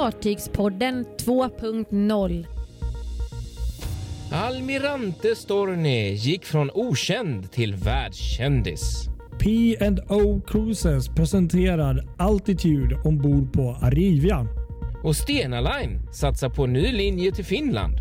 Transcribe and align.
Fartygspodden 0.00 1.06
2.0. 1.18 2.46
Almirante 4.32 5.36
Storni 5.36 6.12
gick 6.14 6.44
från 6.44 6.70
okänd 6.74 7.52
till 7.52 7.74
världskändis. 7.74 9.08
P&O 9.40 10.40
Cruises 10.46 11.08
presenterar 11.08 12.04
Altitude 12.18 12.96
ombord 13.04 13.52
på 13.52 13.76
Arrivia. 13.82 14.46
Och 15.04 15.16
Stena 15.16 15.60
Line 15.60 16.12
satsar 16.12 16.48
på 16.48 16.66
ny 16.66 16.92
linje 16.92 17.32
till 17.32 17.44
Finland. 17.44 17.99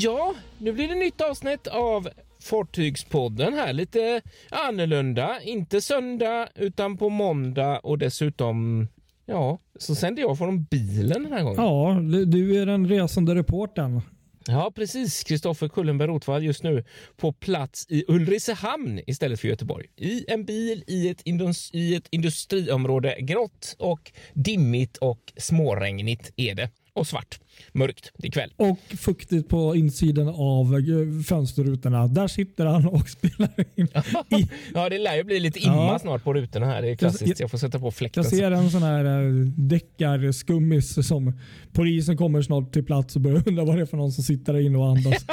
Ja, 0.00 0.34
nu 0.58 0.72
blir 0.72 0.88
det 0.88 0.94
nytt 0.94 1.20
avsnitt 1.20 1.66
av 1.66 2.08
Fartygspodden 2.40 3.54
här. 3.54 3.72
Lite 3.72 4.20
annorlunda. 4.50 5.42
Inte 5.42 5.80
söndag 5.80 6.48
utan 6.54 6.96
på 6.96 7.08
måndag 7.08 7.78
och 7.78 7.98
dessutom 7.98 8.88
Ja, 9.26 9.58
så 9.78 9.94
sänder 9.94 10.22
jag 10.22 10.38
från 10.38 10.64
bilen 10.64 11.22
den 11.22 11.32
här 11.32 11.42
gången. 11.42 11.62
Ja, 11.62 12.00
du 12.26 12.60
är 12.62 12.66
den 12.66 12.88
resande 12.88 13.34
reportern. 13.34 14.00
Ja, 14.46 14.72
precis. 14.74 15.24
Kristoffer 15.24 15.68
Kullenberg 15.68 16.08
Rotvall 16.08 16.44
just 16.44 16.62
nu 16.62 16.84
på 17.16 17.32
plats 17.32 17.86
i 17.88 18.04
Ulricehamn 18.08 19.00
istället 19.06 19.40
för 19.40 19.48
Göteborg. 19.48 19.86
I 19.96 20.30
en 20.30 20.44
bil 20.44 20.84
i 20.86 21.08
ett, 21.08 21.22
indus 21.24 21.70
i 21.72 21.94
ett 21.94 22.08
industriområde. 22.10 23.16
Grått 23.20 23.76
och 23.78 24.12
dimmigt 24.34 24.96
och 24.96 25.32
småregnigt 25.36 26.32
är 26.36 26.54
det. 26.54 26.70
Och 26.92 27.06
svart 27.06 27.40
mörkt. 27.72 28.12
Det 28.16 28.28
är 28.28 28.32
kväll. 28.32 28.52
Och 28.56 28.78
fuktigt 28.98 29.48
på 29.48 29.76
insidan 29.76 30.28
av 30.28 30.74
eh, 30.74 31.22
fönsterrutorna. 31.22 32.06
Där 32.06 32.28
sitter 32.28 32.66
han 32.66 32.86
och 32.86 33.08
spelar 33.18 33.50
in. 33.74 33.88
ja, 34.74 34.88
det 34.88 34.98
lär 34.98 35.16
ju 35.16 35.24
bli 35.24 35.40
lite 35.40 35.58
imma 35.58 35.74
ja. 35.74 35.98
snart 35.98 36.24
på 36.24 36.34
rutorna 36.34 36.66
här. 36.66 36.82
Det 36.82 36.90
är 36.90 36.96
klassiskt. 36.96 37.40
Jag 37.40 37.50
får 37.50 37.58
sätta 37.58 37.78
på 37.78 37.90
fläkten. 37.90 38.22
Jag 38.22 38.32
ser 38.32 38.50
en 38.50 38.70
sån 38.70 38.82
här 38.82 39.04
eh, 39.04 39.44
deckarskummis 39.56 41.06
som 41.06 41.32
polisen 41.72 42.16
kommer 42.16 42.42
snart 42.42 42.72
till 42.72 42.84
plats 42.84 43.16
och 43.16 43.22
börjar 43.22 43.42
undra 43.48 43.64
vad 43.64 43.76
det 43.76 43.82
är 43.82 43.86
för 43.86 43.96
någon 43.96 44.12
som 44.12 44.24
sitter 44.24 44.52
där 44.52 44.60
inne 44.60 44.78
och 44.78 44.88
andas. 44.88 45.26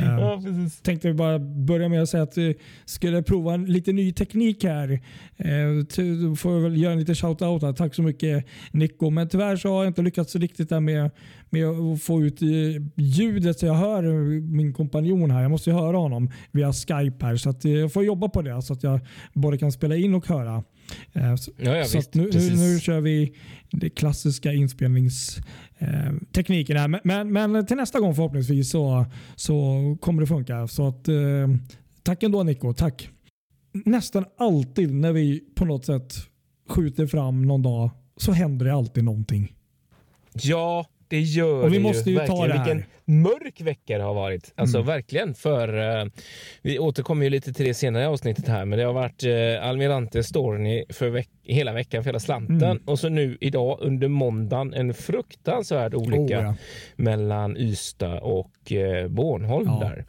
ja, 0.00 0.42
precis. 0.44 0.80
Tänkte 0.80 1.12
bara 1.14 1.38
börja 1.38 1.88
med 1.88 2.02
att 2.02 2.08
säga 2.08 2.22
att 2.22 2.38
vi 2.38 2.54
skulle 2.84 3.22
prova 3.22 3.54
en 3.54 3.64
lite 3.64 3.92
ny 3.92 4.12
teknik 4.12 4.64
här. 4.64 5.00
Du 5.96 6.36
får 6.36 6.60
väl 6.60 6.82
göra 6.82 6.92
en 6.92 6.98
liten 6.98 7.14
shout-out. 7.14 7.76
Tack 7.76 7.94
så 7.94 8.02
mycket 8.02 8.46
Nico. 8.70 9.10
Men 9.10 9.28
tyvärr 9.28 9.56
så 9.56 9.68
har 9.68 9.84
jag 9.84 9.90
inte 9.90 10.02
lyckats 10.02 10.36
riktigt 10.36 10.68
där 10.68 10.80
med 10.80 11.10
med 11.50 11.66
att 11.66 12.02
få 12.02 12.22
ut 12.22 12.42
ljudet 12.96 13.58
så 13.58 13.66
jag 13.66 13.74
hör 13.74 14.02
min 14.40 14.72
kompanjon 14.72 15.30
här. 15.30 15.42
Jag 15.42 15.50
måste 15.50 15.70
ju 15.70 15.76
höra 15.76 15.96
honom 15.96 16.30
via 16.52 16.72
Skype 16.72 17.26
här. 17.26 17.36
Så 17.36 17.50
att 17.50 17.64
jag 17.64 17.92
får 17.92 18.04
jobba 18.04 18.28
på 18.28 18.42
det 18.42 18.62
så 18.62 18.72
att 18.72 18.82
jag 18.82 19.00
både 19.32 19.58
kan 19.58 19.72
spela 19.72 19.96
in 19.96 20.14
och 20.14 20.28
höra. 20.28 20.64
Eh, 21.12 21.36
så, 21.36 21.52
ja, 21.56 21.76
ja, 21.76 21.84
så 21.84 22.02
nu, 22.12 22.30
nu, 22.32 22.56
nu, 22.56 22.80
kör 22.80 23.00
vi 23.00 23.34
det 23.70 23.90
klassiska 23.90 24.52
inspelningstekniken. 24.52 26.76
Eh, 26.76 26.88
men, 27.04 27.32
men, 27.32 27.66
till 27.66 27.76
nästa 27.76 28.00
gång 28.00 28.14
förhoppningsvis 28.14 28.70
så, 28.70 29.06
så 29.36 29.96
kommer 30.00 30.20
det 30.20 30.26
funka. 30.26 30.68
Så 30.68 30.88
att, 30.88 31.08
eh, 31.08 31.14
tack 32.02 32.22
ändå 32.22 32.42
Nico. 32.42 32.72
Tack. 32.72 33.08
Nästan 33.84 34.24
alltid 34.38 34.94
när 34.94 35.12
vi 35.12 35.40
på 35.54 35.64
något 35.64 35.86
sätt 35.86 36.14
skjuter 36.68 37.06
fram 37.06 37.42
någon 37.42 37.62
dag 37.62 37.90
så 38.16 38.32
händer 38.32 38.66
det 38.66 38.74
alltid 38.74 39.04
någonting. 39.04 39.52
Ja, 40.34 40.86
det 41.12 41.20
gör 41.20 41.62
och 41.62 41.72
vi 41.72 41.76
det 41.76 41.82
måste 41.82 42.10
ju. 42.10 42.20
ju 42.20 42.26
ta 42.26 42.46
det 42.46 42.52
här. 42.52 42.64
Vilken 42.64 42.84
mörk 43.04 43.60
vecka 43.60 43.98
det 43.98 44.04
har 44.04 44.14
varit. 44.14 44.52
Alltså 44.56 44.76
mm. 44.76 44.86
verkligen. 44.86 45.34
För 45.34 46.00
uh, 46.02 46.10
Vi 46.62 46.78
återkommer 46.78 47.24
ju 47.24 47.30
lite 47.30 47.52
till 47.52 47.66
det 47.66 47.74
senare 47.74 48.02
i 48.02 48.06
avsnittet 48.06 48.48
här. 48.48 48.64
Men 48.64 48.78
det 48.78 48.84
har 48.84 48.92
varit 48.92 49.24
uh, 49.24 49.68
Almirante 49.68 50.22
Storni 50.22 50.84
för 50.88 51.08
veck 51.08 51.28
hela 51.42 51.72
veckan 51.72 52.02
för 52.02 52.08
hela 52.08 52.20
slanten. 52.20 52.62
Mm. 52.62 52.82
Och 52.86 52.98
så 52.98 53.08
nu 53.08 53.38
idag 53.40 53.78
under 53.80 54.08
måndagen 54.08 54.74
en 54.74 54.94
fruktansvärd 54.94 55.94
olycka 55.94 56.38
oh, 56.38 56.44
ja. 56.44 56.54
mellan 56.96 57.56
Ystad 57.56 58.18
och 58.18 58.72
uh, 58.72 59.08
Bornholm 59.08 59.66
ja. 59.66 59.88
där. 59.88 60.04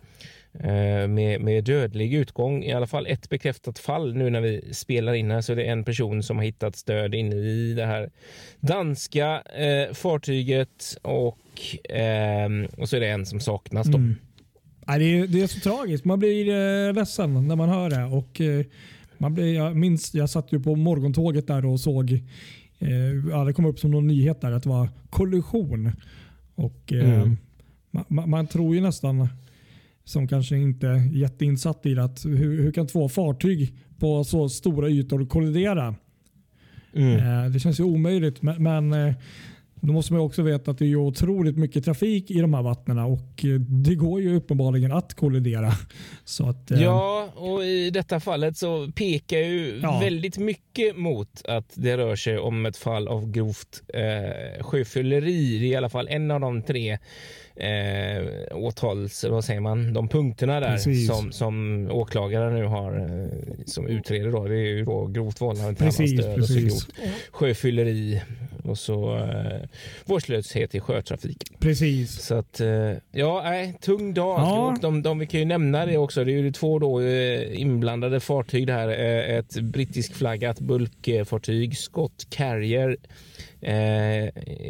Eh, 0.60 1.08
med, 1.08 1.42
med 1.42 1.64
dödlig 1.64 2.14
utgång. 2.14 2.64
I 2.64 2.74
alla 2.74 2.88
fall 2.88 3.08
ett 3.08 3.30
bekräftat 3.30 3.80
fall 3.80 4.16
nu 4.16 4.30
när 4.30 4.42
vi 4.42 4.74
spelar 4.74 5.14
in 5.14 5.32
här 5.32 5.42
så 5.42 5.56
det 5.56 5.64
är 5.64 5.72
en 5.72 5.84
person 5.84 6.24
som 6.24 6.38
har 6.38 6.44
hittat 6.44 6.76
stöd 6.76 7.16
inne 7.16 7.36
i 7.36 7.74
det 7.74 7.86
här 7.86 8.10
danska 8.60 9.42
eh, 9.42 9.94
fartyget 9.94 10.98
och, 11.02 11.92
eh, 11.96 12.50
och 12.78 12.90
så 12.90 12.96
är 12.96 13.00
det 13.00 13.10
en 13.10 13.26
som 13.26 13.40
saknas. 13.40 13.88
Då. 13.88 13.98
Mm. 13.98 14.16
Ja, 14.86 14.98
det, 14.98 15.20
är, 15.20 15.28
det 15.28 15.42
är 15.42 15.48
så 15.48 15.60
tragiskt. 15.60 16.06
Man 16.06 16.20
blir 16.20 16.50
eh, 16.50 16.94
ledsen 16.94 17.48
när 17.48 17.56
man 17.56 17.70
hör 17.70 17.90
det. 17.90 18.04
Och, 18.04 18.42
eh, 18.42 18.66
man 19.18 19.34
blir, 19.34 19.56
jag 19.56 19.76
minns, 19.76 20.14
jag 20.14 20.30
satt 20.30 20.52
ju 20.52 20.60
på 20.60 20.76
morgontåget 20.76 21.48
där 21.48 21.66
och 21.66 21.80
såg 21.80 22.12
eh, 22.80 23.46
det 23.46 23.54
kom 23.54 23.66
upp 23.66 23.80
som 23.80 23.92
någon 23.92 24.08
nyhet 24.08 24.42
där 24.42 24.52
att 24.52 24.64
det 24.64 24.70
var 24.70 24.90
kollision. 25.10 25.92
Och, 26.56 26.94
eh, 26.94 27.22
mm. 27.22 27.38
man, 28.08 28.30
man, 28.30 28.48
tror 28.48 28.76
ju 28.76 28.82
nästan 28.82 29.28
som 30.06 30.28
kanske 30.28 30.58
inte 30.58 30.88
är 30.88 31.14
jätteinsatt 31.14 31.86
i. 31.86 32.00
Att 32.00 32.26
hur, 32.26 32.62
hur 32.62 32.72
kan 32.72 32.88
två 32.88 33.10
fartyg 33.10 33.74
på 34.00 34.24
så 34.24 34.50
stora 34.50 34.90
ytor 34.90 35.26
kollidera? 35.26 35.96
Mm. 36.94 37.44
Eh, 37.46 37.52
det 37.52 37.60
känns 37.60 37.80
ju 37.80 37.84
omöjligt. 37.84 38.42
Men, 38.42 38.64
men 38.64 38.94
eh, 38.94 39.16
då 39.76 39.94
måste 39.94 40.14
man 40.14 40.22
också 40.22 40.42
veta 40.42 40.72
att 40.72 40.78
det 40.78 40.86
är 40.86 40.96
otroligt 40.96 41.58
mycket 41.58 41.86
trafik 41.86 42.32
i 42.32 42.42
de 42.42 42.54
här 42.54 42.62
vattnen 42.62 43.00
och 43.00 43.46
eh, 43.46 43.60
det 43.60 43.96
går 43.96 44.22
ju 44.22 44.36
uppenbarligen 44.36 44.92
att 44.92 45.14
kollidera. 45.14 45.72
Så 46.24 46.50
att, 46.50 46.72
ja, 46.72 47.30
och 47.36 47.64
i 47.64 47.90
detta 47.90 48.20
fallet 48.20 48.58
så 48.58 48.92
pekar 48.92 49.38
ju 49.38 49.80
ja. 49.84 50.00
väldigt 50.00 50.38
mycket 50.38 50.98
mot 50.98 51.46
att 51.46 51.72
det 51.74 51.98
rör 51.98 52.16
sig 52.16 52.38
om 52.38 52.66
ett 52.66 52.78
fall 52.78 53.08
av 53.08 53.32
grovt 53.32 53.84
eh, 53.88 54.64
sjöfylleri. 54.64 55.60
Det 55.60 55.66
är 55.66 55.70
i 55.70 55.76
alla 55.76 55.90
fall 55.90 56.08
en 56.08 56.32
av 56.32 56.40
de 56.40 56.62
tre 56.62 56.98
eh, 57.56 58.58
åtals, 58.58 59.24
vad 59.24 59.46
säger 59.46 59.60
man, 59.60 59.94
de 59.94 60.08
punkterna 60.08 60.60
där 60.60 60.78
som, 61.08 61.32
som 61.32 61.88
åklagaren 61.92 62.54
nu 62.54 62.66
har 62.66 62.98
eh, 62.98 63.66
som 63.66 63.88
utreder 63.88 64.32
då. 64.32 64.48
Det 64.48 64.56
är 64.56 64.76
ju 64.76 64.86
då 64.86 65.08
grovt 65.08 65.42
vållande 65.42 65.76
till 65.76 65.84
annans 65.84 65.98
död 65.98 66.40
och 66.40 66.48
så 66.48 66.60
grovt 66.60 66.90
sjöfylleri 67.32 68.22
och 68.64 68.78
så 68.78 69.18
eh, 69.18 69.70
vårdslöshet 70.06 70.76
i 70.76 70.80
sjötrafik. 70.80 71.60
Precis. 71.60 72.22
Så 72.22 72.36
att 72.36 72.60
eh, 72.60 72.92
ja, 73.12 73.42
nej, 73.44 73.78
tung 73.82 74.14
dag. 74.14 74.40
Ja. 74.40 74.68
Och 74.68 74.80
de, 74.80 75.02
de, 75.02 75.20
vi 75.20 75.28
kan 75.28 75.40
ju 75.40 75.46
nämna 75.46 75.86
det 75.86 75.98
också. 75.98 76.24
Det 76.24 76.32
är 76.32 76.38
ju 76.38 76.52
två 76.52 76.80
då 76.80 77.02
eh, 77.02 77.62
inblandade 77.62 78.20
fartyg 78.20 78.68
det 78.68 78.74
här. 78.74 78.90
Eh, 78.90 79.38
ett 79.38 79.62
brittisk 79.62 80.14
flaggat 80.14 80.60
bulkfartyg, 80.60 81.78
Scott 81.78 82.28
Carrier 82.30 82.98
Eh, 83.62 84.24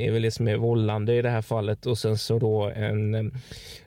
är 0.06 0.12
väl 0.12 0.22
det 0.22 0.32
som 0.32 0.48
är 0.48 0.56
vållande 0.56 1.16
i 1.16 1.22
det 1.22 1.30
här 1.30 1.42
fallet 1.42 1.86
och 1.86 1.98
sen 1.98 2.18
så 2.18 2.40
då 2.40 2.72
en 2.76 3.16
eh, 3.16 3.24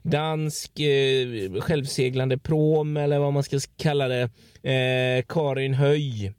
dansk 0.02 0.80
eh, 0.80 1.60
självseglande 1.60 2.38
prom 2.38 2.96
eller 2.96 3.18
vad 3.18 3.32
man 3.32 3.42
ska 3.42 3.58
kalla 3.76 4.08
det. 4.08 4.22
Eh, 4.62 5.24
Karin 5.28 5.74
Höj 5.74 6.32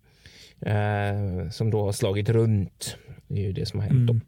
eh, 0.61 1.49
som 1.51 1.71
då 1.71 1.85
har 1.85 1.91
slagit 1.91 2.29
runt. 2.29 2.97
Det 3.27 3.39
är 3.39 3.45
ju 3.45 3.53
det 3.53 3.65
som 3.65 3.79
har 3.79 3.87
hänt. 3.87 4.09
Mm. 4.09 4.21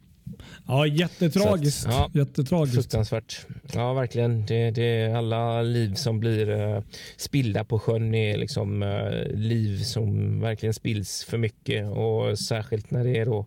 Ja, 0.67 0.87
jättetragiskt. 0.87 1.87
Att, 1.87 1.93
ja, 1.93 2.11
jättetragiskt. 2.13 2.75
Fruktansvärt. 2.75 3.45
Ja, 3.73 3.93
verkligen. 3.93 4.45
Det, 4.45 4.71
det 4.71 4.83
är 4.83 5.15
alla 5.15 5.61
liv 5.61 5.93
som 5.93 6.19
blir 6.19 6.49
uh, 6.49 6.81
spillda 7.17 7.63
på 7.63 7.79
sjön 7.79 8.15
är 8.15 8.37
liksom 8.37 8.83
uh, 8.83 9.27
liv 9.33 9.77
som 9.77 10.39
verkligen 10.39 10.73
spills 10.73 11.23
för 11.23 11.37
mycket 11.37 11.87
och 11.87 12.39
särskilt 12.39 12.91
när 12.91 13.03
det 13.03 13.17
är 13.17 13.25
då 13.25 13.45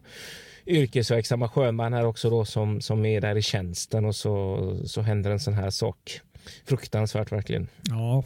yrkesverksamma 0.67 1.49
sjömän 1.49 1.93
här 1.93 2.07
också 2.07 2.31
då 2.31 2.45
som, 2.45 2.81
som 2.81 3.05
är 3.05 3.21
där 3.21 3.37
i 3.37 3.43
tjänsten 3.43 4.05
och 4.05 4.17
så, 4.17 4.59
så 4.85 5.01
händer 5.01 5.31
en 5.31 5.41
sån 5.41 5.55
här 5.55 5.71
sak. 5.71 6.21
Fruktansvärt 6.65 7.33
verkligen. 7.33 7.69
Ja. 7.83 8.25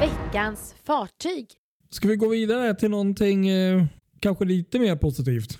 Veckans 0.00 0.74
fartyg. 0.84 1.46
Ska 1.90 2.08
vi 2.08 2.16
gå 2.16 2.28
vidare 2.28 2.74
till 2.74 2.90
någonting 2.90 3.48
eh, 3.48 3.84
kanske 4.20 4.44
lite 4.44 4.78
mer 4.78 4.96
positivt? 4.96 5.58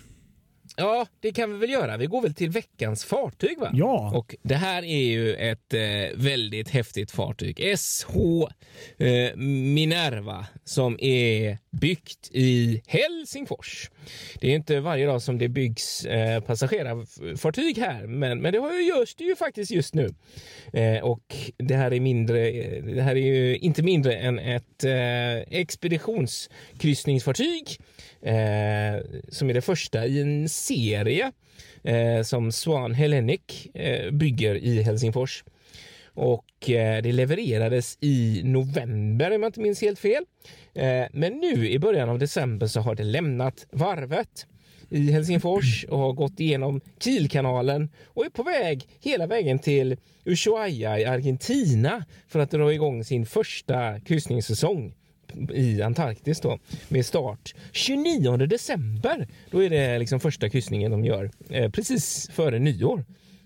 Ja, 0.77 1.07
det 1.21 1.33
kan 1.33 1.53
vi 1.53 1.59
väl 1.59 1.71
göra. 1.71 1.97
Vi 1.97 2.07
går 2.07 2.23
väl 2.23 2.35
till 2.35 2.51
veckans 2.51 3.05
fartyg 3.05 3.59
va? 3.59 3.71
Ja. 3.75 4.13
Och 4.15 4.37
det 4.43 4.55
här 4.55 4.83
är 4.83 5.03
ju 5.03 5.35
ett 5.35 5.75
eh, 5.75 5.81
väldigt 6.15 6.69
häftigt 6.69 7.11
fartyg. 7.11 7.79
SH 7.79 8.17
eh, 8.99 9.37
Minerva 9.37 10.47
som 10.65 10.97
är 11.01 11.59
byggt 11.71 12.31
i 12.31 12.83
Helsingfors. 12.87 13.91
Det 14.41 14.51
är 14.51 14.55
inte 14.55 14.81
varje 14.81 15.07
dag 15.07 15.23
som 15.23 15.39
det 15.39 15.49
byggs 15.49 16.05
eh, 16.05 16.41
passagerarfartyg 16.41 17.79
här, 17.79 18.07
men, 18.07 18.41
men 18.41 18.53
det 18.53 18.59
har 18.59 18.73
ju, 18.73 18.83
görs 18.83 19.15
det 19.15 19.25
ju 19.25 19.37
faktiskt 19.37 19.71
just 19.71 19.95
nu. 19.95 20.15
Eh, 20.73 20.99
och 20.99 21.37
det 21.57 21.75
här 21.75 21.93
är 21.93 22.01
mindre. 22.01 22.51
Det 22.81 23.03
här 23.03 23.17
är 23.17 23.27
ju 23.27 23.57
inte 23.57 23.83
mindre 23.83 24.15
än 24.15 24.39
ett 24.39 24.85
eh, 24.85 25.37
expeditionskryssningsfartyg 25.59 27.79
eh, 28.23 29.03
som 29.29 29.51
är 29.51 29.55
det 29.55 29.61
första 29.61 30.07
i 30.07 30.21
en 30.21 30.49
serie 30.49 31.33
eh, 31.83 32.23
som 32.23 32.53
Swan 32.53 32.95
Hellenic 32.95 33.67
eh, 33.75 34.11
bygger 34.11 34.55
i 34.55 34.83
Helsingfors. 34.83 35.45
och 36.15 36.71
eh, 36.71 37.03
det 37.03 37.13
levererades 37.13 37.99
i 38.01 38.41
november 38.45 39.35
om 39.35 39.43
jag 39.43 39.49
inte 39.49 39.61
minns 39.61 39.81
helt 39.81 39.99
fel. 39.99 40.25
Eh, 40.75 41.05
men 41.13 41.33
nu 41.33 41.69
i 41.69 41.79
början 41.79 42.09
av 42.09 42.19
december 42.19 42.67
så 42.67 42.81
har 42.81 42.95
det 42.95 43.05
lämnat 43.05 43.67
varvet 43.71 44.47
i 44.89 45.11
Helsingfors 45.13 45.85
och 45.85 45.99
har 45.99 46.13
gått 46.13 46.41
igenom 46.41 46.81
Kielkanalen 47.01 47.91
och 48.07 48.25
är 48.25 48.31
på 48.31 48.43
väg 48.43 48.89
hela 49.01 49.27
vägen 49.27 49.59
till 49.59 49.97
Ushuaia 50.25 50.99
i 50.99 51.05
Argentina 51.05 52.05
för 52.29 52.39
att 52.39 52.51
dra 52.51 52.73
igång 52.73 53.05
sin 53.05 53.27
första 53.27 54.01
kryssningssäsong 54.01 54.95
i 55.55 55.83
Antarktis 55.83 56.41
då 56.41 56.59
med 56.89 57.07
start 57.07 57.55
29 57.73 58.37
december. 58.37 59.29
Då 59.51 59.63
är 59.63 59.71
det 59.71 59.99
liksom 59.99 60.21
första 60.21 60.49
kryssningen 60.49 60.91
de 60.91 61.05
gör 61.05 61.31
eh, 61.51 61.71
precis 61.71 62.31
före 62.33 62.59
nyår. 62.59 63.05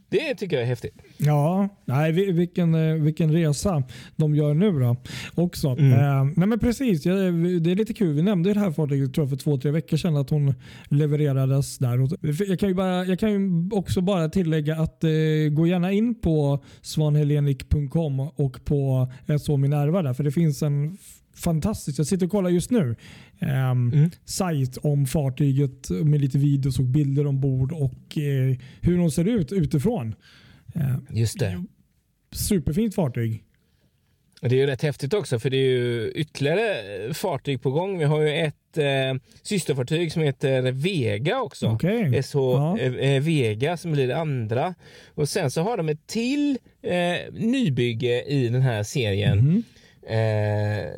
Det 0.09 0.35
tycker 0.35 0.57
jag 0.57 0.63
är 0.63 0.67
häftigt. 0.67 0.95
Ja, 1.17 1.69
nej, 1.85 2.13
vilken, 2.13 2.75
eh, 2.75 2.95
vilken 2.95 3.33
resa 3.33 3.83
de 4.17 4.35
gör 4.35 4.55
nu 4.55 4.73
då. 4.73 4.97
också. 5.35 5.69
Mm. 5.69 5.93
Eh, 5.93 6.25
nej 6.37 6.49
men 6.49 6.59
precis, 6.59 7.03
det 7.03 7.11
är 7.11 7.77
lite 7.77 7.95
kul. 7.95 8.15
Vi 8.15 8.23
nämnde 8.23 8.55
det 8.55 8.61
här 8.61 8.71
fartyget 8.71 9.15
tror 9.15 9.25
jag, 9.25 9.31
för 9.31 9.37
två, 9.37 9.59
tre 9.59 9.71
veckor 9.71 9.97
sedan 9.97 10.17
att 10.17 10.31
hon 10.31 10.55
levererades 10.89 11.79
där. 11.79 12.09
Jag 12.49 12.59
kan 12.59 12.69
ju, 12.69 12.75
bara, 12.75 13.05
jag 13.05 13.19
kan 13.19 13.31
ju 13.31 13.69
också 13.73 14.01
bara 14.01 14.29
tillägga 14.29 14.77
att 14.77 15.05
eh, 15.05 15.11
gå 15.51 15.67
gärna 15.67 15.93
in 15.93 16.15
på 16.21 16.65
svanhelenik.com 16.83 18.21
och 18.21 18.65
på 18.65 19.13
SO 19.41 19.57
Minerva 19.57 20.03
där, 20.03 20.15
för 20.15 20.25
det 20.25 20.33
finns 20.33 20.63
en 20.63 20.99
fantastiskt. 21.37 21.99
Jag 21.99 22.07
sitter 22.07 22.27
och 22.27 22.33
kollar 22.33 22.51
just 22.51 22.71
nu. 22.71 22.97
Um, 23.41 23.93
mm. 23.93 24.11
sajt 24.25 24.77
om 24.77 25.07
fartyget 25.07 25.91
med 25.91 26.21
lite 26.21 26.39
videos 26.39 26.79
och 26.79 26.85
bilder 26.85 27.27
ombord 27.27 27.73
och 27.73 28.17
uh, 28.17 28.57
hur 28.81 28.99
de 28.99 29.11
ser 29.11 29.25
ut 29.25 29.53
utifrån. 29.53 30.15
Uh, 30.77 30.97
just 31.11 31.39
det. 31.39 31.65
Superfint 32.33 32.95
fartyg. 32.95 33.47
Det 34.41 34.57
är 34.57 34.61
ju 34.61 34.67
rätt 34.67 34.83
häftigt 34.83 35.15
också 35.15 35.39
för 35.39 35.51
det 35.51 35.57
är 35.57 35.71
ju 35.71 36.11
ytterligare 36.15 37.15
fartyg 37.15 37.63
på 37.63 37.71
gång. 37.71 37.99
Vi 37.99 38.05
har 38.05 38.21
ju 38.21 38.37
ett 38.37 38.79
eh, 38.79 39.21
systerfartyg 39.43 40.13
som 40.13 40.23
heter 40.23 40.73
Vega 40.73 41.41
också. 41.41 41.69
Okay. 41.69 42.23
SH 42.23 42.37
ja. 42.37 42.79
eh, 42.79 43.23
Vega 43.23 43.77
som 43.77 43.93
blir 43.93 44.09
det 44.09 44.17
andra. 44.17 44.75
Och 45.15 45.29
sen 45.29 45.51
så 45.51 45.63
har 45.63 45.77
de 45.77 45.89
ett 45.89 46.07
till 46.07 46.59
eh, 46.83 47.33
nybygge 47.33 48.23
i 48.23 48.49
den 48.49 48.63
här 48.63 48.83
serien. 48.83 49.39
Mm. 49.39 49.63
Eh, 50.07 50.91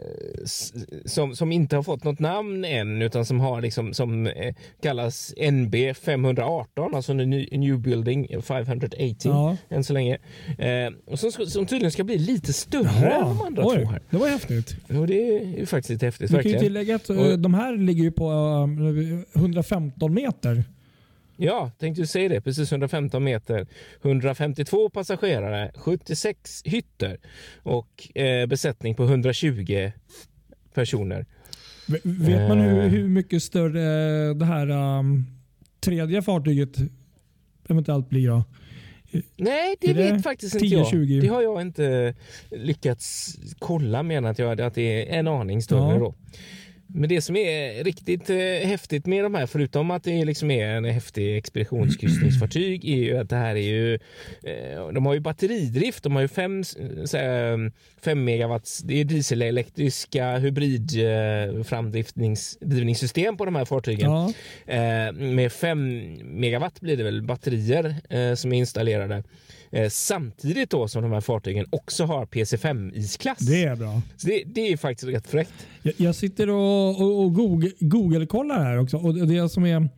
som, 1.04 1.36
som 1.36 1.52
inte 1.52 1.76
har 1.76 1.82
fått 1.82 2.04
något 2.04 2.18
namn 2.18 2.64
än 2.64 3.02
utan 3.02 3.24
som 3.24 3.40
har 3.40 3.62
liksom 3.62 3.94
som 3.94 4.26
eh, 4.26 4.54
kallas 4.82 5.34
NB 5.52 5.74
518, 5.94 6.94
alltså 6.94 7.12
New, 7.12 7.58
new 7.58 7.78
Building 7.78 8.42
580 8.42 9.16
ja. 9.24 9.56
än 9.68 9.84
så 9.84 9.92
länge. 9.92 10.18
Eh, 10.58 10.92
och 11.06 11.18
som, 11.18 11.32
som 11.32 11.66
tydligen 11.66 11.90
ska 11.90 12.04
bli 12.04 12.18
lite 12.18 12.52
större 12.52 13.10
än 13.10 13.20
de 13.20 13.40
andra 13.40 13.66
Oj, 13.66 13.76
två 13.76 13.90
här. 13.90 14.02
Det 14.10 14.16
var 14.16 14.28
häftigt. 14.28 14.76
Och 14.88 15.06
det 15.06 15.28
är 15.28 15.58
ju 15.58 15.66
faktiskt 15.66 15.90
lite 15.90 16.06
häftigt. 16.06 16.30
Vi 16.30 16.42
kan 16.42 16.52
ju 16.52 16.58
tillägga 16.58 16.96
att 16.96 17.10
och, 17.10 17.38
de 17.38 17.54
här 17.54 17.76
ligger 17.76 18.02
ju 18.02 18.12
på 18.12 18.30
115 19.34 20.14
meter. 20.14 20.64
Ja, 21.40 21.70
tänkte 21.78 22.06
säga 22.06 22.28
det. 22.28 22.40
Precis 22.40 22.72
115 22.72 23.24
meter. 23.24 23.66
152 24.02 24.90
passagerare, 24.90 25.72
76 25.76 26.62
hytter 26.64 27.18
och 27.62 28.16
eh, 28.16 28.46
besättning 28.46 28.94
på 28.94 29.04
120 29.04 29.92
personer. 30.74 31.26
Vet 32.02 32.48
man 32.48 32.60
hur, 32.60 32.84
eh. 32.84 32.88
hur 32.88 33.08
mycket 33.08 33.42
större 33.42 34.34
det 34.34 34.44
här 34.44 34.70
um, 34.70 35.26
tredje 35.80 36.22
fartyget 36.22 36.76
eventuellt 37.68 38.08
blir? 38.08 38.28
Då? 38.28 38.44
Nej, 39.36 39.76
det, 39.80 39.92
det 39.92 40.12
vet 40.12 40.22
faktiskt 40.22 40.54
inte 40.54 40.66
10, 40.66 40.78
jag. 40.78 40.86
20. 40.88 41.20
Det 41.20 41.28
har 41.28 41.42
jag 41.42 41.60
inte 41.60 42.14
lyckats 42.50 43.36
kolla 43.58 44.02
med 44.02 44.26
att, 44.26 44.38
jag, 44.38 44.60
att 44.60 44.74
det 44.74 45.12
är 45.12 45.18
en 45.18 45.28
aning 45.28 45.62
större. 45.62 45.94
Ja. 45.94 45.98
Då. 45.98 46.14
Men 46.90 47.08
det 47.08 47.20
som 47.20 47.36
är 47.36 47.84
riktigt 47.84 48.30
eh, 48.30 48.36
häftigt 48.68 49.06
med 49.06 49.24
de 49.24 49.34
här, 49.34 49.46
förutom 49.46 49.90
att 49.90 50.04
det 50.04 50.24
liksom 50.24 50.50
är 50.50 50.68
en 50.68 50.84
häftig 50.84 51.36
expeditionskryssningsfartyg, 51.36 52.84
är 52.84 52.96
ju 52.96 53.18
att 53.18 53.30
det 53.30 53.36
här 53.36 53.56
är 53.56 53.60
ju... 53.60 53.94
Eh, 53.94 54.88
de 54.94 55.06
har 55.06 55.14
ju 55.14 55.20
batteridrift. 55.20 56.02
De 56.02 56.14
har 56.14 56.22
ju 56.22 56.28
fem, 56.28 56.64
såhär, 57.04 57.72
fem 58.04 58.24
megawatts... 58.24 58.78
Det 58.78 59.00
är 59.00 59.04
dieselelektriska 59.04 60.38
hybridframdrivningssystem 60.38 63.36
på 63.36 63.44
de 63.44 63.56
här 63.56 63.64
fartygen. 63.64 64.10
Ja. 64.10 64.32
Eh, 64.66 65.12
med 65.12 65.52
fem 65.52 66.14
megawatt 66.24 66.80
blir 66.80 66.96
det 66.96 67.04
väl 67.04 67.22
batterier 67.22 67.94
eh, 68.10 68.34
som 68.34 68.52
är 68.52 68.58
installerade. 68.58 69.22
Eh, 69.70 69.88
samtidigt 69.88 70.70
då 70.70 70.88
som 70.88 71.02
de 71.02 71.12
här 71.12 71.20
fartygen 71.20 71.66
också 71.70 72.04
har 72.04 72.26
PC5-isklass. 72.26 73.38
Det 73.38 73.64
är 73.64 73.76
bra. 73.76 74.02
Det, 74.24 74.42
det 74.46 74.72
är 74.72 74.76
faktiskt 74.76 75.12
rätt 75.12 75.28
fräckt. 75.28 75.66
Jag, 75.82 75.94
jag 75.96 76.14
sitter 76.14 76.50
och, 76.50 77.00
och, 77.00 77.24
och 77.24 77.34
Google-kollar 77.80 78.64
här 78.64 78.78
också. 78.78 78.96
Och 78.96 79.14
det 79.14 79.48
som 79.48 79.66
är 79.66 79.88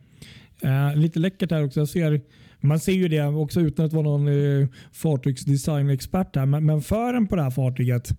eh, 0.61 0.95
lite 0.95 1.19
läckert 1.19 1.51
här 1.51 1.65
också, 1.65 1.79
jag 1.79 1.89
ser 1.89 2.21
man 2.63 2.79
ser 2.79 2.91
ju 2.91 3.07
det 3.07 3.27
också 3.27 3.61
utan 3.61 3.85
att 3.85 3.93
vara 3.93 4.03
någon 4.03 4.27
eh, 4.27 4.67
fartygsdesignexpert 4.91 6.35
här. 6.35 6.45
Men, 6.45 6.65
men 6.65 6.81
fören 6.81 7.27
på 7.27 7.35
det 7.35 7.43
här 7.43 7.49
fartyget 7.49 8.09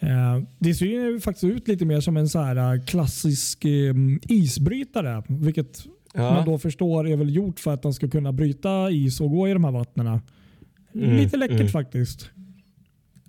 eh, 0.00 0.42
det 0.58 0.74
ser 0.74 0.86
ju 0.86 1.20
faktiskt 1.20 1.44
ut 1.44 1.68
lite 1.68 1.84
mer 1.84 2.00
som 2.00 2.16
en 2.16 2.28
så 2.28 2.40
här 2.40 2.74
eh, 2.74 2.84
klassisk 2.84 3.64
eh, 3.64 3.94
isbrytare. 4.28 5.22
Vilket 5.28 5.84
ja. 6.14 6.34
man 6.34 6.46
då 6.46 6.58
förstår 6.58 7.08
är 7.08 7.16
väl 7.16 7.34
gjort 7.34 7.60
för 7.60 7.74
att 7.74 7.82
den 7.82 7.94
ska 7.94 8.08
kunna 8.08 8.32
bryta 8.32 8.90
is 8.90 9.20
och 9.20 9.30
gå 9.30 9.48
i 9.48 9.52
de 9.52 9.64
här 9.64 9.72
vattnen. 9.72 10.20
Mm, 10.96 11.16
Lite 11.16 11.36
läckert 11.36 11.60
mm. 11.60 11.68
faktiskt. 11.68 12.30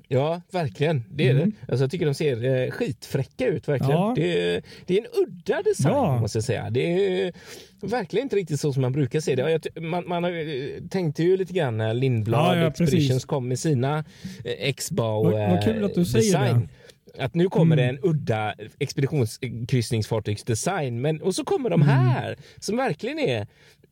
Ja, 0.08 0.42
verkligen. 0.52 1.04
Det 1.10 1.28
är 1.28 1.32
mm. 1.32 1.50
det. 1.50 1.72
Alltså, 1.72 1.84
jag 1.84 1.92
tycker 1.92 2.06
de 2.06 2.14
ser 2.14 2.44
eh, 2.44 2.72
skitfräcka 2.72 3.48
ut. 3.48 3.68
verkligen. 3.68 3.92
Ja. 3.92 4.14
Det, 4.16 4.62
det, 4.86 4.98
är 4.98 5.02
en 5.02 5.24
udda 5.24 5.62
design, 5.62 5.96
ja. 5.96 6.20
måste 6.20 6.38
jag 6.38 6.44
säga. 6.44 6.70
Det 6.70 6.82
är 6.82 7.34
verkligen 7.82 8.26
inte 8.26 8.36
riktigt 8.36 8.60
så 8.60 8.74
som 8.74 8.82
man 8.82 8.92
brukar 8.92 9.20
se 9.20 9.36
det. 9.36 9.82
Man, 9.82 10.08
man 10.08 10.24
tänkte 10.90 11.24
ju 11.24 11.38
lite 11.38 11.54
grann 11.54 11.78
när 11.78 11.94
Lindblad 11.94 12.58
ja, 12.58 12.62
ja, 12.62 12.68
Expeditions 12.68 13.08
precis. 13.08 13.26
kom 13.26 13.48
med 13.48 13.60
sina 13.60 13.98
eh, 14.44 14.54
X-Bow 14.58 15.32
vad, 15.32 15.50
vad 15.50 15.64
kul 15.64 15.84
att 15.84 15.96
du 15.96 16.06
säger 16.06 16.26
design. 16.26 16.60
Det 16.60 16.68
att 17.20 17.36
nu 17.36 17.50
kommer 17.50 17.78
mm. 17.78 17.86
det 17.86 17.90
en 17.90 18.00
udda 18.10 18.54
expeditionskryssningsfartygsdesign. 18.80 21.02
Men, 21.02 21.22
och 21.22 21.36
så 21.36 21.44
kommer 21.44 21.70
de 21.70 21.82
mm. 21.82 21.96
här 21.96 22.38
som 22.60 22.78
verkligen 22.78 23.20
är 23.20 23.48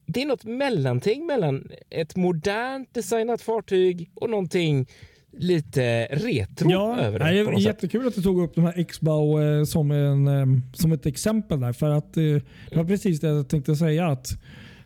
det 0.06 0.22
är 0.22 0.26
något 0.26 0.44
mellanting 0.44 1.26
mellan 1.26 1.68
ett 1.90 2.16
modernt 2.16 2.94
designat 2.94 3.42
fartyg 3.42 4.12
och 4.16 4.30
någonting 4.30 4.88
lite 5.38 6.06
retro 6.06 6.72
ja, 6.72 6.98
över 7.00 7.20
det. 7.20 7.26
är 7.26 7.60
jättekul 7.60 8.08
att 8.08 8.16
du 8.16 8.22
tog 8.22 8.42
upp 8.42 8.56
de 8.56 8.64
här 8.64 8.80
X-Bow 8.80 9.44
eh, 9.44 9.64
som, 9.64 9.92
en, 9.92 10.28
eh, 10.28 10.46
som 10.74 10.92
ett 10.92 11.06
exempel 11.06 11.60
där. 11.60 11.74
För 11.74 11.90
att 11.90 12.18
eh, 12.18 12.24
det 12.70 12.76
var 12.76 12.84
precis 12.84 13.20
det 13.20 13.28
jag 13.28 13.50
tänkte 13.50 13.76
säga. 13.76 14.08
att 14.08 14.28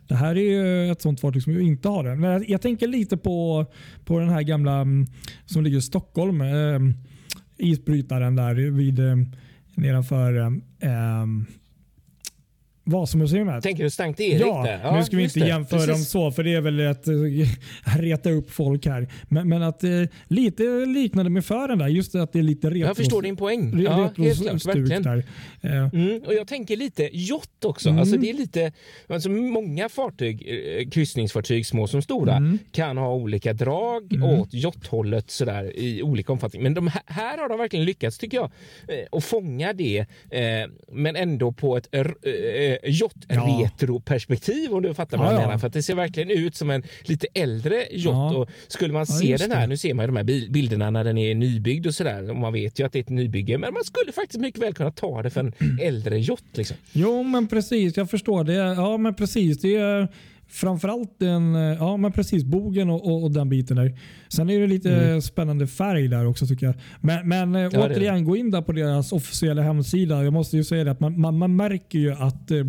det 0.08 0.14
här 0.14 0.36
är 0.36 0.40
ju 0.40 0.92
ett 0.92 1.02
sånt 1.02 1.20
fartyg 1.20 1.42
som 1.42 1.60
inte 1.60 1.88
har 1.88 2.04
det. 2.04 2.16
Men 2.16 2.44
jag, 2.48 2.62
tänker 2.62 2.86
lite 2.86 3.16
på, 3.16 3.66
på 4.04 4.18
den 4.18 4.28
här 4.28 4.42
gamla 4.42 4.80
mm, 4.80 5.06
som 5.46 5.64
ligger 5.64 5.78
i 5.78 5.82
Stockholm. 5.82 6.42
Isbrytaren 7.56 8.36
där 8.36 8.54
vid 8.70 9.00
nedanför 9.74 10.60
Vasamuseet. 12.84 13.62
Tänker 13.62 13.84
du 13.84 13.90
Sankt 13.90 14.20
Erik? 14.20 14.40
Ja, 14.40 14.62
där? 14.62 14.80
ja 14.82 14.96
nu 14.96 15.04
ska 15.04 15.16
vi 15.16 15.22
inte 15.22 15.40
det. 15.40 15.46
jämföra 15.46 15.78
Precis. 15.78 15.94
dem 15.94 16.04
så 16.04 16.30
för 16.30 16.44
det 16.44 16.54
är 16.54 16.60
väl 16.60 16.86
att 16.86 17.08
äh, 17.08 17.14
reta 17.98 18.30
upp 18.30 18.50
folk 18.50 18.86
här. 18.86 19.08
Men, 19.28 19.48
men 19.48 19.62
att 19.62 19.84
äh, 19.84 19.90
lite 20.28 20.62
liknande 20.86 21.30
med 21.30 21.44
fören 21.44 21.78
där. 21.78 21.88
Just 21.88 22.14
att 22.14 22.32
det 22.32 22.38
är 22.38 22.42
lite 22.42 22.70
retro. 22.70 22.78
Jag 22.78 22.96
förstår 22.96 23.22
din 23.22 23.36
poäng. 23.36 23.72
Re, 23.76 23.82
ja, 23.82 24.12
helt 24.16 24.42
klart, 24.44 24.66
verkligen. 24.66 25.02
Där. 25.02 25.24
Äh. 25.60 25.88
Mm, 25.92 26.22
och 26.26 26.34
jag 26.34 26.46
tänker 26.46 26.76
lite 26.76 27.10
jott 27.12 27.64
också. 27.64 27.88
Mm. 27.88 28.00
Alltså 28.00 28.16
det 28.16 28.30
är 28.30 28.34
lite, 28.34 28.72
alltså 29.06 29.30
många 29.30 29.88
fartyg, 29.88 30.48
kryssningsfartyg 30.92 31.66
små 31.66 31.86
som 31.86 32.02
stora, 32.02 32.36
mm. 32.36 32.58
kan 32.72 32.96
ha 32.96 33.14
olika 33.14 33.52
drag 33.52 34.12
mm. 34.12 34.24
åt 34.24 34.54
jotthållet 34.54 35.30
sådär 35.30 35.76
i 35.76 36.02
olika 36.02 36.32
omfattning. 36.32 36.62
Men 36.62 36.74
de 36.74 36.88
här, 36.88 37.02
här 37.06 37.38
har 37.38 37.48
de 37.48 37.58
verkligen 37.58 37.84
lyckats 37.84 38.18
tycker 38.18 38.36
jag 38.36 38.50
att 39.12 39.24
fånga 39.24 39.72
det 39.72 40.06
men 40.92 41.16
ändå 41.16 41.52
på 41.52 41.76
ett 41.76 41.88
jott-retro-perspektiv 42.82 44.72
om 44.72 44.82
du 44.82 44.94
fattar 44.94 45.18
vad 45.18 45.26
jag 45.26 45.40
menar. 45.40 45.58
För 45.58 45.66
att 45.66 45.72
det 45.72 45.82
ser 45.82 45.94
verkligen 45.94 46.30
ut 46.30 46.56
som 46.56 46.70
en 46.70 46.82
lite 47.02 47.26
äldre 47.34 47.86
jott. 47.90 48.34
Och 48.36 48.48
skulle 48.68 48.92
man 48.92 49.06
se 49.06 49.36
den 49.36 49.50
här, 49.50 49.60
det. 49.60 49.66
nu 49.66 49.76
ser 49.76 49.94
man 49.94 50.02
ju 50.02 50.06
de 50.06 50.16
här 50.16 50.50
bilderna 50.50 50.90
när 50.90 51.04
den 51.04 51.18
är 51.18 51.34
nybyggd 51.34 51.86
och 51.86 51.94
sådär. 51.94 52.34
Man 52.34 52.52
vet 52.52 52.80
ju 52.80 52.86
att 52.86 52.92
det 52.92 52.98
är 52.98 53.02
ett 53.02 53.08
nybygge, 53.08 53.58
men 53.58 53.74
man 53.74 53.84
skulle 53.84 54.12
faktiskt 54.12 54.40
mycket 54.40 54.62
väl 54.62 54.74
kunna 54.74 54.90
ta 54.90 55.22
det 55.22 55.30
för 55.30 55.40
en 55.40 55.52
äldre 55.82 56.18
jott. 56.18 56.44
Liksom. 56.54 56.76
Jo, 56.92 57.22
men 57.22 57.48
precis. 57.48 57.96
Jag 57.96 58.10
förstår 58.10 58.44
det. 58.44 58.54
Ja, 58.54 58.96
men 58.96 59.14
precis. 59.14 59.58
Det 59.58 59.76
är 59.76 60.08
framförallt 60.50 61.18
den, 61.18 61.54
ja 61.54 61.96
men 61.96 62.12
precis 62.12 62.44
bogen 62.44 62.90
och, 62.90 63.06
och, 63.06 63.22
och, 63.22 63.30
den 63.30 63.48
biten 63.48 63.76
där. 63.76 63.98
Sen 64.28 64.50
är 64.50 64.60
det 64.60 64.66
lite 64.66 64.94
mm. 64.94 65.22
spännande 65.22 65.66
färg 65.66 66.08
där 66.08 66.26
också 66.26 66.46
tycker 66.46 66.66
jag. 66.66 66.74
Men, 67.00 67.28
men 67.28 67.54
ja, 67.54 67.68
återigen, 67.68 68.24
gå 68.24 68.36
in 68.36 68.50
där 68.50 68.62
på 68.62 68.72
deras 68.72 69.12
officiella 69.12 69.62
hemsida. 69.62 70.24
Jag 70.24 70.32
måste 70.32 70.56
ju 70.56 70.64
säga 70.64 70.84
det 70.84 70.90
att 70.90 71.00
man, 71.00 71.20
man, 71.20 71.38
man 71.38 71.56
märker 71.56 71.98
ju 71.98 72.12
att, 72.12 72.50
eh, 72.50 72.66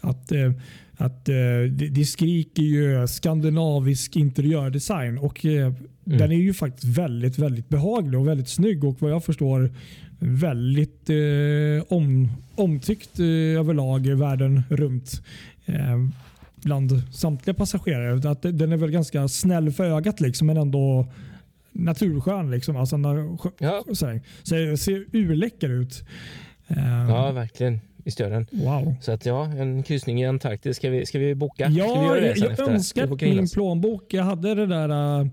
att 0.00 0.32
eh, 0.32 0.52
att 0.96 1.28
eh, 1.28 1.34
det, 1.70 1.88
det 1.88 2.04
skriker 2.04 2.62
ju 2.62 3.06
skandinavisk 3.06 4.16
interiördesign 4.16 5.18
och 5.18 5.46
eh, 5.46 5.72
den 6.04 6.32
är 6.32 6.36
ju 6.36 6.54
faktiskt 6.54 6.98
väldigt, 6.98 7.38
väldigt 7.38 7.68
behaglig 7.68 8.20
och 8.20 8.28
väldigt 8.28 8.48
snygg 8.48 8.84
och 8.84 9.02
vad 9.02 9.10
jag 9.10 9.24
förstår 9.24 9.70
väldigt 10.18 11.10
eh, 11.10 11.84
om, 11.88 12.28
omtyckt 12.54 13.18
eh, 13.18 13.26
överlag 13.60 14.06
världen 14.06 14.62
runt. 14.68 15.22
Bland 16.66 17.14
samtliga 17.14 17.54
passagerare. 17.54 18.30
Att 18.30 18.42
den 18.42 18.72
är 18.72 18.76
väl 18.76 18.90
ganska 18.90 19.28
snäll 19.28 19.72
för 19.72 19.84
ögat 19.84 20.20
liksom, 20.20 20.46
men 20.46 20.56
ändå 20.56 21.06
naturskön. 21.72 22.50
Liksom. 22.50 22.76
Alltså, 22.76 22.96
när, 22.96 23.36
Ja. 23.58 23.84
så, 23.94 24.06
här. 24.06 24.20
det 24.70 24.76
ser 24.76 25.04
urläcker 25.12 25.68
ut. 25.68 26.04
Eh, 26.68 26.76
Ja, 27.08 27.32
verkligen. 27.32 27.80
Visst 27.96 28.20
gör 28.20 28.30
den. 28.30 28.46
Wow. 28.52 28.94
Så 29.00 29.12
att 29.12 29.26
ja, 29.26 29.44
en 29.44 29.82
kryssning 29.82 30.22
i 30.22 30.26
Antarktis. 30.26 30.76
Ska 30.76 30.90
vi, 30.90 31.06
ska 31.06 31.18
vi 31.18 31.34
boka? 31.34 31.64
ska 31.64 31.68
vi 31.72 31.78
Ja, 31.78 32.04
göra 32.04 32.20
det 32.20 32.36
jag, 32.38 32.52
jag 32.58 32.68
önskar 32.68 33.12
att 33.12 33.22
in 33.22 33.36
min 33.36 33.48
plånbok, 33.48 34.14
jag 34.14 34.24
hade 34.24 34.54
det 34.54 34.66
där 34.66 35.20
äh, 35.20 35.26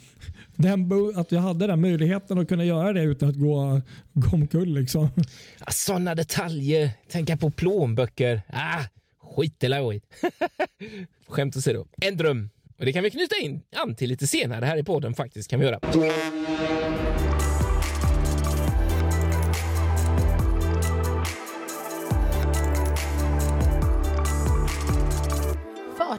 den, 0.56 0.90
att 1.16 1.32
jag 1.32 1.40
hade 1.40 1.66
den 1.66 1.80
möjligheten 1.80 2.38
att 2.38 2.48
kunna 2.48 2.64
göra 2.64 2.92
det 2.92 3.02
utan 3.02 3.28
att 3.28 3.36
gå, 3.36 3.80
gå 4.12 4.36
omkull. 4.36 4.74
Liksom. 4.74 5.08
Ah, 5.60 5.70
Sådana 5.70 6.14
detaljer. 6.14 6.90
Tänka 7.10 7.36
på 7.36 7.50
plånböcker. 7.50 8.42
Ah, 8.52 8.80
skit 9.36 9.64
eller 9.64 9.86
oj. 9.88 10.02
Skämt 11.28 11.56
åsido. 11.56 11.86
En 12.02 12.16
dröm. 12.16 12.50
Och 12.78 12.84
det 12.84 12.92
kan 12.92 13.02
vi 13.04 13.10
knyta 13.10 13.36
in 13.42 13.62
an 13.76 13.94
till 13.94 14.08
lite 14.08 14.26
senare 14.26 14.64
här 14.64 14.76
i 14.76 14.84
podden 14.84 15.14
faktiskt. 15.14 15.50
kan 15.50 15.60
vi 15.60 15.66
göra. 15.66 15.80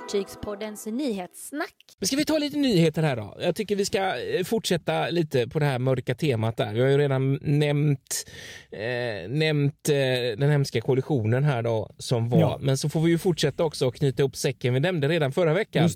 Fartygspoddens 0.02 0.86
nyhetssnack. 0.86 1.76
Men 2.00 2.08
ska 2.08 2.16
vi 2.16 2.26
ta 2.26 2.38
lite 2.38 2.58
nyheter 2.58 3.04
här 3.04 3.16
då? 3.16 3.38
Jag 3.42 3.56
tycker 3.56 3.76
vi 3.76 3.86
ska 3.86 4.22
eh, 4.22 4.44
fortsätta 4.44 5.10
lite 5.10 5.48
på 5.48 5.60
det 5.60 5.66
här 5.66 5.80
mörka 5.80 6.16
temat 6.16 6.58
där. 6.58 6.74
Vi 6.74 6.82
har 6.82 6.88
ju 6.88 6.98
redan 6.98 7.40
nämnt, 7.42 8.26
eh, 8.72 9.30
nämnt 9.30 9.90
eh, 9.90 9.96
den 10.38 10.50
hemska 10.50 10.82
kollisionen 10.82 11.44
här 11.44 11.64
då 11.64 11.90
som 11.98 12.30
var. 12.30 12.40
Ja. 12.40 12.58
Men 12.62 12.78
så 12.78 12.90
får 12.90 13.02
vi 13.02 13.12
ju 13.12 13.18
fortsätta 13.18 13.64
också 13.64 13.88
och 13.88 13.96
knyta 13.96 14.22
ihop 14.22 14.36
säcken. 14.36 14.74
Vi 14.74 14.80
nämnde 14.80 15.08
redan 15.08 15.32
förra 15.32 15.54
veckan. 15.54 15.90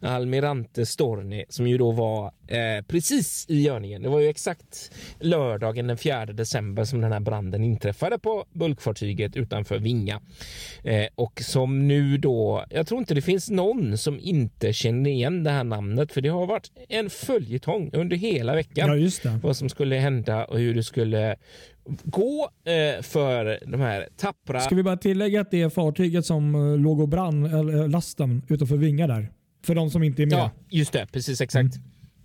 Almirante 0.00 0.86
Storni 0.86 1.44
som 1.48 1.66
ju 1.66 1.78
då 1.78 1.92
var 1.92 2.32
eh, 2.52 2.84
precis 2.88 3.46
i 3.48 3.62
görningen. 3.62 4.02
Det 4.02 4.08
var 4.08 4.20
ju 4.20 4.28
exakt 4.28 4.90
lördagen 5.20 5.86
den 5.86 5.96
4 5.96 6.26
december 6.26 6.84
som 6.84 7.00
den 7.00 7.12
här 7.12 7.20
branden 7.20 7.64
inträffade 7.64 8.18
på 8.18 8.44
bulkfartyget 8.52 9.36
utanför 9.36 9.78
Vinga. 9.78 10.20
Eh, 10.84 11.06
och 11.14 11.40
som 11.40 11.88
nu 11.88 12.16
då, 12.18 12.64
jag 12.70 12.86
tror 12.86 12.98
inte 13.00 13.14
det 13.14 13.22
finns 13.22 13.50
någon 13.50 13.98
som 13.98 14.20
inte 14.20 14.72
känner 14.72 15.10
igen 15.10 15.44
det 15.44 15.50
här 15.50 15.64
namnet 15.64 16.12
för 16.12 16.20
det 16.20 16.28
har 16.28 16.46
varit 16.46 16.70
en 16.88 17.10
följetong 17.10 17.90
under 17.92 18.16
hela 18.16 18.54
veckan 18.54 18.88
Ja, 18.88 18.96
just 18.96 19.22
det. 19.22 19.40
vad 19.42 19.56
som 19.56 19.68
skulle 19.68 19.96
hända 19.96 20.44
och 20.44 20.58
hur 20.58 20.74
det 20.74 20.82
skulle 20.82 21.36
gå 22.04 22.50
eh, 22.64 23.02
för 23.02 23.58
de 23.66 23.80
här 23.80 24.08
tappra 24.16 24.60
Ska 24.60 24.74
vi 24.74 24.82
bara 24.82 24.96
tillägga 24.96 25.40
att 25.40 25.50
det 25.50 25.62
är 25.62 25.68
fartyget 25.68 26.26
som 26.26 26.54
äh, 26.54 26.78
låg 26.78 27.00
och 27.00 27.08
brann, 27.08 27.44
eller 27.44 27.88
lasten, 27.88 28.42
utanför 28.48 28.76
Vinga 28.76 29.06
där? 29.06 29.32
För 29.64 29.74
de 29.74 29.90
som 29.90 30.02
inte 30.02 30.22
är 30.22 30.26
med. 30.26 30.38
Ja, 30.38 30.50
just 30.68 30.92
det. 30.92 31.06
Precis 31.12 31.40
exakt. 31.40 31.74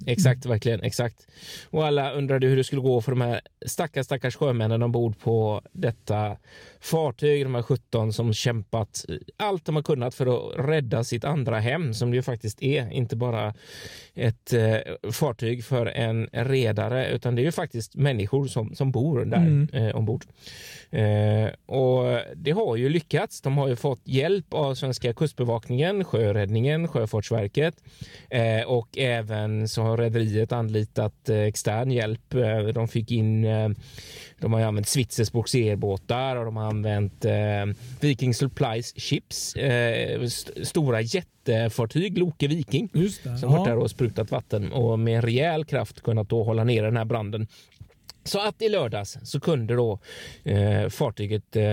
Exakt, 0.06 0.46
verkligen. 0.46 0.84
Exakt. 0.84 1.28
Och 1.70 1.86
alla 1.86 2.12
undrade 2.12 2.48
hur 2.48 2.58
det 2.58 2.64
skulle 2.64 2.82
gå 2.82 3.02
för 3.02 3.12
de 3.12 3.22
här 3.22 3.42
stackars, 3.66 4.06
stackars 4.06 4.36
sjömännen 4.36 4.84
ombord 4.84 5.20
på 5.20 5.62
detta 5.72 6.38
fartyg. 6.80 7.46
De 7.46 7.56
här 7.56 7.62
17 7.62 8.14
som 8.14 8.34
kämpat 8.34 9.06
allt 9.38 9.66
de 9.66 9.76
har 9.76 9.84
kunnat 9.84 10.16
för 10.16 10.26
att 10.28 10.68
rädda 10.70 11.04
sitt 11.04 11.24
andra 11.24 11.60
hem 11.60 11.94
som 11.94 12.12
det 12.12 12.16
ju 12.16 12.22
faktiskt 12.22 12.62
är. 12.64 12.92
Inte 12.92 13.16
bara 13.16 13.54
ett 14.14 14.54
eh, 14.54 15.12
fartyg 15.12 15.64
för 15.64 15.86
en 15.86 16.28
redare 16.32 17.10
utan 17.10 17.36
det 17.36 17.42
är 17.42 17.44
ju 17.46 17.52
faktiskt 17.52 17.96
människor 17.96 18.48
som, 18.48 18.76
som 18.76 18.92
bor 18.92 19.26
där 19.26 19.38
Mm. 19.38 19.68
eh, 19.74 19.96
ombord. 19.96 20.26
Eh, 20.90 21.50
och 21.66 22.20
det 22.36 22.52
har 22.52 22.76
ju 22.76 22.90
lyckats. 22.90 23.42
De 23.42 23.58
har 23.58 23.68
ju 23.68 23.76
fått 23.76 24.02
hjälp 24.04 24.54
av 24.54 24.76
svenska 24.76 25.14
kustbevakningen, 25.14 26.04
sjöräddningen, 26.04 26.88
Sjöfartsverket 26.88 27.76
eh, 28.30 28.62
och 28.68 28.98
även 28.98 29.68
så 29.68 29.82
har 29.88 29.98
rederiet 29.98 30.52
anlitat 30.52 31.30
eh, 31.30 31.40
extern 31.42 31.92
hjälp. 31.92 32.34
Eh, 32.34 32.58
de 32.60 32.88
fick 32.88 33.12
in, 33.12 33.44
eh, 33.46 33.70
de 34.40 34.54
har 34.54 34.62
använt 34.62 34.88
Switzers 34.88 35.32
bogserbåtar 35.32 36.36
och 36.36 36.46
de 36.46 36.56
har 36.58 36.66
använt 36.68 37.26
Viking 38.02 38.34
Supplies 38.34 38.94
Ships, 38.96 39.56
st- 39.56 40.66
stora 40.66 41.02
jättefartyg, 41.02 42.18
Loke 42.18 42.48
Viking 42.48 42.90
som 43.38 43.52
varit 43.52 43.66
där 43.66 43.78
och 43.78 43.90
sprutat 43.90 44.32
vatten 44.32 44.72
och 44.72 45.00
med 45.00 45.16
en 45.16 45.22
rejäl 45.22 45.66
kraft 45.66 46.02
kunnat 46.02 46.30
då 46.30 46.44
hålla 46.44 46.64
ner 46.64 46.84
den 46.84 46.98
här 46.98 47.06
branden. 47.06 47.48
Så 48.28 48.40
att 48.40 48.62
i 48.62 48.70
lördags 48.70 49.18
så 49.24 49.40
kunde 49.40 49.76
då 49.76 50.00
eh, 50.44 50.90
fartyget 50.90 51.56
eh, 51.56 51.64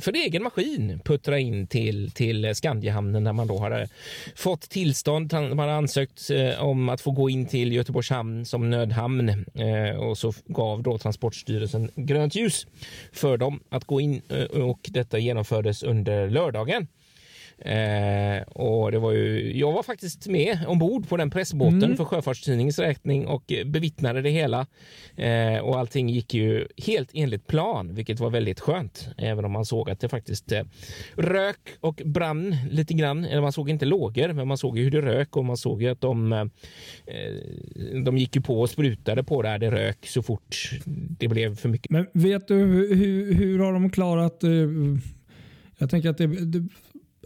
för 0.00 0.12
egen 0.14 0.42
maskin 0.42 1.00
puttra 1.04 1.38
in 1.38 1.66
till, 1.66 2.10
till 2.10 2.54
Skandiahamnen 2.54 3.24
där 3.24 3.32
man 3.32 3.46
då 3.46 3.58
hade 3.58 3.88
fått 4.36 4.60
tillstånd. 4.60 5.32
Man 5.32 5.58
hade 5.58 5.74
ansökt 5.74 6.30
eh, 6.30 6.64
om 6.64 6.88
att 6.88 7.00
få 7.00 7.10
gå 7.10 7.30
in 7.30 7.46
till 7.46 7.72
Göteborgs 7.72 8.10
hamn 8.10 8.46
som 8.46 8.70
nödhamn 8.70 9.28
eh, 9.54 9.96
och 9.96 10.18
så 10.18 10.32
gav 10.46 10.82
då 10.82 10.98
Transportstyrelsen 10.98 11.90
grönt 11.94 12.34
ljus 12.34 12.66
för 13.12 13.36
dem 13.36 13.60
att 13.68 13.84
gå 13.84 14.00
in 14.00 14.22
eh, 14.28 14.60
och 14.62 14.80
detta 14.90 15.18
genomfördes 15.18 15.82
under 15.82 16.30
lördagen. 16.30 16.86
Eh, 17.58 18.42
och 18.42 18.92
det 18.92 18.98
var 18.98 19.12
ju, 19.12 19.58
jag 19.58 19.72
var 19.72 19.82
faktiskt 19.82 20.26
med 20.26 20.58
ombord 20.66 21.08
på 21.08 21.16
den 21.16 21.30
pressbåten 21.30 21.82
Mm. 21.84 21.96
för 21.96 22.04
Sjöfartstidningens 22.04 22.78
räkning 22.78 23.26
och 23.26 23.52
bevittnade 23.66 24.22
det 24.22 24.30
hela. 24.30 24.66
Eh, 25.16 25.58
och 25.58 25.78
allting 25.78 26.08
gick 26.08 26.34
ju 26.34 26.68
helt 26.86 27.10
enligt 27.14 27.46
plan, 27.46 27.94
vilket 27.94 28.20
var 28.20 28.30
väldigt 28.30 28.60
skönt. 28.60 29.08
Även 29.18 29.44
om 29.44 29.52
man 29.52 29.64
såg 29.64 29.90
att 29.90 30.00
det 30.00 30.08
faktiskt 30.08 30.52
eh, 30.52 30.62
rök 31.14 31.76
och 31.80 32.02
brann 32.04 32.56
lite 32.70 32.94
grann. 32.94 33.24
Eller 33.24 33.40
man 33.42 33.52
såg 33.52 33.70
inte 33.70 33.84
lågor, 33.84 34.32
men 34.32 34.48
man 34.48 34.58
såg 34.58 34.78
ju 34.78 34.84
hur 34.84 34.90
det 34.90 35.02
rök 35.02 35.36
och 35.36 35.44
man 35.44 35.56
såg 35.56 35.82
ju 35.82 35.88
att 35.88 36.00
de, 36.00 36.32
eh, 36.32 36.46
de 38.04 38.18
gick 38.18 38.36
ju 38.36 38.42
på 38.42 38.60
och 38.60 38.70
sprutade 38.70 39.24
på 39.24 39.42
där 39.42 39.58
det 39.58 39.70
rök 39.70 40.06
så 40.06 40.22
fort 40.22 40.70
det 41.18 41.28
blev 41.28 41.56
för 41.56 41.68
mycket. 41.68 41.90
Men 41.90 42.06
vet 42.12 42.48
du 42.48 42.54
hur, 42.54 42.94
hur, 42.94 43.34
hur 43.34 43.58
har 43.58 43.72
de 43.72 43.90
klarat... 43.90 44.42
eh, 44.44 44.50
jag 45.78 45.90
tänker 45.90 46.10
att 46.10 46.18
det, 46.18 46.26
det, 46.26 46.68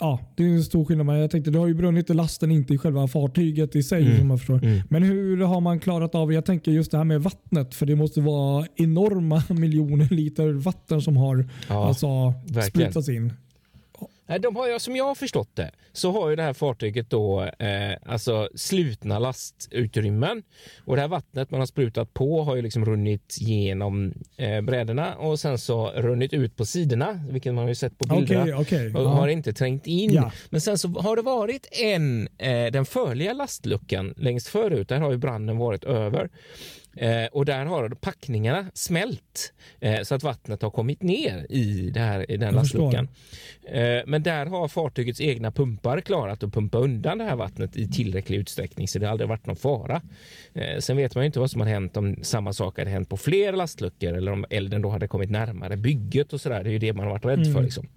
ja, 0.00 0.21
det 0.35 0.45
är 0.45 0.49
en 0.49 0.64
stor 0.64 0.85
skillnad. 0.85 1.07
Men 1.07 1.19
jag 1.19 1.31
tänkte 1.31 1.50
det 1.50 1.59
har 1.59 1.67
ju 1.67 1.75
brunnit 1.75 2.11
i 2.11 2.14
lasten, 2.14 2.50
inte 2.50 2.75
i 2.75 2.78
själva 2.78 3.09
fartyget 3.09 3.76
i 3.76 3.83
sig. 3.83 4.02
Mm. 4.07 4.19
Som 4.19 4.31
jag 4.31 4.38
förstår. 4.38 4.64
Mm. 4.64 4.81
Men 4.88 5.02
hur 5.02 5.37
har 5.40 5.61
man 5.61 5.81
klarat 5.81 6.14
av, 6.14 6.33
jag 6.33 6.45
tänker 6.45 6.73
just 6.73 6.90
det 6.90 6.97
här 6.97 7.05
med 7.05 7.23
vattnet. 7.23 7.75
För 7.75 7.87
det 7.87 7.97
måste 7.97 8.21
vara 8.21 8.67
enorma 8.76 9.43
miljoner 9.55 10.14
liter 10.14 10.52
vatten 10.52 11.02
som 11.02 11.17
har 11.17 11.49
Ja, 11.69 11.88
alltså, 11.88 12.35
sprutats 12.69 13.09
in. 13.09 13.33
De 14.41 14.57
har, 14.57 14.79
som 14.79 14.97
jag 14.97 15.05
har 15.05 15.15
förstått 15.15 15.57
det 15.57 15.71
så 15.93 16.13
har 16.13 16.31
ju 16.31 16.37
det 16.37 16.43
här 16.43 16.53
fartyget 16.53 17.11
då 17.11 17.43
eh, 17.43 17.93
alltså 18.07 18.49
slutna 18.55 19.19
lastutrymmen 19.19 20.43
och 20.85 20.97
det 20.97 21.01
här 21.03 21.09
vattnet 21.09 21.51
man 21.51 21.61
har 21.61 21.67
sprutat 21.67 22.15
på 22.15 22.43
har 22.43 22.57
ju 22.57 22.63
liksom 22.63 22.85
runnit 22.85 23.37
genom 23.41 24.13
eh, 24.37 24.61
brädorna 24.61 25.15
och 25.15 25.41
sen 25.41 25.59
så 25.59 25.91
runnit 25.91 26.33
ut 26.33 26.57
på 26.57 26.65
sidorna, 26.67 27.21
vilket 27.31 27.55
man 27.55 27.63
har 27.63 27.69
ju 27.69 27.75
sett 27.75 27.99
på 27.99 28.17
bilderna. 28.17 28.43
Okej, 28.43 28.55
okej. 28.55 28.95
och 28.95 29.03
Ja. 29.03 29.09
har 29.09 29.29
inte 29.29 29.53
trängt 29.53 29.87
in. 29.87 30.13
Ja. 30.13 30.33
Men 30.51 30.61
sen 30.61 30.79
så 30.79 30.89
har 30.89 31.17
det 31.17 31.23
varit 31.23 31.69
en, 31.73 32.29
eh, 32.39 32.67
den 32.73 32.85
förliga 32.85 33.33
lastluckan 33.33 34.15
längst 34.17 34.49
förut, 34.49 34.89
där 34.89 35.01
har 35.01 35.11
ju 35.11 35.17
branden 35.17 35.59
varit 35.59 35.85
över. 35.85 36.29
Eh, 36.99 37.26
och 37.33 37.45
där 37.45 37.67
har 37.67 37.88
packningarna 37.88 38.71
smält 38.75 39.52
eh, 39.81 40.02
så 40.02 40.14
att 40.14 40.23
vattnet 40.23 40.62
har 40.62 40.71
kommit 40.71 41.02
ner 41.02 41.47
i, 41.50 41.90
det 41.90 42.00
här, 42.00 42.31
i 42.31 42.37
den 42.37 42.55
lastluckan. 42.55 43.09
Eh, 43.64 44.02
men 44.07 44.23
där 44.23 44.47
har 44.47 44.69
fartygets 44.69 45.21
egna 45.21 45.52
pumpar 45.52 46.00
klarat 46.00 46.43
att 46.43 46.52
pumpa 46.52 46.78
undan 46.78 47.19
det 47.19 47.25
här 47.25 47.37
vattnet 47.37 47.76
i 47.76 47.88
tillräcklig 47.88 48.38
utsträckning 48.38 48.88
så 48.88 48.99
det 48.99 49.07
har 49.07 49.12
aldrig 49.12 49.28
varit 49.28 49.47
någon 49.47 49.57
fara. 49.57 50.02
Eh, 50.52 50.78
sen 50.78 50.97
vet 50.97 51.14
man 51.14 51.25
ju 51.25 51.26
inte 51.26 51.40
vad 51.40 51.50
som 51.50 51.61
har 51.61 51.69
hänt 51.69 51.97
om 51.97 52.17
samma 52.23 52.52
sak 52.52 52.78
hade 52.78 52.90
hänt 52.90 53.09
på 53.09 53.17
fler 53.17 53.52
lastluckor 53.52 54.12
eller 54.12 54.33
om 54.33 54.45
elden 54.50 54.83
då 54.83 54.88
hade 54.88 55.09
kommit 55.09 55.31
närmare 55.31 55.76
bygget 55.76 56.33
och 56.33 56.40
sådär. 56.40 56.62
Det 56.62 56.71
är 56.71 56.73
ju 56.73 56.78
det 56.78 56.93
man 56.93 57.07
har 57.07 57.12
varit 57.12 57.25
rädd 57.25 57.45
för. 57.45 57.50
Mm. 57.50 57.64
Liksom. 57.64 57.88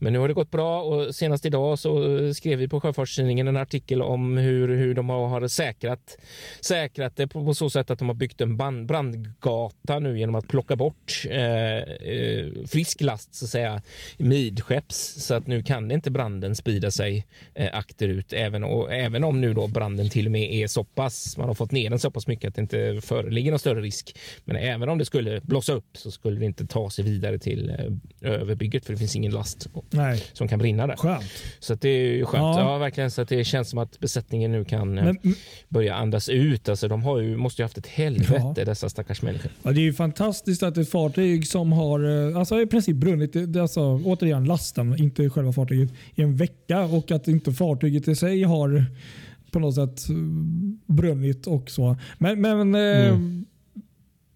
Men 0.00 0.12
nu 0.12 0.18
har 0.18 0.28
det 0.28 0.34
gått 0.34 0.50
bra 0.50 0.82
och 0.82 1.14
senast 1.14 1.46
idag 1.46 1.78
så 1.78 2.34
skrev 2.34 2.58
vi 2.58 2.68
på 2.68 2.80
Sjöfartstidningen 2.80 3.48
en 3.48 3.56
artikel 3.56 4.02
om 4.02 4.36
hur, 4.36 4.68
hur 4.68 4.94
de 4.94 5.08
har 5.08 5.48
säkrat, 5.48 6.18
säkrat 6.60 7.16
det 7.16 7.26
på, 7.26 7.44
på 7.44 7.54
så 7.54 7.70
sätt 7.70 7.90
att 7.90 7.98
de 7.98 8.08
har 8.08 8.14
byggt 8.14 8.40
en 8.40 8.56
band, 8.56 8.86
brandgata 8.86 9.98
nu 9.98 10.18
genom 10.18 10.34
att 10.34 10.48
plocka 10.48 10.76
bort 10.76 11.24
eh, 11.30 11.76
eh 11.76 12.46
frisk 12.66 13.00
last 13.00 13.34
så 13.34 13.44
att 13.44 13.50
säga 13.50 13.82
midskepps 14.18 15.26
så 15.26 15.34
att 15.34 15.46
nu 15.46 15.62
kan 15.62 15.90
inte 15.90 16.10
branden 16.10 16.56
sprida 16.56 16.90
sig 16.90 17.26
eh, 17.54 17.78
akterut 17.78 18.32
även, 18.32 18.64
och, 18.64 18.92
även 18.92 19.24
om 19.24 19.40
nu 19.40 19.54
då 19.54 19.66
branden 19.66 20.10
till 20.10 20.26
och 20.26 20.32
med 20.32 20.52
är 20.52 20.66
så 20.66 20.84
pass, 20.84 21.36
man 21.36 21.48
har 21.48 21.54
fått 21.54 21.72
ner 21.72 21.90
den 21.90 21.98
så 21.98 22.10
pass 22.10 22.26
mycket 22.26 22.48
att 22.48 22.54
det 22.54 22.60
inte 22.60 23.00
föreligger 23.02 23.50
någon 23.50 23.58
större 23.58 23.80
risk. 23.80 24.18
Men 24.44 24.56
även 24.56 24.88
om 24.88 24.98
det 24.98 25.04
skulle 25.04 25.40
blossa 25.40 25.72
upp 25.72 25.96
så 25.96 26.10
skulle 26.10 26.38
det 26.38 26.46
inte 26.46 26.66
ta 26.66 26.90
sig 26.90 27.04
vidare 27.04 27.38
till 27.38 27.70
eh, 27.70 28.32
överbygget 28.32 28.84
för 28.84 28.92
det 28.92 28.98
finns 28.98 29.16
ingen 29.16 29.32
last. 29.32 29.68
Nej. 29.90 30.22
som 30.32 30.48
kan 30.48 30.58
brinna 30.58 30.86
där. 30.86 30.96
Skönt. 30.96 31.24
Så 31.60 31.74
det 31.74 31.88
är 31.88 32.12
ju 32.12 32.24
skönt. 32.24 32.42
Ja. 32.58 32.72
Ja. 32.72 32.78
verkligen. 32.78 33.10
Så 33.10 33.22
att 33.22 33.28
det 33.28 33.44
känns 33.44 33.70
som 33.70 33.78
att 33.78 34.00
besättningen 34.00 34.52
nu 34.52 34.64
kan 34.64 34.98
eh, 34.98 35.04
Men, 35.04 35.18
börja 35.68 35.94
andas 35.94 36.28
ut. 36.28 36.68
Alltså, 36.68 36.88
de 36.88 37.02
har 37.02 37.18
ju, 37.20 37.36
måste 37.36 37.62
ju 37.62 37.64
haft 37.64 37.78
ett 37.78 37.86
helvete, 37.86 38.52
Ja. 38.56 38.64
dessa 38.64 38.88
stackars 38.88 39.22
människor. 39.22 39.50
Ja, 39.62 39.70
det 39.72 39.80
är 39.80 39.82
ju 39.82 39.92
fantastiskt 39.92 40.62
att 40.62 40.76
ett 40.76 40.90
fartyg 40.90 41.46
som 41.46 41.72
har 41.72 42.28
eh, 42.30 42.38
alltså 42.38 42.60
i 42.60 42.66
princip 42.66 42.96
brunnit, 42.96 43.56
alltså, 43.56 43.80
återigen 44.04 44.44
lasten, 44.44 44.96
inte 45.02 45.30
själva 45.30 45.52
fartyget, 45.52 45.90
i 46.14 46.22
en 46.22 46.36
vecka 46.36 46.80
och 46.84 47.10
att 47.10 47.28
inte 47.28 47.52
fartyget 47.52 48.08
i 48.08 48.14
sig 48.14 48.42
har 48.42 48.84
på 49.50 49.58
något 49.58 49.74
sätt 49.74 50.08
eh, 50.10 50.16
brunnit 50.86 51.46
och 51.46 51.70
så. 51.70 51.96
Men, 52.18 52.40
men 52.40 52.74
Mm. 52.74 53.44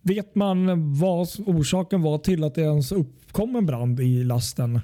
vet 0.03 0.35
man 0.35 0.67
vad 0.99 1.29
orsaken 1.47 2.03
var 2.03 2.19
till 2.19 2.45
att 2.45 2.55
det 2.55 2.61
ens 2.63 2.93
uppkom 2.93 3.57
en 3.57 3.67
brand 3.67 4.01
i 4.01 4.25
lasten? 4.25 4.81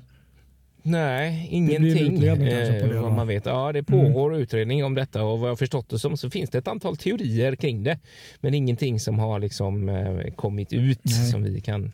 Nej, 0.90 1.48
ingenting 1.50 2.14
på 2.20 2.20
det, 2.44 2.80
eh, 2.94 3.02
vad 3.02 3.12
man 3.12 3.26
vet. 3.26 3.46
Ja, 3.46 3.72
det 3.72 3.82
pågår 3.82 4.36
utredning 4.36 4.84
om 4.84 4.94
detta 4.94 5.24
och 5.24 5.38
vad 5.38 5.50
jag 5.50 5.58
förstått 5.58 5.88
det 5.90 5.98
som 5.98 6.16
så 6.16 6.30
finns 6.30 6.50
det 6.50 6.58
ett 6.58 6.68
antal 6.68 6.96
teorier 6.96 7.56
kring 7.56 7.82
det. 7.82 7.98
Men 8.40 8.54
ingenting 8.54 9.00
som 9.00 9.18
har 9.18 9.38
liksom 9.38 9.88
eh, 9.88 10.34
kommit 10.36 10.72
ut 10.72 11.00
Nej. 11.02 11.30
som 11.30 11.42
vi 11.42 11.60
kan 11.60 11.92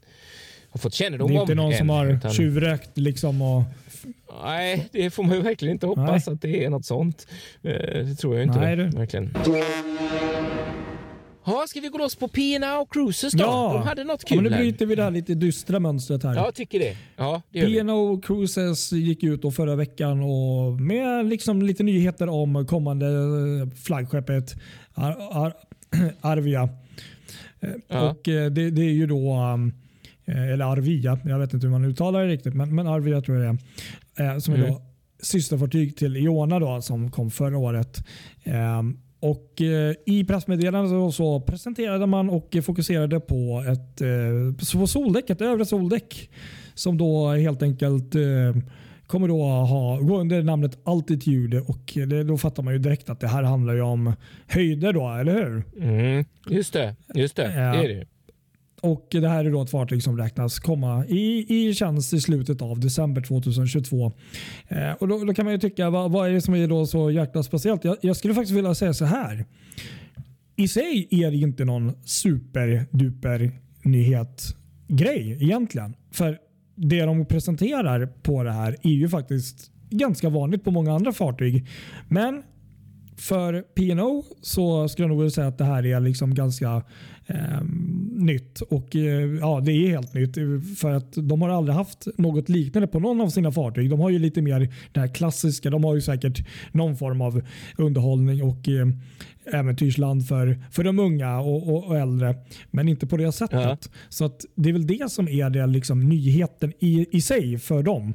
ha 0.71 0.79
fått 0.79 0.95
kännedom 0.95 1.29
Det 1.29 1.35
är 1.35 1.39
om. 1.39 1.43
inte 1.43 1.55
någon 1.55 1.73
som 1.75 1.91
än, 1.91 1.97
har 1.97 2.07
utan- 2.07 2.33
tjuvräkt 2.33 2.91
liksom 2.99 3.43
och 3.43 3.63
Nej, 4.45 4.89
det 4.93 5.11
får 5.11 5.23
man 5.23 5.37
ju 5.37 5.43
verkligen 5.43 5.73
inte 5.73 5.87
hoppas 5.87 6.29
att 6.29 6.41
det 6.43 6.65
är 6.65 6.71
något 6.71 6.85
sånt. 6.87 7.27
Eh, 7.63 7.71
Det 8.05 8.15
tror 8.15 8.35
jag 8.37 8.45
inte. 8.47 8.59
Nej, 8.61 8.77
det, 8.77 8.85
verkligen. 8.85 9.35
Ja, 11.47 11.65
ska 11.69 11.81
vi 11.81 11.89
gå 11.89 11.99
loss 11.99 12.17
på 12.17 12.29
P&O 12.29 12.87
Cruises 12.91 13.33
då? 13.33 13.43
Ja. 13.45 13.73
De 13.73 13.89
hade 13.89 14.05
något 14.05 14.23
Ja, 14.23 14.29
kul 14.29 14.43
men 14.43 14.53
nu 14.53 14.59
bryter 14.59 14.87
vi 14.87 14.95
det 14.95 15.03
här 15.03 15.11
lite 15.11 15.35
dystra 15.35 15.81
mönstret 15.81 16.23
här. 16.23 16.35
Ja, 16.35 16.45
jag 16.45 16.55
tycker 16.55 16.79
det. 16.79 16.97
Ja, 17.17 17.43
det 17.51 17.67
vi. 17.67 17.75
P&O 17.75 18.21
Cruises 18.21 18.93
gick 18.93 19.23
ut 19.23 19.43
då 19.43 19.51
förra 19.51 19.77
veckan 19.77 20.21
och 20.23 20.81
med 20.81 21.27
liksom 21.27 21.63
lite 21.63 21.83
nyheter 21.83 22.29
om 22.29 22.67
kommande 22.67 23.07
eh, 23.07 23.69
flaggskeppet 23.85 24.55
Ar 24.95 25.17
Ar 25.31 25.55
Arvia. 26.21 26.69
Ja. 27.89 28.11
Och 28.11 28.29
eh, 28.29 28.51
det, 28.51 28.71
det 28.71 28.83
är 28.83 28.93
ju 28.93 29.07
då, 29.07 29.35
um, 29.55 29.73
eh, 30.25 30.49
eller 30.53 30.65
Arvia, 30.65 31.19
jag 31.25 31.39
vet 31.39 31.53
inte 31.55 31.67
hur 31.67 31.73
man 31.73 31.85
uttalar 31.85 32.23
det 32.23 32.29
riktigt, 32.29 32.55
men, 32.55 32.75
men 32.75 32.87
Arvia 32.87 33.21
tror 33.21 33.39
jag 33.39 33.59
det 34.17 34.23
är. 34.23 34.41
Som 34.41 34.55
är 34.55 34.59
Mm. 34.59 34.71
då 34.71 34.83
systerfartyg 35.23 35.97
till 35.97 36.17
Iona 36.17 36.59
då, 36.59 36.83
som 36.83 37.11
kom 37.11 37.31
förra 37.31 37.59
året. 37.59 38.05
Och 39.25 39.63
eh, 39.63 39.95
I 40.07 40.25
pressmeddelandet 40.25 41.15
så, 41.15 41.41
presenterade 41.41 42.07
man 42.07 42.31
och 42.31 42.57
fokuserade 42.63 43.21
på 43.21 43.65
ett 43.69 44.01
eh, 44.01 44.79
på 44.81 44.87
soldäck, 44.87 45.31
ett 45.31 45.41
övre 45.41 45.65
soldäck 45.67 46.31
som 46.75 46.99
då 46.99 47.29
helt 47.29 47.63
enkelt 47.63 48.15
eh, 48.15 48.63
kommer 49.07 49.29
då 49.29 49.43
ha, 49.43 49.99
gå 49.99 50.21
under 50.21 50.43
namnet 50.43 50.79
Altitude 50.85 51.61
och 51.61 51.93
det, 51.95 52.25
då 52.25 52.39
fattar 52.39 52.63
man 52.63 52.73
ju 52.73 52.79
direkt 52.79 53.11
att 53.11 53.21
det 53.21 53.29
här 53.29 53.43
handlar 53.43 53.75
ju 53.75 53.81
om 53.81 54.13
höjder 54.47 54.93
då, 54.93 55.11
eller 55.11 55.35
hur? 55.35 55.63
Mm, 55.81 56.25
just 56.51 56.73
det, 56.73 56.97
just 57.15 57.37
det. 57.37 57.53
Ja. 57.55 57.73
Det 57.73 57.85
är 57.85 57.89
det. 57.89 58.07
Och 58.85 59.07
Det 59.11 59.29
här 59.29 59.45
är 59.45 59.51
då 59.51 59.63
ett 59.63 59.71
fartyg 59.71 60.03
som 60.03 60.19
räknas 60.19 60.59
komma 60.59 61.07
i, 61.07 61.47
i 61.49 61.75
tjänst 61.75 62.13
i 62.13 62.21
slutet 62.21 62.63
av 62.63 62.81
december 62.81 63.23
2022. 63.23 64.13
Eh, 64.69 64.93
och 64.93 65.09
då, 65.09 65.25
då 65.25 65.35
kan 65.35 65.45
man 65.45 65.55
ju 65.55 65.61
tycka, 65.61 65.91
vad, 65.91 66.13
vad 66.13 66.29
är 66.29 66.33
det 66.33 66.41
som 66.41 66.55
är 66.55 66.69
då 66.69 66.87
så 66.87 67.11
jäkla 67.11 67.43
speciellt? 67.43 67.85
Jag, 67.85 67.97
jag 68.01 68.17
skulle 68.17 68.35
faktiskt 68.35 68.57
vilja 68.57 68.75
säga 68.75 68.95
så 68.95 69.05
här. 69.05 69.45
I 70.57 70.69
sig 70.69 71.09
är 71.11 71.31
det 71.31 71.37
inte 71.37 71.65
någon 71.65 71.93
superduper 72.05 73.53
nyhet 73.83 74.57
grej 74.89 75.39
egentligen. 75.41 75.95
För 76.13 76.39
det 76.75 77.03
de 77.03 77.27
presenterar 77.27 78.07
på 78.07 78.43
det 78.43 78.53
här 78.53 78.77
är 78.83 78.91
ju 78.91 79.09
faktiskt 79.09 79.71
ganska 79.91 80.29
vanligt 80.29 80.65
på 80.65 80.71
många 80.71 80.93
andra 80.93 81.13
fartyg. 81.13 81.67
Men 82.09 82.43
för 83.17 83.63
P&O 83.63 84.25
så 84.41 84.89
skulle 84.89 85.09
jag 85.09 85.17
nog 85.17 85.33
säga 85.33 85.47
att 85.47 85.59
det 85.59 85.65
här 85.65 85.87
är 85.87 86.01
liksom 86.01 86.35
ganska 86.35 86.83
eh, 87.27 87.63
nytt. 88.13 88.61
Och 88.61 88.97
eh, 88.97 89.39
ja, 89.41 89.61
Det 89.61 89.73
är 89.73 89.89
helt 89.89 90.15
nytt 90.15 90.35
för 90.79 90.93
att 90.93 91.13
de 91.13 91.43
har 91.43 91.49
aldrig 91.49 91.77
haft 91.77 92.07
något 92.19 92.49
liknande 92.49 92.89
på 92.89 93.01
någon 93.01 93.21
av 93.21 93.29
sina 93.29 93.53
fartyg. 93.53 93.91
De 93.91 94.01
har 94.01 94.11
ju 94.11 94.19
lite 94.19 94.43
mer 94.43 94.75
det 94.93 95.01
här 95.01 95.15
klassiska. 95.15 95.71
De 95.71 95.85
har 95.85 95.95
ju 95.95 96.01
säkert 96.01 96.47
någon 96.73 96.97
form 96.97 97.21
av 97.21 97.43
underhållning 97.79 98.43
och 98.43 98.69
eh, 98.69 98.89
äventyrsland 99.53 100.29
för, 100.29 100.59
för 100.71 100.85
de 100.85 100.99
unga 100.99 101.39
och, 101.41 101.69
och, 101.69 101.85
och 101.85 101.99
äldre. 101.99 102.35
Men 102.71 102.89
inte 102.89 103.07
på 103.07 103.17
det 103.17 103.33
sättet. 103.33 103.61
Ja. 103.63 103.79
Så 104.09 104.25
att 104.25 104.45
det 104.55 104.69
är 104.69 104.73
väl 104.73 104.87
det 104.87 105.11
som 105.11 105.29
är 105.29 105.51
det 105.51 105.67
liksom 105.67 106.09
nyheten 106.09 106.73
i, 106.79 107.07
i 107.17 107.21
sig 107.21 107.59
för 107.59 107.83
dem. 107.83 108.15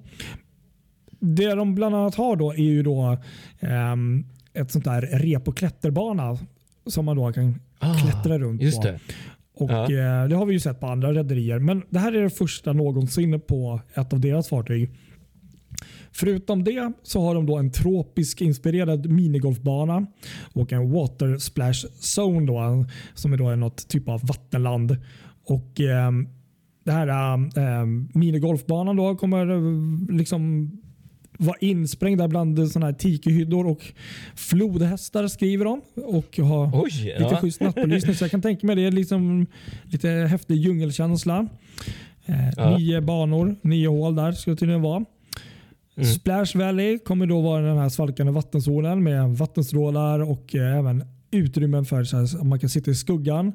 Det 1.20 1.56
de 1.56 1.76
bland 1.76 1.96
annat 1.96 2.16
har 2.16 2.36
då 2.36 2.52
är 2.52 2.58
ju 2.58 2.84
då 2.84 3.18
ehm, 3.60 4.26
ett 4.54 4.72
sånt 4.72 4.86
där 4.86 5.02
rep 5.02 5.48
och 5.48 5.58
klätterbana 5.58 6.38
som 6.88 7.06
man 7.06 7.18
då 7.18 7.32
kan 7.34 7.60
Ah, 7.80 7.94
klättra 7.94 8.40
runt 8.40 8.62
Just 8.62 8.82
på. 8.82 8.88
det. 8.88 9.00
Och, 9.56 9.72
Ja. 9.72 9.84
eh, 9.84 10.28
Det 10.30 10.36
har 10.36 10.46
vi 10.46 10.54
ju 10.54 10.60
sett 10.60 10.80
på 10.80 10.88
andra 10.88 11.14
rederier. 11.14 11.60
Men 11.60 11.82
det 11.90 12.00
här 12.00 12.14
är 12.14 12.22
det 12.22 12.30
första 12.30 12.74
någonsin 12.74 13.42
på 13.48 13.82
ett 13.94 14.14
av 14.14 14.20
deras 14.20 14.50
fartyg. 14.50 14.90
Förutom 16.12 16.64
det 16.64 16.92
så 17.04 17.22
har 17.22 17.36
de 17.36 17.46
då 17.46 17.58
en 17.58 17.72
tropisk 17.72 18.42
inspirerad 18.42 19.10
minigolfbana 19.10 20.06
och 20.54 20.74
en 20.74 20.92
water 20.92 21.38
splash 21.38 21.86
zone 22.18 22.46
då, 22.46 22.86
som 23.14 23.34
är 23.34 23.38
då 23.38 23.56
något 23.56 23.88
typ 23.88 24.10
av 24.10 24.22
vattenland. 24.28 24.98
Och 25.46 25.82
eh, 25.82 26.12
det 26.84 26.92
här 26.92 27.08
eh, 27.38 27.86
minigolfbanan 28.14 28.96
då 28.96 29.16
kommer 29.16 29.50
eh, 29.50 30.16
liksom 30.18 30.72
vara 31.42 31.58
insprängda 31.62 32.28
bland 32.28 32.72
såna 32.72 32.86
här 32.86 32.94
tikihyddor 32.94 33.68
och 33.68 33.86
flodhästar 34.36 35.28
skriver 35.28 35.66
de. 35.66 35.82
Och 35.96 36.38
ha 36.38 36.72
Oj, 36.74 36.92
lite 37.04 37.16
ja. 37.20 37.38
schysst 37.42 37.62
nattbelysning. 37.62 38.16
Så 38.16 38.24
jag 38.24 38.32
kan 38.32 38.42
tänka 38.42 38.68
mig 38.68 38.76
det 38.76 38.92
liksom 38.92 39.46
lite 39.84 40.10
häftig 40.10 40.56
djungelkänsla. 40.58 41.48
Eh, 42.26 42.36
Ja. 42.58 42.78
Nio 42.78 43.02
banor, 43.02 43.56
nio 43.62 43.88
hål 43.90 44.16
där 44.16 44.32
ska 44.32 44.52
det 44.52 44.58
tydligen 44.58 44.82
vara. 44.82 45.06
Mm. 45.98 46.10
Splash 46.10 46.58
Valley 46.58 47.00
kommer 47.00 47.26
då 47.26 47.42
vara 47.42 47.62
den 47.66 47.78
här 47.78 47.90
svalkande 47.90 48.32
vattenzonen 48.32 49.04
med 49.04 49.30
vattenstrålar 49.38 50.20
och 50.20 50.56
eh, 50.56 50.78
även 50.78 51.04
utrymmen 51.32 51.86
för 51.86 52.04
så 52.04 52.18
här, 52.18 52.44
man 52.44 52.60
kan 52.60 52.70
sitta 52.70 52.92
i 52.92 52.96
skuggan. 52.96 53.52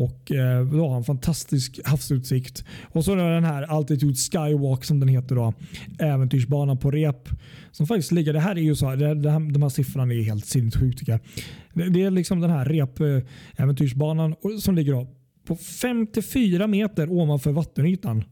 Och 0.00 0.32
eh, 0.32 0.66
då 0.66 0.88
har 0.88 0.96
en 0.96 1.04
fantastisk 1.04 1.80
havsutsikt. 1.84 2.64
Och 2.92 3.04
så 3.04 3.14
den 3.14 3.44
här 3.44 3.62
Altitude 3.62 4.14
Skywalk 4.14 4.84
som 4.84 5.00
den 5.00 5.08
heter. 5.08 5.34
då. 5.34 5.54
Äventyrsbanan 5.98 6.78
på 6.78 6.90
rep. 6.90 7.28
Som 7.70 7.86
faktiskt 7.86 8.12
ligger, 8.12 8.32
det 8.32 8.40
här 8.40 8.56
är 8.56 8.62
ju 8.62 8.74
så, 8.74 8.94
det, 8.94 9.14
det 9.14 9.30
här, 9.30 9.52
de 9.52 9.62
här 9.62 9.68
siffrorna 9.68 10.14
är 10.14 10.22
helt 10.22 10.46
sinnessjukt 10.46 10.98
tycker 10.98 11.12
jag. 11.12 11.20
Det, 11.72 11.90
det 11.90 12.02
är 12.02 12.10
liksom 12.10 12.40
den 12.40 12.50
här 12.50 12.64
rep 12.64 13.00
eh, 13.00 14.58
som 14.58 14.74
ligger 14.74 14.92
då 14.92 15.06
på 15.46 15.56
54 15.56 16.66
meter 16.66 17.12
ovanför 17.12 17.52
vattenytan. 17.52 18.24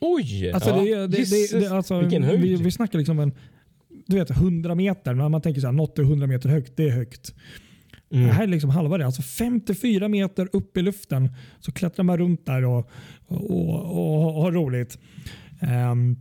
Oj! 0.00 0.50
Alltså 0.52 0.70
ja. 0.70 0.76
det, 0.76 1.06
det, 1.06 1.30
det, 1.30 1.60
det, 1.60 1.68
alltså, 1.68 2.00
vilken 2.00 2.22
höjd. 2.22 2.40
vi, 2.40 2.56
vi 2.56 2.70
snackar 2.70 2.98
liksom 2.98 3.18
en 3.18 3.32
du 4.06 4.16
vet, 4.16 4.30
100 4.30 4.74
meter. 4.74 5.14
När 5.14 5.28
man 5.28 5.40
tänker 5.40 5.60
så 5.60 5.66
här, 5.66 5.72
något 5.72 5.98
är 5.98 6.02
100 6.02 6.26
meter 6.26 6.48
högt, 6.48 6.72
det 6.76 6.84
är 6.84 6.90
högt. 6.90 7.34
Mm. 8.12 8.26
Det 8.26 8.32
här 8.32 8.42
är 8.42 8.46
liksom 8.46 8.70
halva 8.70 8.98
det. 8.98 9.06
Alltså 9.06 9.22
54 9.22 10.08
meter 10.08 10.48
upp 10.52 10.76
i 10.76 10.82
luften 10.82 11.28
så 11.60 11.72
klättrar 11.72 12.04
man 12.04 12.18
runt 12.18 12.46
där 12.46 12.64
och, 12.64 12.90
och, 13.26 13.50
och, 13.50 14.36
och 14.36 14.42
har 14.42 14.52
roligt. 14.52 14.98
Ehm, 15.60 16.16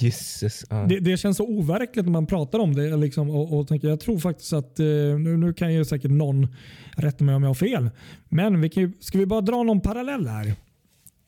Jesus. 0.00 0.64
Ja. 0.70 0.86
det, 0.88 1.00
det 1.00 1.16
känns 1.16 1.36
så 1.36 1.44
overkligt 1.44 2.04
när 2.04 2.12
man 2.12 2.26
pratar 2.26 2.58
om 2.58 2.74
det. 2.74 2.96
Liksom, 2.96 3.30
och, 3.30 3.58
och 3.58 3.68
tänker, 3.68 3.88
jag 3.88 4.00
tror 4.00 4.18
faktiskt 4.18 4.52
att, 4.52 4.80
eh, 4.80 4.86
nu, 4.86 5.36
nu 5.36 5.52
kan 5.52 5.74
ju 5.74 5.84
säkert 5.84 6.10
någon 6.10 6.48
rätta 6.96 7.24
mig 7.24 7.34
om 7.34 7.42
jag 7.42 7.50
har 7.50 7.54
fel. 7.54 7.90
Men 8.28 8.60
vi 8.60 8.68
kan 8.68 8.82
ju, 8.82 8.92
ska 9.00 9.18
vi 9.18 9.26
bara 9.26 9.40
dra 9.40 9.62
någon 9.62 9.80
parallell 9.80 10.26
här? 10.26 10.54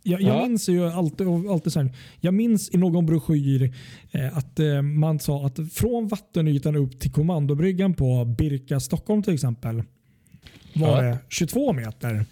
Jag, 0.07 0.21
jag 0.23 0.37
Ja. 0.37 0.47
minns 0.47 0.69
ju 0.69 0.87
alltid, 0.89 1.27
alltid 1.27 1.73
så 1.73 1.81
här, 1.81 1.93
jag 2.21 2.35
minns 2.35 2.75
i 2.75 2.77
någon 2.77 3.07
broschyr 3.07 3.75
eh, 4.13 4.37
att 4.39 4.59
eh, 4.61 4.83
man 4.83 5.19
sa 5.19 5.47
att 5.47 5.59
från 5.73 6.09
vattenytan 6.09 6.77
upp 6.77 7.01
till 7.01 7.13
kommandobryggan 7.13 7.95
på 7.95 8.25
Birka 8.25 8.81
Stockholm 8.81 9.23
till 9.23 9.35
exempel 9.35 9.83
var 10.75 11.03
Ja. 11.05 11.11
det 11.11 11.19
22 11.29 11.73
meter. 11.73 12.25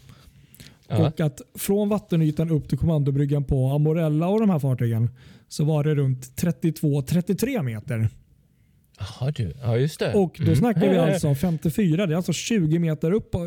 Ja. 0.88 1.06
Och 1.08 1.20
att 1.20 1.40
från 1.58 1.88
vattenytan 1.88 2.50
upp 2.50 2.68
till 2.68 2.78
kommandobryggan 2.78 3.44
på 3.44 3.66
Amorella 3.70 4.28
och 4.28 4.40
de 4.40 4.50
här 4.50 4.58
fartygen 4.58 5.10
så 5.48 5.64
var 5.64 5.84
det 5.84 5.94
runt 5.94 6.36
32-33 6.36 7.62
meter. 7.62 8.08
Jaha 8.98 9.30
du. 9.30 9.54
Ja 9.62 9.76
just 9.76 9.98
det. 9.98 10.14
Och 10.14 10.34
då 10.38 10.42
Mm. 10.44 10.56
snackar 10.56 10.90
vi 10.90 10.98
alltså 11.12 11.34
54. 11.34 12.06
Det 12.06 12.12
är 12.12 12.16
alltså 12.16 12.32
20 12.32 12.78
meter 12.78 13.12
upp. 13.12 13.34
eh, 13.34 13.40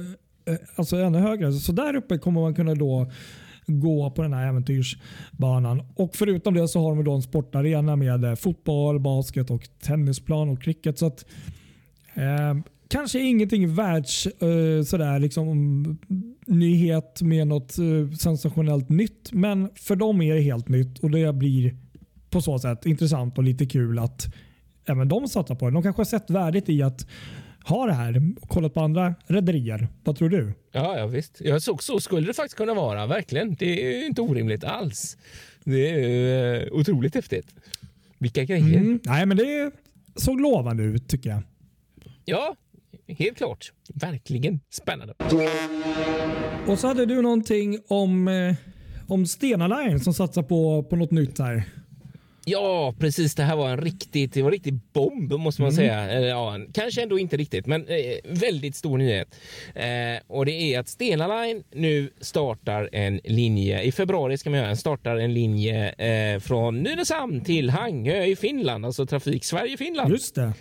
Alltså 0.76 0.96
ännu 0.98 1.18
högre. 1.18 1.54
Så 1.54 1.72
där 1.72 1.96
uppe 1.96 2.18
kommer 2.18 2.42
man 2.42 2.56
kunna 2.56 2.76
då 2.76 3.12
gå 3.68 4.12
på 4.12 4.22
den 4.22 4.34
här 4.34 4.48
äventyrsbanan. 4.48 5.82
Och 5.96 6.16
förutom 6.16 6.54
det 6.54 6.68
så 6.68 6.82
har 6.82 6.96
de 6.96 7.04
då 7.04 7.14
en 7.14 7.22
sportarena 7.22 7.96
med 7.96 8.26
eh, 8.26 8.36
fotboll, 8.36 9.00
basket 9.00 9.52
och 9.52 9.70
tennisplan 9.82 10.50
och 10.50 10.62
cricket. 10.62 11.00
Så 11.00 11.06
att, 11.06 11.26
eh, 12.14 12.56
kanske 12.88 13.20
ingenting 13.20 13.76
världs 13.76 14.26
eh, 14.28 14.84
sådär 14.84 15.20
liksom 15.20 15.84
nyhet 16.46 17.22
med 17.22 17.48
något 17.48 17.78
eh, 17.78 18.12
sensationellt 18.18 18.90
nytt. 18.90 19.32
Men 19.32 19.70
för 19.76 19.96
dem 19.96 20.22
är 20.22 20.36
det 20.36 20.42
helt 20.42 20.68
nytt 20.68 21.00
och 21.00 21.12
det 21.12 21.34
blir 21.34 21.78
på 22.30 22.42
så 22.42 22.60
sätt 22.60 22.86
intressant 22.86 23.38
och 23.38 23.44
lite 23.44 23.66
kul 23.66 24.00
att 24.00 24.34
även 24.86 25.08
de 25.08 25.28
satsar 25.28 25.56
på 25.56 25.66
det. 25.66 25.74
De 25.74 25.84
kanske 25.84 26.00
har 26.00 26.06
sett 26.06 26.30
värdet 26.30 26.70
i 26.70 26.84
att 26.84 27.08
ha 27.68 27.86
det 27.86 27.94
här 27.94 28.22
och 28.42 28.50
kollat 28.50 28.74
på 28.74 28.82
andra 28.82 29.16
rederier. 29.28 29.88
Vad 30.04 30.16
tror 30.16 30.30
du? 30.30 30.54
Ja, 30.72 30.98
ja 30.98 31.08
visst. 31.08 31.42
Ja, 31.42 31.60
så, 31.60 31.78
så 31.78 32.00
skulle 32.00 32.28
det 32.28 32.34
faktiskt 32.34 32.58
kunna 32.58 32.74
vara. 32.74 33.08
Verkligen. 33.08 33.56
Det 33.56 33.86
är 33.86 34.06
inte 34.06 34.22
orimligt 34.22 34.64
alls. 34.64 35.18
Det 35.64 35.90
är 35.90 36.62
eh, 36.62 36.74
otroligt 36.74 37.16
häftigt. 37.16 37.56
Vilka 38.18 38.44
grejer. 38.44 38.80
Mm. 38.80 39.00
Nej, 39.04 39.26
men 39.26 39.38
det 39.38 39.72
såg 40.16 40.42
lovande 40.42 40.84
ut 40.84 41.08
tycker 41.08 41.30
jag. 41.30 41.42
Ja, 42.26 42.56
helt 43.08 43.38
klart. 43.38 43.74
Verkligen 43.94 44.60
spännande. 44.70 45.14
Och 46.68 46.80
så 46.80 46.88
hade 46.88 47.06
du 47.06 47.22
någonting 47.22 47.80
om, 47.88 48.28
eh, 48.28 48.56
om 49.08 49.26
Stena 49.26 49.68
Line 49.68 50.00
som 50.00 50.14
satsar 50.14 50.44
på, 50.44 50.84
på 50.84 50.96
något 50.96 51.12
nytt 51.12 51.40
här. 51.40 51.64
Ja, 52.50 52.94
precis. 53.00 53.36
Det 53.36 53.44
här 53.44 53.56
var 53.56 53.70
en 53.70 53.78
riktigt, 53.82 54.34
det 54.34 54.42
var 54.42 54.50
en 54.50 54.52
riktig 54.52 54.80
bomb 54.94 55.34
måste 55.34 55.62
man 55.62 55.72
säga. 55.72 56.02
Eller, 56.02 56.28
Ja, 56.28 56.60
kanske 56.74 57.02
ändå 57.04 57.20
inte 57.20 57.38
riktigt, 57.38 57.66
men 57.66 57.88
eh, 57.88 57.98
väldigt 58.24 58.76
stor 58.76 58.98
nyhet. 58.98 59.36
Eh, 59.76 60.22
och 60.28 60.46
det 60.46 60.52
är 60.52 60.80
att 60.80 60.88
Stena 60.88 61.42
Line 61.42 61.64
nu 61.74 62.10
startar 62.22 62.90
en 62.92 63.20
linje. 63.24 63.84
I 63.84 63.92
februari 63.92 64.38
ska 64.38 64.50
man 64.50 64.60
göra 64.60 64.76
startar 64.76 65.18
en 65.18 65.34
linje 65.34 65.90
eh, 65.90 66.40
från 66.40 66.84
Nynäshamn 66.84 67.44
till 67.44 67.70
Hangö 67.70 68.24
i 68.24 68.36
Finland, 68.36 68.86
alltså 68.86 69.06
trafik 69.06 69.44
Sverige-Finland. 69.46 70.12
Just 70.12 70.36
det. 70.36 70.54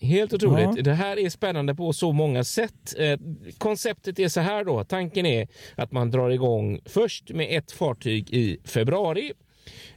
Helt 0.00 0.32
otroligt. 0.32 0.76
Ja. 0.76 0.82
Det 0.82 0.94
här 0.94 1.18
är 1.18 1.30
spännande 1.30 1.74
på 1.74 1.92
så 1.92 2.12
många 2.12 2.44
sätt. 2.44 2.94
Eh, 2.98 3.18
konceptet 3.58 4.18
är 4.18 4.28
så 4.28 4.40
här 4.40 4.64
då. 4.64 4.84
Tanken 4.84 5.26
är 5.26 5.48
att 5.74 5.92
man 5.92 6.10
drar 6.10 6.30
igång 6.30 6.80
först 6.84 7.30
med 7.30 7.58
ett 7.58 7.72
fartyg 7.72 8.30
i 8.30 8.58
februari 8.64 9.32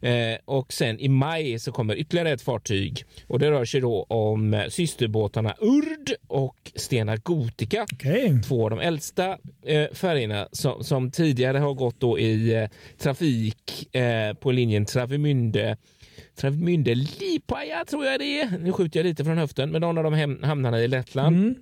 eh, 0.02 0.38
och 0.46 0.74
sen 0.74 1.00
i 1.00 1.10
maj 1.10 1.60
så 1.60 1.72
kommer 1.72 1.96
ytterligare 1.96 2.32
ett 2.32 2.42
fartyg 2.42 3.04
och 3.28 3.40
det 3.40 3.52
rör 3.52 3.66
sig 3.66 3.82
då 3.82 4.04
om 4.04 4.54
eh, 4.54 4.68
systerbåtarna 4.68 5.56
Urd 5.62 6.14
och 6.28 6.72
Stena 6.76 7.18
Gotica. 7.18 7.86
Okej. 7.94 8.42
Två 8.48 8.64
av 8.64 8.70
de 8.70 8.80
äldsta 8.80 9.38
eh, 9.66 9.88
färgerna 9.94 10.48
som, 10.52 10.84
som 10.84 11.12
tidigare 11.12 11.58
har 11.58 11.74
gått 11.74 12.00
då 12.00 12.20
i 12.20 12.56
eh, 12.56 12.70
trafik 12.98 13.96
eh, 13.96 14.34
på 14.34 14.52
linjen 14.52 14.86
Travemünde 14.86 15.78
Travemünde 16.36 16.96
Lipaja 16.96 17.86
tror 17.86 18.06
jag 18.06 18.20
det 18.20 18.42
är. 18.42 18.60
Nu 18.60 18.72
skjuter 18.72 19.00
jag 19.00 19.06
lite 19.06 19.26
från 19.26 19.38
höften, 19.38 19.72
men 19.72 19.82
någon 19.82 19.98
av 19.98 20.04
de 20.04 20.14
hem, 20.14 20.44
hamnarna 20.44 20.80
i 20.80 20.88
Lettland. 20.88 21.36
Mm. 21.38 21.56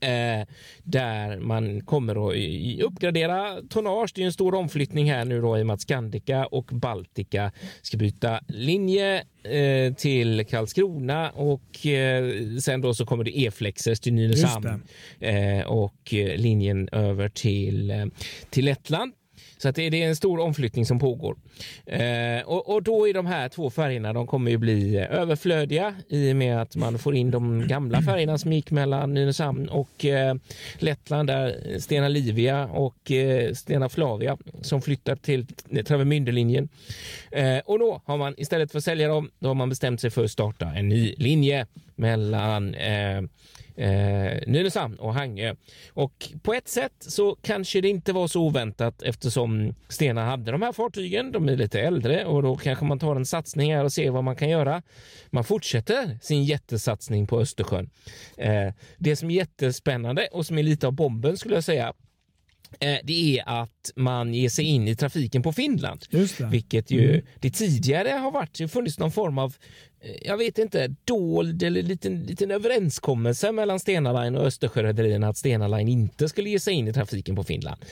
Eh, 0.00 0.46
där 0.82 1.38
man 1.38 1.80
kommer 1.80 2.28
att 2.30 2.36
uppgradera 2.82 3.62
tonnage. 3.68 4.12
Det 4.14 4.22
är 4.22 4.26
en 4.26 4.32
stor 4.32 4.54
omflyttning 4.54 5.10
här 5.10 5.24
nu 5.24 5.40
då 5.40 5.58
i 5.58 5.62
och 5.62 5.66
med 5.66 5.74
att 5.74 5.80
Scandica 5.80 6.46
och 6.46 6.64
Baltica 6.72 7.52
ska 7.82 7.96
byta 7.96 8.40
linje 8.48 9.24
eh, 9.42 9.94
till 9.94 10.46
Karlskrona 10.46 11.30
och 11.30 11.86
eh, 11.86 12.32
sen 12.60 12.80
då 12.80 12.94
så 12.94 13.06
kommer 13.06 13.24
det 13.24 13.38
E-flexes 13.38 14.00
till 14.00 14.12
Nynäshamn 14.12 14.82
och 15.66 16.14
linjen 16.36 16.88
över 16.92 17.28
till, 17.28 18.10
till 18.50 18.64
Lettland. 18.64 19.12
Så 19.62 19.68
att 19.68 19.76
det, 19.76 19.90
det 19.90 20.02
är 20.02 20.08
en 20.08 20.16
stor 20.16 20.40
omflyttning 20.40 20.86
som 20.86 20.98
pågår. 20.98 21.36
Eh, 21.86 22.42
och, 22.44 22.74
och 22.74 22.82
då 22.82 23.08
är 23.08 23.14
de 23.14 23.26
här 23.26 23.48
två 23.48 23.70
färgerna, 23.70 24.12
de 24.12 24.26
kommer 24.26 24.50
ju 24.50 24.58
bli 24.58 24.96
eh, 24.96 25.12
överflödiga 25.12 25.94
i 26.08 26.32
och 26.32 26.36
med 26.36 26.62
att 26.62 26.76
man 26.76 26.98
får 26.98 27.14
in 27.14 27.30
de 27.30 27.68
gamla 27.68 28.02
färgerna 28.02 28.38
som 28.38 28.52
gick 28.52 28.70
mellan 28.70 29.14
Nynäshamn 29.14 29.68
och 29.68 30.04
eh, 30.04 30.34
Lettland 30.78 31.28
där 31.28 31.78
Stena 31.78 32.08
Livia 32.08 32.66
och 32.66 33.10
eh, 33.10 33.52
Stena 33.52 33.88
Flavia 33.88 34.38
som 34.60 34.82
flyttar 34.82 35.16
till 35.16 35.46
eh, 35.70 35.84
Travemündelinjen. 35.84 36.68
Eh, 37.32 37.58
och 37.58 37.78
då 37.78 38.02
har 38.04 38.16
man 38.16 38.34
istället 38.36 38.72
för 38.72 38.78
att 38.78 38.84
sälja 38.84 39.08
dem, 39.08 39.30
då 39.38 39.48
har 39.48 39.54
man 39.54 39.68
bestämt 39.68 40.00
sig 40.00 40.10
för 40.10 40.24
att 40.24 40.30
starta 40.30 40.66
en 40.66 40.88
ny 40.88 41.14
linje 41.18 41.66
mellan 41.96 42.74
eh, 42.74 43.22
eh, 43.76 44.38
Nynäshamn 44.46 44.96
och 44.98 45.14
Hangö. 45.14 45.54
Och 45.92 46.28
på 46.42 46.54
ett 46.54 46.68
sätt 46.68 46.92
så 46.98 47.36
kanske 47.42 47.80
det 47.80 47.88
inte 47.88 48.12
var 48.12 48.28
så 48.28 48.40
oväntat 48.42 49.02
eftersom 49.02 49.74
Stena 49.88 50.24
hade 50.24 50.52
de 50.52 50.62
här 50.62 50.72
fartygen. 50.72 51.32
De 51.32 51.48
är 51.48 51.56
lite 51.56 51.80
äldre 51.80 52.24
och 52.24 52.42
då 52.42 52.56
kanske 52.56 52.84
man 52.84 52.98
tar 52.98 53.16
en 53.16 53.26
satsning 53.26 53.74
här 53.74 53.84
och 53.84 53.92
ser 53.92 54.10
vad 54.10 54.24
man 54.24 54.36
kan 54.36 54.48
göra. 54.48 54.82
Man 55.30 55.44
fortsätter 55.44 56.18
sin 56.22 56.44
jättesatsning 56.44 57.26
på 57.26 57.40
Östersjön. 57.40 57.90
Eh, 58.36 58.72
det 58.98 59.16
som 59.16 59.30
är 59.30 59.34
jättespännande 59.34 60.28
och 60.32 60.46
som 60.46 60.58
är 60.58 60.62
lite 60.62 60.86
av 60.86 60.92
bomben 60.92 61.36
skulle 61.36 61.54
jag 61.54 61.64
säga 61.64 61.92
det 63.04 63.38
är 63.38 63.62
att 63.62 63.92
man 63.96 64.34
ger 64.34 64.48
sig 64.48 64.64
in 64.64 64.88
i 64.88 64.96
trafiken 64.96 65.42
på 65.42 65.52
Finland. 65.52 66.04
Vilket 66.50 66.90
ju 66.90 67.22
det 67.40 67.50
tidigare 67.50 68.08
har 68.08 68.30
varit, 68.30 68.54
det 68.58 68.64
har 68.64 68.68
funnits 68.68 68.98
någon 68.98 69.12
form 69.12 69.38
av, 69.38 69.54
eh, 70.00 70.28
jag 70.28 70.36
vet 70.36 70.58
inte, 70.58 70.94
dold 71.04 71.62
eller 71.62 71.82
liten, 71.82 72.22
liten 72.22 72.50
överenskommelse 72.50 73.52
mellan 73.52 73.80
Stena 73.80 74.22
Line 74.22 74.36
och 74.36 74.46
Östersjörederierna 74.46 75.28
att 75.28 75.36
Stena 75.36 75.68
Line 75.68 75.88
inte 75.88 76.28
skulle 76.28 76.50
ge 76.50 76.60
sig 76.60 76.74
in 76.74 76.88
i 76.88 76.92
trafiken 76.92 77.36
på 77.36 77.44
Finland. 77.44 77.84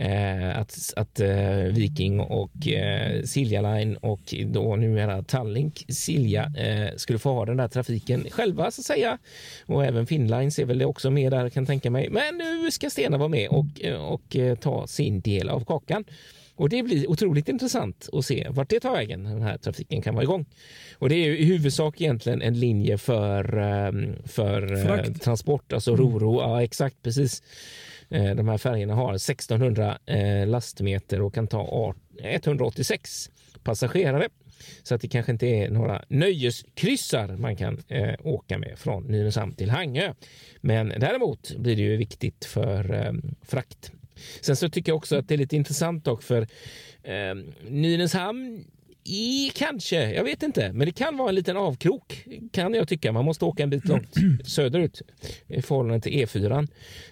Eh, 0.00 0.58
att 0.58 0.92
att 0.96 1.20
eh, 1.20 1.56
Viking 1.56 2.20
och 2.20 2.68
eh, 2.68 3.22
Silja 3.22 3.62
Line 3.62 3.96
och 3.96 4.34
då 4.46 4.76
numera 4.76 5.22
Tallink 5.22 5.84
Silja 5.88 6.52
eh, 6.56 6.96
skulle 6.96 7.18
få 7.18 7.32
ha 7.32 7.44
den 7.44 7.56
där 7.56 7.68
trafiken 7.68 8.26
själva 8.30 8.70
så 8.70 8.80
att 8.80 8.84
säga. 8.84 9.18
Och 9.66 9.84
även 9.84 10.06
Finnline 10.06 10.50
ser 10.50 10.64
väl 10.64 10.78
det 10.78 10.84
också 10.84 11.10
med 11.10 11.32
där 11.32 11.50
kan 11.50 11.66
tänka 11.66 11.90
mig. 11.90 12.10
Men 12.10 12.38
nu 12.38 12.70
ska 12.70 12.90
Stena 12.90 13.18
vara 13.18 13.28
med 13.28 13.48
och, 13.48 13.66
eh, 13.80 14.04
och 14.04 14.36
eh, 14.36 14.54
ta 14.56 14.86
sin 14.86 15.20
del 15.20 15.48
av 15.48 15.64
kakan. 15.64 16.04
Och 16.54 16.68
det 16.68 16.82
blir 16.82 17.10
otroligt 17.10 17.48
intressant 17.48 18.08
att 18.12 18.24
se 18.24 18.46
vart 18.50 18.68
det 18.70 18.80
tar 18.80 18.92
vägen. 18.92 19.24
Den 19.24 19.42
här 19.42 19.58
trafiken 19.58 20.02
kan 20.02 20.14
vara 20.14 20.24
igång. 20.24 20.46
Och 20.98 21.08
det 21.08 21.14
är 21.14 21.26
ju 21.26 21.38
i 21.38 21.44
huvudsak 21.44 22.00
egentligen 22.00 22.42
en 22.42 22.60
linje 22.60 22.98
för, 22.98 23.44
för 24.26 24.86
Frakt. 24.86 25.22
transport, 25.22 25.72
alltså 25.72 25.96
roro. 25.96 26.40
Ja, 26.40 26.62
exakt 26.62 27.02
precis. 27.02 27.42
Eh, 28.10 28.34
de 28.34 28.48
här 28.48 28.58
färgerna 28.58 28.94
har 28.94 29.14
1600 29.14 29.98
eh, 30.06 30.46
lastmeter 30.46 31.22
och 31.22 31.34
kan 31.34 31.46
ta 31.46 31.94
186 32.22 33.30
passagerare. 33.62 34.28
Så 34.82 34.94
att 34.94 35.00
det 35.00 35.08
kanske 35.08 35.32
inte 35.32 35.46
är 35.46 35.70
några 35.70 36.04
nöjeskryssar 36.08 37.36
man 37.36 37.56
kan 37.56 37.82
eh, 37.88 38.14
åka 38.24 38.58
med 38.58 38.78
från 38.78 39.04
Nynäshamn 39.04 39.54
till 39.54 39.70
Hangö. 39.70 40.14
Men 40.60 40.88
däremot 40.88 41.56
blir 41.56 41.76
det 41.76 41.82
ju 41.82 41.96
viktigt 41.96 42.44
för 42.44 42.94
eh, 42.94 43.12
frakt. 43.42 43.92
Sen 44.40 44.56
så 44.56 44.68
tycker 44.68 44.92
jag 44.92 44.96
också 44.96 45.16
att 45.16 45.28
det 45.28 45.34
är 45.34 45.38
lite 45.38 45.56
intressant 45.56 46.04
dock 46.04 46.22
för 46.22 46.42
eh, 47.02 47.34
Nynäshamn 47.68 48.64
i 49.08 49.50
kanske, 49.54 50.10
jag 50.10 50.24
vet 50.24 50.42
inte, 50.42 50.72
men 50.72 50.86
det 50.86 50.92
kan 50.92 51.16
vara 51.16 51.28
en 51.28 51.34
liten 51.34 51.56
avkrok 51.56 52.24
kan 52.52 52.74
jag 52.74 52.88
tycka. 52.88 53.12
Man 53.12 53.24
måste 53.24 53.44
åka 53.44 53.62
en 53.62 53.70
bit 53.70 53.88
långt 53.88 54.14
söderut 54.44 55.02
i 55.46 55.62
förhållande 55.62 56.00
till 56.00 56.12
E4. 56.12 56.68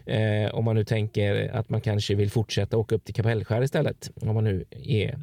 Eh, 0.06 0.54
om 0.54 0.64
man 0.64 0.76
nu 0.76 0.84
tänker 0.84 1.50
att 1.54 1.68
man 1.68 1.80
kanske 1.80 2.14
vill 2.14 2.30
fortsätta 2.30 2.76
åka 2.76 2.94
upp 2.94 3.04
till 3.04 3.14
Kapellskär 3.14 3.62
istället. 3.62 4.10
Om 4.14 4.34
man 4.34 4.44
nu 4.44 4.64
är 4.70 5.18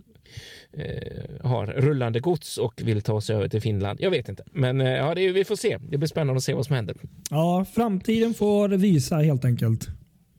eh, 0.74 1.48
har 1.50 1.68
rullande 1.68 2.20
gods 2.20 2.58
och 2.58 2.82
vill 2.84 3.02
ta 3.02 3.22
sig 3.22 3.36
över 3.36 3.48
till 3.48 3.62
Finland. 3.62 4.02
Jag 4.02 4.12
vet 4.12 4.30
inte, 4.30 4.44
men 4.52 4.82
eh, 4.82 4.90
ja, 4.90 5.16
det, 5.16 5.32
vi 5.32 5.44
får 5.44 5.56
se. 5.56 5.78
Det 5.90 5.98
blir 5.98 6.08
spännande 6.08 6.38
att 6.38 6.44
se 6.44 6.54
vad 6.54 6.66
som 6.66 6.76
händer. 6.76 6.96
Ja, 7.30 7.66
framtiden 7.74 8.34
får 8.34 8.70
visa 8.70 9.16
helt 9.16 9.46
enkelt. 9.46 9.88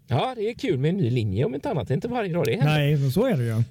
Ja, 0.09 0.33
det 0.37 0.51
är 0.51 0.55
kul 0.55 0.79
med 0.79 0.89
en 0.89 0.97
ny 0.97 1.11
linje 1.11 1.45
om 1.45 1.55
inte 1.55 1.71
annat. 1.71 1.89
Det 1.89 1.93
är 1.93 1.97
inte 1.97 2.09
varje 2.09 2.33
dag 2.33 2.45
det 2.45 2.53
händer. 2.53 2.75
Nej, 2.75 2.97
men 2.97 3.11
så 3.11 3.27
är 3.27 3.37
det 3.37 3.45
ju. 3.45 3.63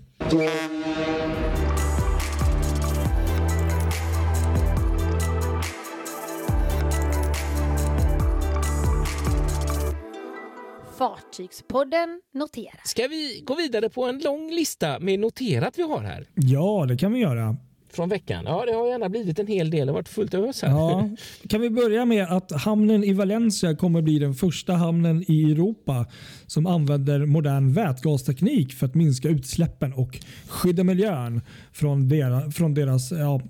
Fartygspodden 10.98 12.22
noterat. 12.34 12.88
Ska 12.88 13.08
vi 13.08 13.44
gå 13.46 13.56
vidare 13.56 13.90
på 13.90 14.06
en 14.06 14.20
lång 14.20 14.52
lista 14.52 15.00
med 15.00 15.20
noterat 15.20 15.78
vi 15.78 15.84
har 15.84 16.00
här 16.02 16.26
Ja, 16.34 16.86
det 16.90 16.98
kan 16.98 17.14
vi 17.14 17.20
göra. 17.20 17.58
från 17.94 18.10
veckan? 18.10 18.44
Ja, 18.48 18.66
det 18.66 18.74
har 18.74 18.88
gärna 18.88 19.10
blivit 19.10 19.40
en 19.40 19.48
hel 19.48 19.70
del. 19.70 19.88
Det 19.88 19.92
har 19.92 19.98
varit 19.98 20.10
fullt 20.10 20.34
ös 20.34 20.62
här. 20.62 20.70
Ja. 20.70 21.10
Kan 21.50 21.62
vi 21.62 21.70
börja 21.70 22.06
med 22.06 22.24
att 22.28 22.52
hamnen 22.52 23.04
i 23.04 23.14
Valencia 23.14 23.76
kommer 23.76 24.02
bli 24.02 24.20
den 24.20 24.34
första 24.34 24.74
hamnen 24.74 25.24
i 25.28 25.52
Europa 25.52 26.06
som 26.48 26.66
använder 26.66 27.26
modern 27.26 27.74
vätgasteknik 27.74 28.74
för 28.74 28.86
att 28.86 28.96
minska 28.96 29.30
utsläppen 29.30 29.94
och 29.94 30.20
skydda 30.48 30.84
miljön 30.84 31.42
från 31.72 32.10
deras, 32.10 32.56
från 32.56 32.74
deras 32.74 33.12
ja, 33.12 33.42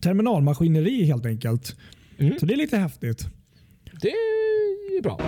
terminalmaskineri 0.00 1.04
helt 1.04 1.26
enkelt. 1.26 1.76
Mm. 2.18 2.38
Så 2.38 2.46
det 2.46 2.54
är 2.54 2.58
lite 2.58 2.76
häftigt. 2.76 3.26
Det 4.00 4.08
är 4.08 5.02
bra. 5.02 5.20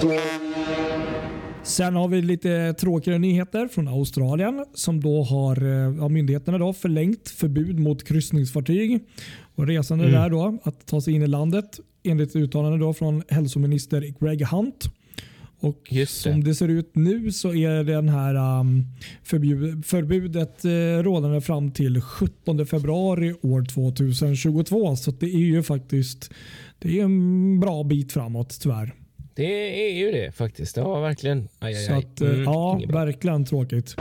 Sen 1.62 1.94
har 1.94 2.08
vi 2.08 2.22
lite 2.22 2.74
tråkigare 2.74 3.18
nyheter 3.18 3.68
från 3.68 3.88
Australien 3.88 4.64
som 4.74 5.00
då 5.00 5.22
har 5.22 5.62
eh, 5.62 5.96
ja, 5.98 6.08
myndigheterna 6.08 6.58
då 6.58 6.72
förlängt 6.72 7.28
förbud 7.28 7.78
mot 7.78 8.04
kryssningsfartyg 8.04 9.00
och 9.54 9.66
resande 9.66 10.04
Mm. 10.04 10.20
där 10.20 10.30
då 10.30 10.58
att 10.62 10.86
ta 10.86 11.00
sig 11.00 11.14
in 11.14 11.22
i 11.22 11.26
landet 11.26 11.80
enligt 12.02 12.36
uttalande 12.36 12.78
då 12.78 12.94
från 12.94 13.22
hälsominister 13.28 14.14
Greg 14.20 14.46
Hunt. 14.46 14.84
Och 15.60 15.88
det. 15.90 16.08
Som 16.08 16.44
det 16.44 16.54
ser 16.54 16.68
ut 16.68 16.90
nu 16.94 17.32
så 17.32 17.54
är 17.54 17.84
den 17.84 18.08
här 18.08 18.60
um, 18.60 18.84
förbjud, 19.22 19.86
förbudet 19.86 20.64
uh, 20.64 20.70
rådande 21.02 21.40
fram 21.40 21.70
till 21.70 22.00
17 22.00 22.66
februari 22.66 23.34
år 23.42 23.64
2022. 23.64 24.96
Så 24.96 25.10
det 25.10 25.26
är 25.26 25.38
ju 25.38 25.62
faktiskt 25.62 26.30
det 26.78 27.00
är 27.00 27.04
en 27.04 27.60
bra 27.60 27.84
bit 27.84 28.12
framåt 28.12 28.58
tyvärr. 28.62 28.94
Det 29.40 29.90
är 29.90 29.98
ju 29.98 30.10
det 30.12 30.32
faktiskt. 30.32 30.76
Ja, 30.76 31.00
verkligen. 31.00 31.48
Aj, 31.58 31.74
aj, 31.74 31.84
Så 31.84 31.92
aj. 31.92 31.98
att, 31.98 32.22
uh, 32.22 32.28
Mm, 32.30 32.42
ja, 32.44 32.80
verkligen 32.88 33.44
tråkigt. 33.44 33.96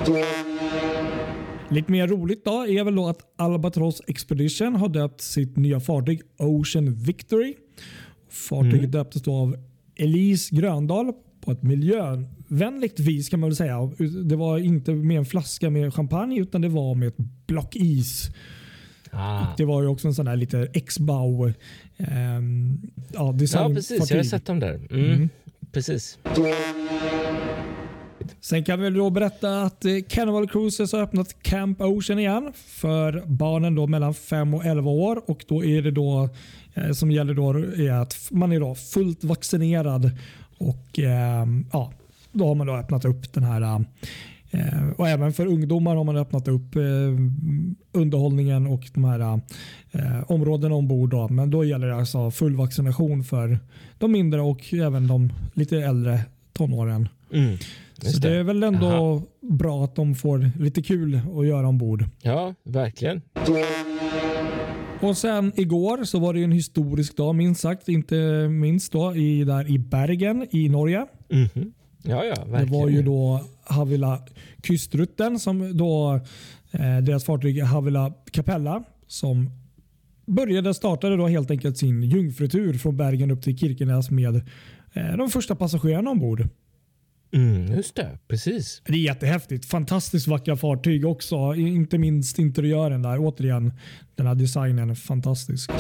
Lite 1.72 1.92
mer 1.92 2.08
roligt 2.08 2.46
då 2.46 2.68
är 2.68 2.84
väl 2.84 2.96
då 2.96 3.08
att 3.08 3.20
Albatross 3.38 4.02
Expedition 4.08 4.76
har 4.76 4.90
döpt 4.90 5.22
sitt 5.22 5.58
nya 5.58 5.80
fartyg 5.80 6.22
Ocean 6.38 6.94
Victory. 6.96 7.54
Fartyget 8.30 8.80
Mm. 8.80 8.92
döptes 8.92 9.22
då 9.22 9.34
av 9.36 9.56
Elise 9.96 10.56
Gröndal 10.56 11.14
på 11.42 11.52
ett 11.52 11.64
miljövänligt 11.64 13.00
vis 13.00 13.30
kan 13.30 13.40
man 13.40 13.50
väl 13.50 13.56
säga. 13.56 13.92
Det 14.26 14.36
var 14.36 14.58
inte 14.58 14.92
med 14.94 15.18
en 15.18 15.26
flaska 15.26 15.70
med 15.70 15.94
champagne 15.94 16.40
utan 16.40 16.62
det 16.62 16.70
var 16.70 16.96
med 16.96 17.08
ett 17.08 17.18
block 17.48 17.76
is. 17.76 18.30
Ah. 19.12 19.46
Det 19.58 19.66
var 19.66 19.82
ju 19.82 19.88
också 19.88 20.08
en 20.08 20.14
sån 20.14 20.26
där 20.26 20.36
lite 20.36 20.68
X-Bau 20.74 21.54
ehm, 21.98 22.78
ja, 23.14 23.36
Ja, 23.54 23.70
precis. 23.74 24.12
Jag 24.12 24.18
har 24.18 24.24
sett 24.24 24.46
dem 24.46 24.60
där. 24.60 24.76
Mm. 24.76 25.06
Mm. 25.06 25.30
Precis. 25.72 26.18
Sen 28.42 28.64
kan 28.64 28.80
vi 28.80 28.90
då 28.90 29.10
berätta 29.10 29.62
att 29.62 29.86
eh, 29.86 29.92
Carnival 30.10 30.50
Cruises 30.50 30.94
har 30.94 31.00
öppnat 31.00 31.44
Camp 31.44 31.82
Ocean 31.82 32.20
igen 32.20 32.54
för 32.56 33.24
barnen 33.26 33.76
då 33.76 33.88
mellan 33.88 34.14
5 34.14 34.54
och 34.54 34.66
11 34.66 34.92
år. 34.92 35.22
Och 35.30 35.46
då 35.48 35.66
är 35.66 35.82
det 35.82 35.92
då 35.92 36.30
eh, 36.74 36.92
som 36.92 37.12
gäller 37.12 37.34
då 37.34 37.54
är 37.60 37.92
att 37.92 38.28
man 38.32 38.52
är 38.52 38.60
då 38.60 38.76
fullt 38.76 39.24
vaccinerad 39.24 40.12
och 40.58 41.00
eh, 41.00 41.46
ja, 41.72 41.94
då 42.32 42.48
har 42.48 42.56
man 42.56 42.68
då 42.68 42.76
öppnat 42.76 43.06
upp 43.06 43.34
den 43.34 43.44
här 43.44 43.62
eh, 43.62 43.80
och 44.96 45.08
även 45.08 45.34
för 45.34 45.46
ungdomar 45.46 45.96
har 45.96 46.04
man 46.04 46.18
öppnat 46.18 46.48
upp 46.48 46.76
eh, 46.76 46.82
underhållningen 47.92 48.68
och 48.68 48.90
de 48.94 49.04
här 49.04 49.40
eh, 49.92 50.32
områdena 50.32 50.76
ombord. 50.76 51.10
Då. 51.10 51.28
Men 51.28 51.50
då 51.50 51.66
gäller 51.66 51.88
det 51.88 51.96
alltså 51.96 52.32
full 52.32 52.56
vaccination 52.56 53.24
för 53.24 53.60
de 53.98 54.12
mindre 54.12 54.42
och 54.42 54.74
även 54.74 55.08
de 55.08 55.34
lite 55.54 55.78
äldre 55.78 56.20
tonåren. 56.54 57.10
Mm. 57.34 57.58
Så 58.02 58.20
det 58.20 58.36
är 58.36 58.44
väl 58.44 58.64
ändå 58.64 58.88
Aha. 58.88 59.22
bra 59.42 59.84
att 59.84 59.96
de 59.96 60.16
får 60.16 60.52
lite 60.60 60.82
kul 60.82 61.22
att 61.38 61.48
göra 61.48 61.68
ombord. 61.68 62.06
Ja, 62.22 62.56
verkligen. 62.64 63.22
Och 65.02 65.18
sen 65.18 65.52
igår 65.56 66.04
så 66.04 66.20
var 66.20 66.34
det 66.34 66.44
en 66.44 66.52
historisk 66.52 67.18
dag 67.18 67.36
minst 67.36 67.62
sagt. 67.62 67.90
Inte 67.90 68.48
minst 68.50 68.92
då 68.92 69.16
i, 69.16 69.44
där 69.44 69.72
i 69.72 69.80
Bergen 69.80 70.48
i 70.52 70.70
Norge. 70.70 71.06
Mhm. 71.30 71.74
Ja, 72.04 72.26
ja, 72.26 72.36
Det 72.46 72.52
verkligen. 72.52 72.80
var 72.82 72.90
ju 72.90 73.02
då 73.02 73.44
Havila 73.64 74.22
Kystrutten 74.64 75.40
som 75.40 75.78
då 75.78 76.20
eh, 76.72 76.98
deras 76.98 77.24
fartyg 77.26 77.64
Havila 77.64 78.14
Capella 78.32 78.84
som 79.08 79.50
började 80.26 80.74
startade 80.74 81.18
då 81.18 81.28
helt 81.28 81.52
enkelt 81.52 81.78
sin 81.78 82.04
jungfrutur 82.04 82.74
från 82.74 82.98
Bergen 82.98 83.32
upp 83.32 83.42
till 83.42 83.58
Kirkenes 83.58 84.10
med 84.12 84.36
eh, 84.94 85.18
de 85.18 85.30
första 85.30 85.56
passagerarna 85.56 86.10
ombord. 86.12 86.48
Mm, 87.34 87.76
just 87.76 87.96
det, 87.96 88.18
precis. 88.28 88.82
Det 88.86 88.94
är 88.94 88.98
jättehäftigt. 88.98 89.66
Fantastiskt 89.66 90.28
vackra 90.28 90.58
fartyg 90.58 91.06
också. 91.06 91.56
Inte 91.56 91.98
minst 91.98 92.40
interiören 92.40 93.02
där. 93.02 93.18
Återigen, 93.20 93.74
den 94.16 94.28
här 94.28 94.36
designen 94.36 94.90
är 94.90 94.96
fantastisk. 94.96 95.72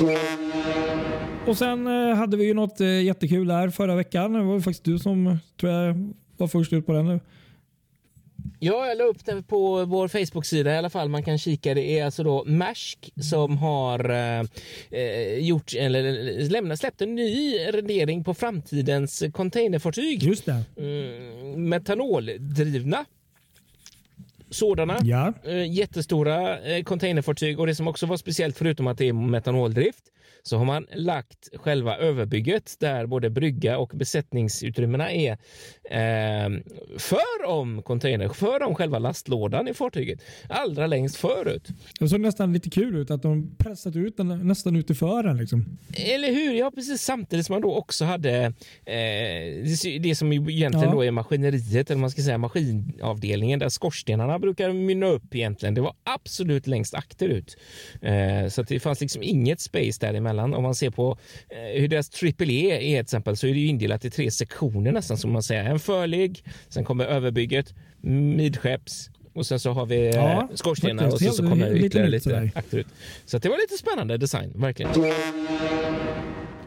Och 1.49 1.57
sen 1.57 1.87
eh, 1.87 2.15
hade 2.15 2.37
vi 2.37 2.45
ju 2.45 2.53
något 2.53 2.81
eh, 2.81 3.01
jättekul 3.01 3.47
där 3.47 3.69
förra 3.69 3.95
veckan. 3.95 4.33
Det 4.33 4.43
var 4.43 4.59
faktiskt 4.59 4.83
du 4.83 4.99
som 4.99 5.37
tror 5.59 5.73
jag 5.73 6.13
var 6.37 6.47
först 6.47 6.73
ut 6.73 6.85
på 6.85 6.93
den. 6.93 7.05
nu. 7.05 7.19
Ja, 8.59 8.87
jag 8.87 8.97
la 8.97 9.03
upp 9.03 9.25
det 9.25 9.43
på 9.43 9.85
vår 9.85 10.07
Facebook-sida 10.07 10.73
i 10.73 10.77
alla 10.77 10.89
fall. 10.89 11.09
Man 11.09 11.23
kan 11.23 11.37
kika. 11.37 11.73
Det 11.73 11.99
är 11.99 12.05
alltså 12.05 12.23
då 12.23 12.43
Maersk 12.45 13.13
som 13.21 13.57
har 13.57 14.09
eh, 14.09 14.45
eh, 14.91 15.37
gjort 15.39 15.73
eller 15.75 16.49
lämnat, 16.49 16.79
släppt 16.79 17.01
en 17.01 17.15
ny 17.15 17.57
rendering 17.57 18.23
på 18.23 18.33
framtidens 18.33 19.23
containerfartyg. 19.33 20.23
Just 20.23 20.45
det. 20.45 20.63
Mm, 20.77 21.69
metanoldrivna 21.69 23.05
sådana. 24.51 24.97
Ja. 25.03 25.33
Eh, 25.45 25.71
jättestora 25.73 26.59
eh, 26.59 26.83
containerfartyg 26.83 27.59
och 27.59 27.67
det 27.67 27.75
som 27.75 27.87
också 27.87 28.05
var 28.05 28.17
speciellt 28.17 28.57
förutom 28.57 28.87
att 28.87 28.97
det 28.97 29.05
är 29.07 29.13
metanoldrift 29.13 30.03
så 30.43 30.57
har 30.57 30.65
man 30.65 30.87
lagt 30.95 31.49
själva 31.55 31.97
överbygget 31.97 32.75
där 32.79 33.05
både 33.05 33.29
brygga 33.29 33.77
och 33.77 33.91
besättningsutrymmena 33.95 35.11
är 35.11 35.31
eh, 35.83 36.59
för 36.97 37.45
om 37.47 37.81
container, 37.81 38.29
för 38.29 38.63
om 38.63 38.75
själva 38.75 38.99
lastlådan 38.99 39.67
i 39.67 39.73
fartyget. 39.73 40.19
Allra 40.49 40.87
längst 40.87 41.15
förut. 41.15 41.67
Det 41.99 42.09
såg 42.09 42.19
nästan 42.19 42.53
lite 42.53 42.69
kul 42.69 42.95
ut 42.95 43.11
att 43.11 43.21
de 43.21 43.55
pressat 43.57 43.95
ut 43.95 44.17
den 44.17 44.47
nästan 44.47 44.75
ut 44.75 44.89
i 44.89 44.95
fören. 44.95 45.37
Liksom. 45.37 45.65
Eller 45.97 46.27
hur? 46.33 46.53
Ja, 46.53 46.71
precis. 46.71 47.01
Samtidigt 47.01 47.45
som 47.45 47.53
man 47.53 47.61
då 47.61 47.75
också 47.75 48.05
hade 48.05 48.31
eh, 48.43 48.53
det- 48.85 49.99
det 49.99 50.15
som 50.15 50.33
egentligen 50.33 50.85
Ja. 50.89 50.91
då 50.91 51.05
är 51.05 51.11
maskineriet, 51.11 51.89
eller 51.91 52.01
man 52.01 52.09
ska 52.11 52.21
säga 52.21 52.37
maskinavdelningen 52.37 53.59
där 53.59 53.69
skorstenarna 53.69 54.38
brukar 54.39 54.73
mynna 54.73 55.05
upp 55.05 55.35
egentligen. 55.35 55.73
Det 55.73 55.81
var 55.81 55.93
absolut 56.03 56.67
längst 56.67 56.93
akterut. 56.93 57.57
Eh, 58.01 58.47
så 58.49 58.61
att 58.61 58.67
det 58.67 58.79
fanns 58.79 59.01
liksom 59.01 59.23
inget 59.23 59.61
space 59.61 59.99
däremellan. 59.99 60.53
Om 60.53 60.63
man 60.63 60.75
ser 60.75 60.89
på 60.89 61.17
eh, 61.49 61.81
hur 61.81 61.87
deras 61.87 62.23
AAA 62.23 62.45
är 62.45 62.79
till 62.79 62.99
exempel 62.99 63.37
så 63.37 63.47
är 63.47 63.53
det 63.53 63.59
ju 63.59 63.67
indelat 63.67 64.05
i 64.05 64.09
tre 64.09 64.31
sektioner 64.31 64.91
nästan 64.91 65.17
som 65.17 65.31
man 65.31 65.43
säger. 65.43 65.63
En 65.63 65.79
förlig, 65.79 66.43
sen 66.69 66.83
kommer 66.85 67.05
överbygget, 67.05 67.73
midskepps 68.01 69.09
och 69.33 69.45
sen 69.45 69.59
så 69.59 69.71
har 69.71 69.85
vi 69.85 70.07
eh, 70.07 70.15
Ja, 70.15 70.49
skorstenar 70.55 71.05
och 71.07 71.19
så, 71.19 71.31
så 71.31 71.43
kommer 71.49 71.69
lite 71.69 71.85
ytterligare 71.85 72.09
lite 72.09 72.23
sådär. 72.23 72.51
akterut. 72.55 72.87
Så 73.25 73.37
det 73.37 73.49
var 73.49 73.57
lite 73.57 73.77
spännande 73.77 74.17
design, 74.17 74.51
verkligen. 74.55 74.91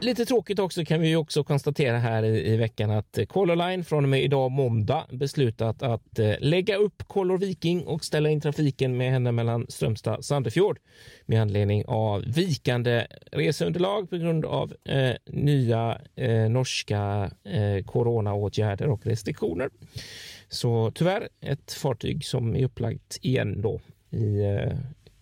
Lite 0.03 0.25
tråkigt 0.25 0.59
också 0.59 0.85
kan 0.85 1.01
vi 1.01 1.09
ju 1.09 1.17
också 1.17 1.45
konstatera 1.45 1.99
här 1.99 2.23
i, 2.23 2.53
i 2.53 2.57
veckan 2.57 2.91
att 2.91 3.19
eh, 3.19 3.25
Color 3.25 3.57
Line 3.57 3.85
från 3.85 4.05
och 4.05 4.09
med 4.09 4.23
idag 4.23 4.51
måndag 4.51 5.07
beslutat 5.11 5.83
att 5.83 6.19
eh, 6.19 6.35
lägga 6.41 6.77
upp 6.77 7.09
Color 7.09 7.39
Viking 7.39 7.87
och 7.87 8.05
ställa 8.05 8.31
in 8.31 8.41
trafiken 8.41 8.97
med 8.97 9.13
henne 9.13 9.33
mellan 9.33 9.67
Strömstad 9.69 10.17
och 10.17 10.25
Sandefjord 10.25 10.79
med 11.27 11.43
anledning 11.43 11.85
av 11.87 12.23
vikande 12.27 13.07
reseunderlag 13.33 14.11
på 14.11 14.17
grund 14.17 14.45
av 14.45 14.75
eh, 14.85 15.13
nya 15.27 16.01
eh, 16.17 16.49
norska 16.51 17.31
eh, 17.45 17.85
coronaåtgärder 17.85 18.89
och 18.89 19.07
restriktioner. 19.07 19.71
Så 20.49 20.93
tyvärr 20.95 21.29
ett 21.41 21.73
fartyg 21.73 22.25
som 22.25 22.57
är 22.57 22.65
upplagt 22.65 23.19
igen 23.23 23.63
då 23.63 23.81
i 24.11 24.45
eh, 24.45 24.73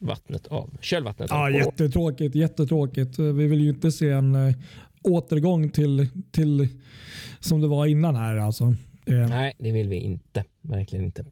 vattnet 0.00 0.46
av 0.46 0.70
kölvattnet. 0.80 1.30
av 1.30 1.38
Ja, 1.38 1.50
jättetråkigt, 1.50 2.34
jättetråkigt. 2.34 3.18
Vi 3.18 3.46
vill 3.46 3.60
ju 3.60 3.68
inte 3.68 3.92
se 3.92 4.10
en 4.10 4.34
eh, 4.34 4.54
återgång 5.02 5.70
till, 5.70 6.08
till 6.30 6.68
som 7.40 7.60
det 7.60 7.68
var 7.68 7.86
innan 7.86 8.16
här. 8.16 8.36
Alltså. 8.36 8.74
Det, 9.04 9.26
Nej, 9.26 9.54
det 9.58 9.72
vill 9.72 9.88
vi 9.88 9.96
inte. 9.96 10.44
Verkligen 10.62 11.04
inte. 11.04 11.24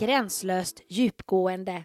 Gränslöst 0.00 0.82
djupgående. 0.88 1.84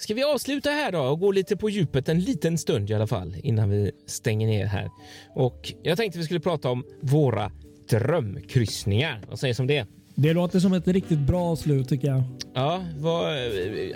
Ska 0.00 0.14
vi 0.14 0.22
avsluta 0.24 0.70
här 0.70 0.92
då 0.92 1.00
och 1.00 1.20
gå 1.20 1.32
lite 1.32 1.56
på 1.56 1.70
djupet 1.70 2.08
en 2.08 2.20
liten 2.20 2.58
stund 2.58 2.90
i 2.90 2.94
alla 2.94 3.06
fall 3.06 3.36
innan 3.42 3.70
vi 3.70 3.90
stänger 4.06 4.46
ner 4.46 4.66
här. 4.66 4.90
Och 5.34 5.72
jag 5.82 5.96
tänkte 5.98 6.18
vi 6.18 6.24
skulle 6.24 6.40
prata 6.40 6.70
om 6.70 6.84
våra 7.00 7.50
drömkryssningar. 7.90 9.20
Vad 9.28 9.38
sägs 9.38 9.60
om 9.60 9.66
det? 9.66 9.86
det 10.14 10.32
låter 10.32 10.60
som 10.60 10.72
ett 10.72 10.88
riktigt 10.88 11.18
bra 11.18 11.56
slut 11.56 11.88
tycker 11.88 12.08
jag. 12.08 12.22
Ja, 12.54 12.84
vad, 12.98 13.34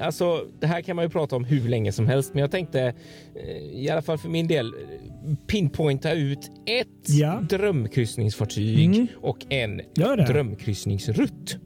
alltså 0.01 0.47
det 0.61 0.67
här 0.67 0.81
kan 0.83 0.97
man 0.97 1.05
ju 1.05 1.09
prata 1.09 1.37
om 1.37 1.45
hur 1.45 1.69
länge 1.69 1.93
som 1.93 2.07
helst, 2.07 2.35
men 2.35 2.41
jag 2.41 2.51
tänkte 2.51 2.81
eh, 3.35 3.57
i 3.83 3.89
alla 3.91 4.03
fall 4.03 4.19
för 4.19 4.29
min 4.29 4.49
del 4.49 4.67
eh, 4.67 5.35
pinpointa 5.47 6.13
ut 6.13 6.51
ett 6.67 6.89
Ja. 7.09 7.41
drömkryssningsfartyg 7.51 8.85
Mm. 8.87 9.07
och 9.21 9.39
en 9.53 9.81
drömkryssningsrutt. 10.27 11.57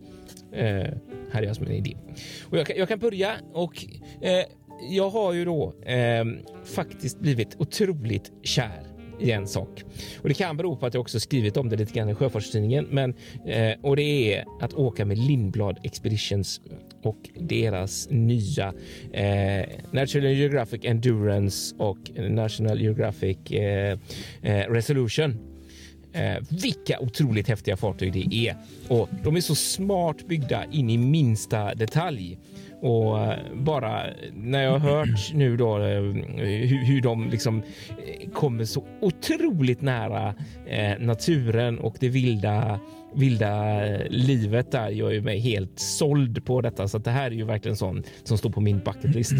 Eh, 0.56 0.94
här 1.32 1.42
är 1.42 1.46
jag 1.46 1.56
som 1.56 1.66
en 1.66 1.72
idé. 1.72 1.96
Och 2.50 2.58
jag, 2.58 2.66
kan, 2.66 2.76
jag 2.76 2.88
kan 2.88 2.98
börja 2.98 3.32
och 3.52 3.84
eh, 4.22 4.44
jag 4.90 5.10
har 5.10 5.32
ju 5.32 5.44
då 5.44 5.74
eh, 5.82 6.24
faktiskt 6.64 7.20
blivit 7.20 7.56
otroligt 7.58 8.32
kär 8.42 8.96
i 9.20 9.30
en 9.30 9.46
sak. 9.46 9.84
Och 10.22 10.28
det 10.28 10.34
kan 10.34 10.56
bero 10.56 10.76
på 10.76 10.86
att 10.86 10.94
jag 10.94 11.00
också 11.00 11.20
skrivit 11.20 11.56
om 11.56 11.68
det 11.68 11.76
lite 11.76 11.92
grann 11.92 12.08
i 12.08 12.14
Sjöfartstidningen. 12.14 12.86
Men, 12.90 13.14
eh, 13.46 13.72
och 13.82 13.96
det 13.96 14.34
är 14.34 14.44
att 14.60 14.74
åka 14.74 15.04
med 15.04 15.18
Lindblad 15.18 15.78
Expeditions 15.82 16.60
och 17.02 17.30
deras 17.34 18.08
nya 18.10 18.74
eh, 19.12 19.68
National 19.90 20.32
Geographic 20.32 20.80
Endurance 20.84 21.76
och 21.78 21.98
National 22.16 22.80
Geographic 22.80 23.50
eh, 23.50 23.98
eh, 24.42 24.70
Resolution. 24.70 25.55
Eh, 26.16 26.42
vilka 26.62 27.00
otroligt 27.00 27.48
häftiga 27.48 27.76
fartyg 27.76 28.12
det 28.12 28.48
är. 28.48 28.56
Och 28.88 29.08
de 29.24 29.36
är 29.36 29.40
så 29.40 29.54
smart 29.54 30.26
byggda 30.28 30.64
in 30.72 30.90
i 30.90 30.98
minsta 30.98 31.74
detalj. 31.74 32.38
Och 32.80 33.20
eh, 33.20 33.38
bara 33.54 34.02
när 34.32 34.62
jag 34.62 34.78
har 34.78 34.78
hört 34.78 35.32
nu 35.34 35.56
då 35.56 35.78
eh, 35.78 36.00
hur, 36.42 36.84
hur 36.84 37.00
de 37.00 37.30
liksom 37.30 37.62
eh, 37.88 38.30
kommer 38.30 38.64
så 38.64 38.84
otroligt 39.00 39.80
nära 39.80 40.34
eh, 40.66 40.98
naturen 40.98 41.78
och 41.78 41.96
det 42.00 42.08
vilda 42.08 42.80
vilda 43.14 43.82
livet 44.08 44.72
där 44.72 44.88
gör 44.88 45.10
ju 45.10 45.20
mig 45.20 45.38
helt 45.38 45.78
såld 45.78 46.44
på 46.44 46.60
detta. 46.60 46.88
Så 46.88 46.98
det 46.98 47.10
här 47.10 47.30
är 47.30 47.34
ju 47.34 47.44
verkligen 47.44 47.76
sånt 47.76 48.06
som 48.24 48.38
står 48.38 48.50
på 48.50 48.60
min 48.60 48.78
bucketlist. 48.78 49.34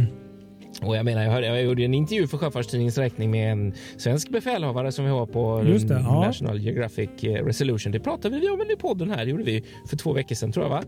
Och 0.83 0.97
jag 0.97 1.05
menar, 1.05 1.23
jag, 1.23 1.31
hörde, 1.31 1.47
jag 1.47 1.63
gjorde 1.63 1.85
en 1.85 1.95
intervju 1.95 2.27
för 2.27 2.39
Sjöfartstidningens 2.39 2.99
räkning 2.99 3.31
med 3.31 3.53
en 3.53 3.75
svensk 3.97 4.29
befälhavare 4.29 4.93
som 4.93 5.05
vi 5.05 5.11
har 5.11 5.27
på 5.27 5.65
Just 5.67 5.89
det, 5.89 5.95
ja. 5.95 6.27
National 6.27 6.61
Geographic 6.61 7.11
eh, 7.23 7.45
Resolution. 7.45 7.93
Det 7.93 8.01
pratade 8.01 8.41
vi 8.41 8.49
om 8.49 8.61
i 8.61 8.77
podden 8.77 9.11
här, 9.11 9.25
det 9.25 9.31
gjorde 9.31 9.45
vi 9.45 9.65
för 9.89 9.97
två 9.97 10.13
veckor 10.13 10.35
sedan 10.35 10.53
tror 10.53 10.65
jag. 10.65 10.71
Va? 10.71 10.83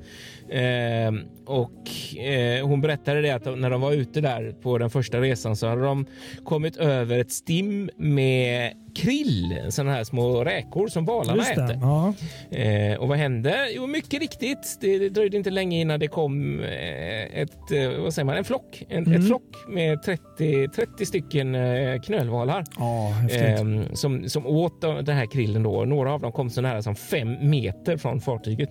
Eh, 0.54 1.12
och 1.44 2.16
eh, 2.18 2.66
hon 2.66 2.80
berättade 2.80 3.22
det 3.22 3.30
att 3.30 3.58
när 3.58 3.70
de 3.70 3.80
var 3.80 3.92
ute 3.92 4.20
där 4.20 4.54
på 4.62 4.78
den 4.78 4.90
första 4.90 5.20
resan 5.20 5.56
så 5.56 5.66
hade 5.66 5.82
de 5.82 6.06
kommit 6.44 6.76
över 6.76 7.18
ett 7.18 7.32
stim 7.32 7.90
med 7.96 8.72
krill, 9.02 9.58
sådana 9.68 9.92
här 9.92 10.04
små 10.04 10.44
räkor 10.44 10.88
som 10.88 11.04
valarna 11.04 11.42
äter. 11.50 11.78
Ja. 11.80 12.14
Eh, 12.56 12.98
och 12.98 13.08
vad 13.08 13.18
hände? 13.18 13.68
Jo, 13.74 13.86
mycket 13.86 14.20
riktigt. 14.20 14.78
Det, 14.80 14.98
det 14.98 15.08
dröjde 15.08 15.36
inte 15.36 15.50
länge 15.50 15.80
innan 15.80 16.00
det 16.00 16.08
kom 16.08 16.60
eh, 16.60 17.40
ett, 17.40 17.70
eh, 17.72 18.00
vad 18.02 18.14
säger 18.14 18.24
man, 18.26 18.36
en 18.36 18.44
flock. 18.44 18.84
En, 18.88 19.06
Mm. 19.06 19.20
Ett 19.20 19.26
flock 19.26 19.42
med 19.68 20.02
30, 20.02 20.68
30 20.68 21.06
stycken 21.06 21.54
eh, 21.54 22.00
knölvalar 22.00 22.64
Ja, 22.78 23.12
eh, 23.30 23.92
som, 23.94 24.28
som 24.28 24.46
åt 24.46 24.80
de- 24.80 25.04
den 25.04 25.16
här 25.16 25.26
krillen. 25.26 25.62
Då. 25.62 25.84
Några 25.84 26.12
av 26.12 26.20
dem 26.20 26.32
kom 26.32 26.50
så 26.50 26.60
nära 26.60 26.82
som 26.82 26.94
fem 26.96 27.36
meter 27.50 27.96
från 27.96 28.20
fartyget. 28.20 28.70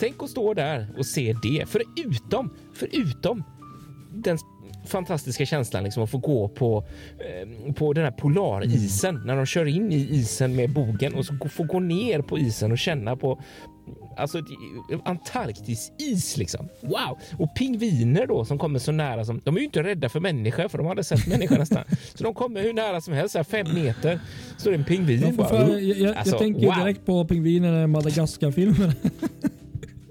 Tänk 0.00 0.22
att 0.22 0.30
stå 0.30 0.54
där 0.54 0.86
och 0.98 1.06
se 1.06 1.34
det. 1.42 1.64
Förutom, 1.68 2.50
förutom 2.74 3.44
den 4.14 4.38
fantastiska 4.88 5.46
känslan 5.46 5.84
liksom 5.84 6.02
att 6.02 6.10
få 6.10 6.18
gå 6.18 6.48
på, 6.48 6.84
eh, 7.18 7.72
på 7.74 7.92
den 7.92 8.04
här 8.04 8.10
polarisen 8.10 9.22
när 9.26 9.36
de 9.36 9.46
kör 9.46 9.66
in 9.66 9.92
i 9.92 9.96
isen 10.10 10.56
med 10.56 10.70
bogen 10.72 11.14
och 11.14 11.26
så 11.26 11.34
få 11.50 11.62
gå 11.64 11.80
ner 11.80 12.20
på 12.22 12.38
isen 12.38 12.72
och 12.72 12.78
känna 12.78 13.16
på 13.16 13.42
Alltså 14.16 14.42
Antarktis 15.04 15.92
is 15.98 16.36
liksom. 16.36 16.68
Wow! 16.80 17.18
Och 17.38 17.54
pingviner 17.54 18.26
då 18.26 18.44
som 18.44 18.58
kommer 18.58 18.78
så 18.78 18.92
nära 18.92 19.24
som, 19.24 19.40
de 19.44 19.54
är 19.56 19.58
ju 19.58 19.64
inte 19.64 19.82
rädda 19.82 20.08
för 20.08 20.20
människor 20.20 20.68
för 20.68 20.78
de 20.78 20.86
hade 20.86 21.04
sett 21.04 21.26
människor 21.26 21.56
nästan. 21.58 21.84
Så 22.14 22.24
de 22.24 22.34
kommer 22.34 22.62
hur 22.62 22.72
nära 22.72 23.00
som 23.00 23.14
helst, 23.14 23.32
så 23.32 23.38
här 23.38 23.44
fem 23.44 23.66
meter. 23.74 24.20
Så 24.56 24.68
är 24.68 24.72
det 24.72 24.78
en 24.78 24.84
pingvin 24.84 25.20
Jag, 25.20 25.28
får- 25.34 25.36
bara. 25.36 25.48
för, 25.48 25.78
jag, 25.78 25.98
jag, 25.98 26.16
Alltså, 26.16 26.30
jag 26.34 26.38
tänker 26.38 26.66
wow. 26.66 26.74
direkt 26.78 27.06
på 27.06 27.24
pingvinerna 27.24 27.82
i 27.82 27.86
Madagaskar-filmen. 27.86 28.92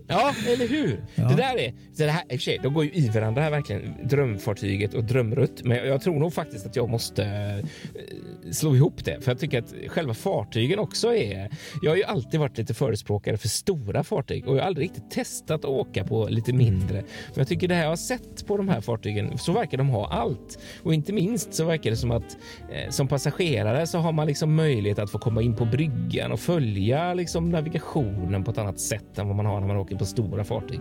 Ja, 0.07 0.33
eller 0.47 0.67
hur? 0.67 1.03
Ja. 1.15 1.27
Det 1.27 1.35
där 1.35 1.59
är... 1.59 1.73
Det 1.97 2.09
här, 2.09 2.21
i 2.21 2.25
och 2.25 2.31
för 2.31 2.37
sig, 2.37 2.59
de 2.63 2.73
går 2.73 2.85
ju 2.85 2.91
i 2.91 3.09
varandra 3.09 3.41
här 3.41 3.51
verkligen. 3.51 3.93
Drömfartyget 4.03 4.93
och 4.93 5.03
Drömrutt. 5.03 5.63
Men 5.63 5.87
jag 5.87 6.01
tror 6.01 6.19
nog 6.19 6.33
faktiskt 6.33 6.65
att 6.65 6.75
jag 6.75 6.89
måste 6.89 7.23
eh, 7.23 8.51
slå 8.51 8.75
ihop 8.75 9.05
det. 9.05 9.21
För 9.21 9.31
jag 9.31 9.39
tycker 9.39 9.59
att 9.59 9.73
själva 9.87 10.13
fartygen 10.13 10.79
också 10.79 11.15
är... 11.15 11.49
Jag 11.81 11.91
har 11.91 11.95
ju 11.95 12.03
alltid 12.03 12.39
varit 12.39 12.57
lite 12.57 12.73
förespråkare 12.73 13.37
för 13.37 13.47
stora 13.47 14.03
fartyg 14.03 14.47
och 14.47 14.55
jag 14.55 14.61
har 14.61 14.67
aldrig 14.67 14.85
riktigt 14.85 15.11
testat 15.11 15.65
att 15.65 15.65
åka 15.65 16.03
på 16.03 16.27
lite 16.27 16.53
mindre. 16.53 16.93
Men 16.97 17.35
jag 17.35 17.47
tycker 17.47 17.67
det 17.67 17.75
här 17.75 17.81
jag 17.81 17.89
har 17.89 17.95
sett 17.95 18.47
på 18.47 18.57
de 18.57 18.69
här 18.69 18.81
fartygen 18.81 19.37
så 19.37 19.51
verkar 19.51 19.77
de 19.77 19.89
ha 19.89 20.07
allt. 20.07 20.59
Och 20.83 20.93
inte 20.93 21.13
minst 21.13 21.53
så 21.53 21.65
verkar 21.65 21.89
det 21.89 21.97
som 21.97 22.11
att 22.11 22.37
eh, 22.71 22.89
som 22.89 23.07
passagerare 23.07 23.87
så 23.87 23.97
har 23.97 24.11
man 24.11 24.27
liksom 24.27 24.55
möjlighet 24.55 24.99
att 24.99 25.11
få 25.11 25.19
komma 25.19 25.41
in 25.41 25.55
på 25.55 25.65
bryggan 25.65 26.31
och 26.31 26.39
följa 26.39 27.13
liksom 27.13 27.49
navigationen 27.49 28.43
på 28.43 28.51
ett 28.51 28.57
annat 28.57 28.79
sätt 28.79 29.17
än 29.17 29.27
vad 29.27 29.35
man 29.35 29.45
har 29.45 29.59
när 29.59 29.67
man 29.67 29.77
åker 29.77 29.96
på 29.97 30.05
stora 30.05 30.43
fartyg. 30.43 30.79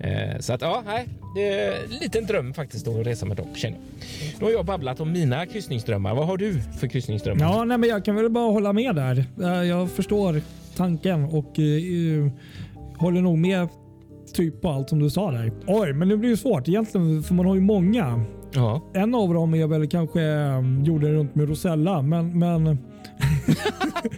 Eh, 0.00 0.38
så 0.40 0.52
att 0.52 0.60
ja, 0.62 0.82
nej, 0.86 1.08
det 1.36 1.48
är 1.48 1.84
en 1.84 1.90
liten 2.00 2.26
dröm 2.26 2.54
faktiskt 2.54 2.88
att 2.88 3.06
resa 3.06 3.26
med 3.26 3.36
dem 3.36 3.46
känner 3.54 3.76
jag. 3.76 4.40
Nu 4.40 4.44
har 4.44 4.52
jag 4.52 4.64
babblat 4.66 5.00
om 5.00 5.12
mina 5.12 5.46
kryssningsdrömmar. 5.46 6.14
Vad 6.14 6.26
har 6.26 6.36
du 6.36 6.60
för 6.80 6.86
kryssningsdrömmar? 6.86 7.44
Ja, 7.44 7.64
nej, 7.64 7.78
men 7.78 7.88
jag 7.88 8.04
kan 8.04 8.16
väl 8.16 8.30
bara 8.30 8.52
hålla 8.52 8.72
med 8.72 8.94
där. 8.96 9.24
Eh, 9.42 9.62
Jag 9.68 9.90
förstår 9.90 10.40
tanken 10.76 11.24
och 11.24 11.58
eh, 11.58 12.30
håller 12.96 13.20
nog 13.20 13.38
med 13.38 13.68
typ 14.34 14.60
på 14.60 14.68
allt 14.70 14.88
som 14.88 14.98
du 14.98 15.10
sa 15.10 15.30
där. 15.30 15.52
Oj, 15.66 15.92
men 15.92 16.08
det 16.08 16.16
blir 16.16 16.30
ju 16.30 16.36
svårt 16.36 16.68
egentligen 16.68 17.22
för 17.22 17.34
man 17.34 17.46
har 17.46 17.54
ju 17.54 17.60
många. 17.60 18.24
Ja. 18.54 18.80
En 18.94 19.14
av 19.14 19.34
dem 19.34 19.54
är 19.54 19.66
väl 19.66 19.86
kanske 19.88 20.20
jorden 20.84 21.12
runt 21.12 21.34
med 21.34 21.48
Rosella, 21.48 22.02
men, 22.02 22.38
men 22.38 22.64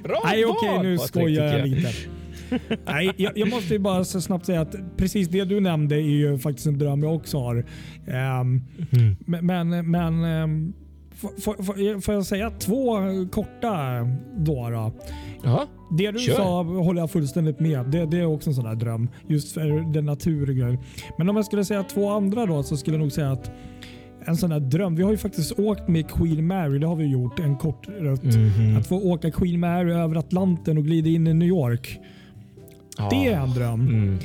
Bra 0.05 0.21
nej 0.25 0.45
okej 0.47 0.79
nu 0.83 0.97
Patrik, 0.97 1.09
skojar 1.09 1.45
jag 1.59 1.69
lite. 1.69 1.89
nej, 2.87 3.11
jag, 3.17 3.39
jag 3.39 3.51
måste 3.51 3.73
ju 3.75 3.79
bara 3.79 4.05
så 4.05 4.21
snabbt 4.21 4.47
säga 4.47 4.61
att 4.61 4.77
precis 4.97 5.29
det 5.29 5.45
du 5.45 5.61
nämnde 5.61 5.95
är 5.97 6.01
ju 6.01 6.39
faktiskt 6.39 6.67
en 6.67 6.79
dröm 6.79 7.03
jag 7.03 7.15
också 7.15 7.39
har. 7.39 7.65
Ehm, 8.07 8.63
Mm. 8.93 9.17
Men, 9.47 9.91
men, 9.91 10.25
ehm, 10.25 10.73
får- 12.01 12.15
jag 12.15 12.27
säga 12.27 12.51
två 12.51 12.97
korta 13.33 14.01
då? 14.37 14.71
då? 14.71 14.93
Det 15.99 16.11
du 16.11 16.19
Kör. 16.19 16.35
sa 16.35 16.63
håller 16.63 17.01
jag 17.01 17.11
fullständigt 17.11 17.61
med. 17.61 17.87
Det, 17.91 18.07
det 18.07 18.19
är 18.21 18.27
också 18.27 18.51
en 18.51 18.55
sån 18.55 18.65
där 18.65 18.75
dröm. 18.75 19.09
Just 19.29 19.53
för 19.53 19.93
den 19.93 20.05
naturgrejen. 20.07 20.79
Men 21.19 21.29
om 21.29 21.37
jag 21.37 21.45
skulle 21.45 21.65
säga 21.65 21.83
två 21.83 22.11
andra 22.11 22.47
då 22.47 22.63
så 22.63 22.77
skulle 22.77 22.97
jag 22.97 23.01
nog 23.03 23.13
säga 23.13 23.31
att 23.31 23.51
en 24.27 24.37
sån 24.37 24.51
där 24.51 24.61
dröm. 24.61 24.97
Vi 24.97 25.03
har 25.03 25.11
ju 25.11 25.17
faktiskt 25.17 25.59
åkt 25.59 25.89
med 25.89 26.11
Queen 26.11 26.47
Mary. 26.47 26.79
Det 26.79 26.87
har 26.87 26.97
vi 26.97 27.07
gjort. 27.07 27.39
En 27.41 27.57
kort 27.57 27.89
rutt. 27.89 28.25
Mhm. 28.25 28.77
Att 28.77 28.87
få 28.87 28.97
åka 28.97 29.31
Queen 29.31 29.61
Mary 29.61 29.93
över 29.93 30.17
Atlanten 30.17 30.79
och 30.79 30.85
glida 30.85 31.09
in 31.09 31.27
i 31.27 31.35
New 31.35 31.49
York. 31.49 31.99
Ja. 32.99 33.09
Det 33.11 33.27
är 33.27 33.41
en 33.41 33.51
dröm. 33.55 33.81
Mm. 33.89 34.19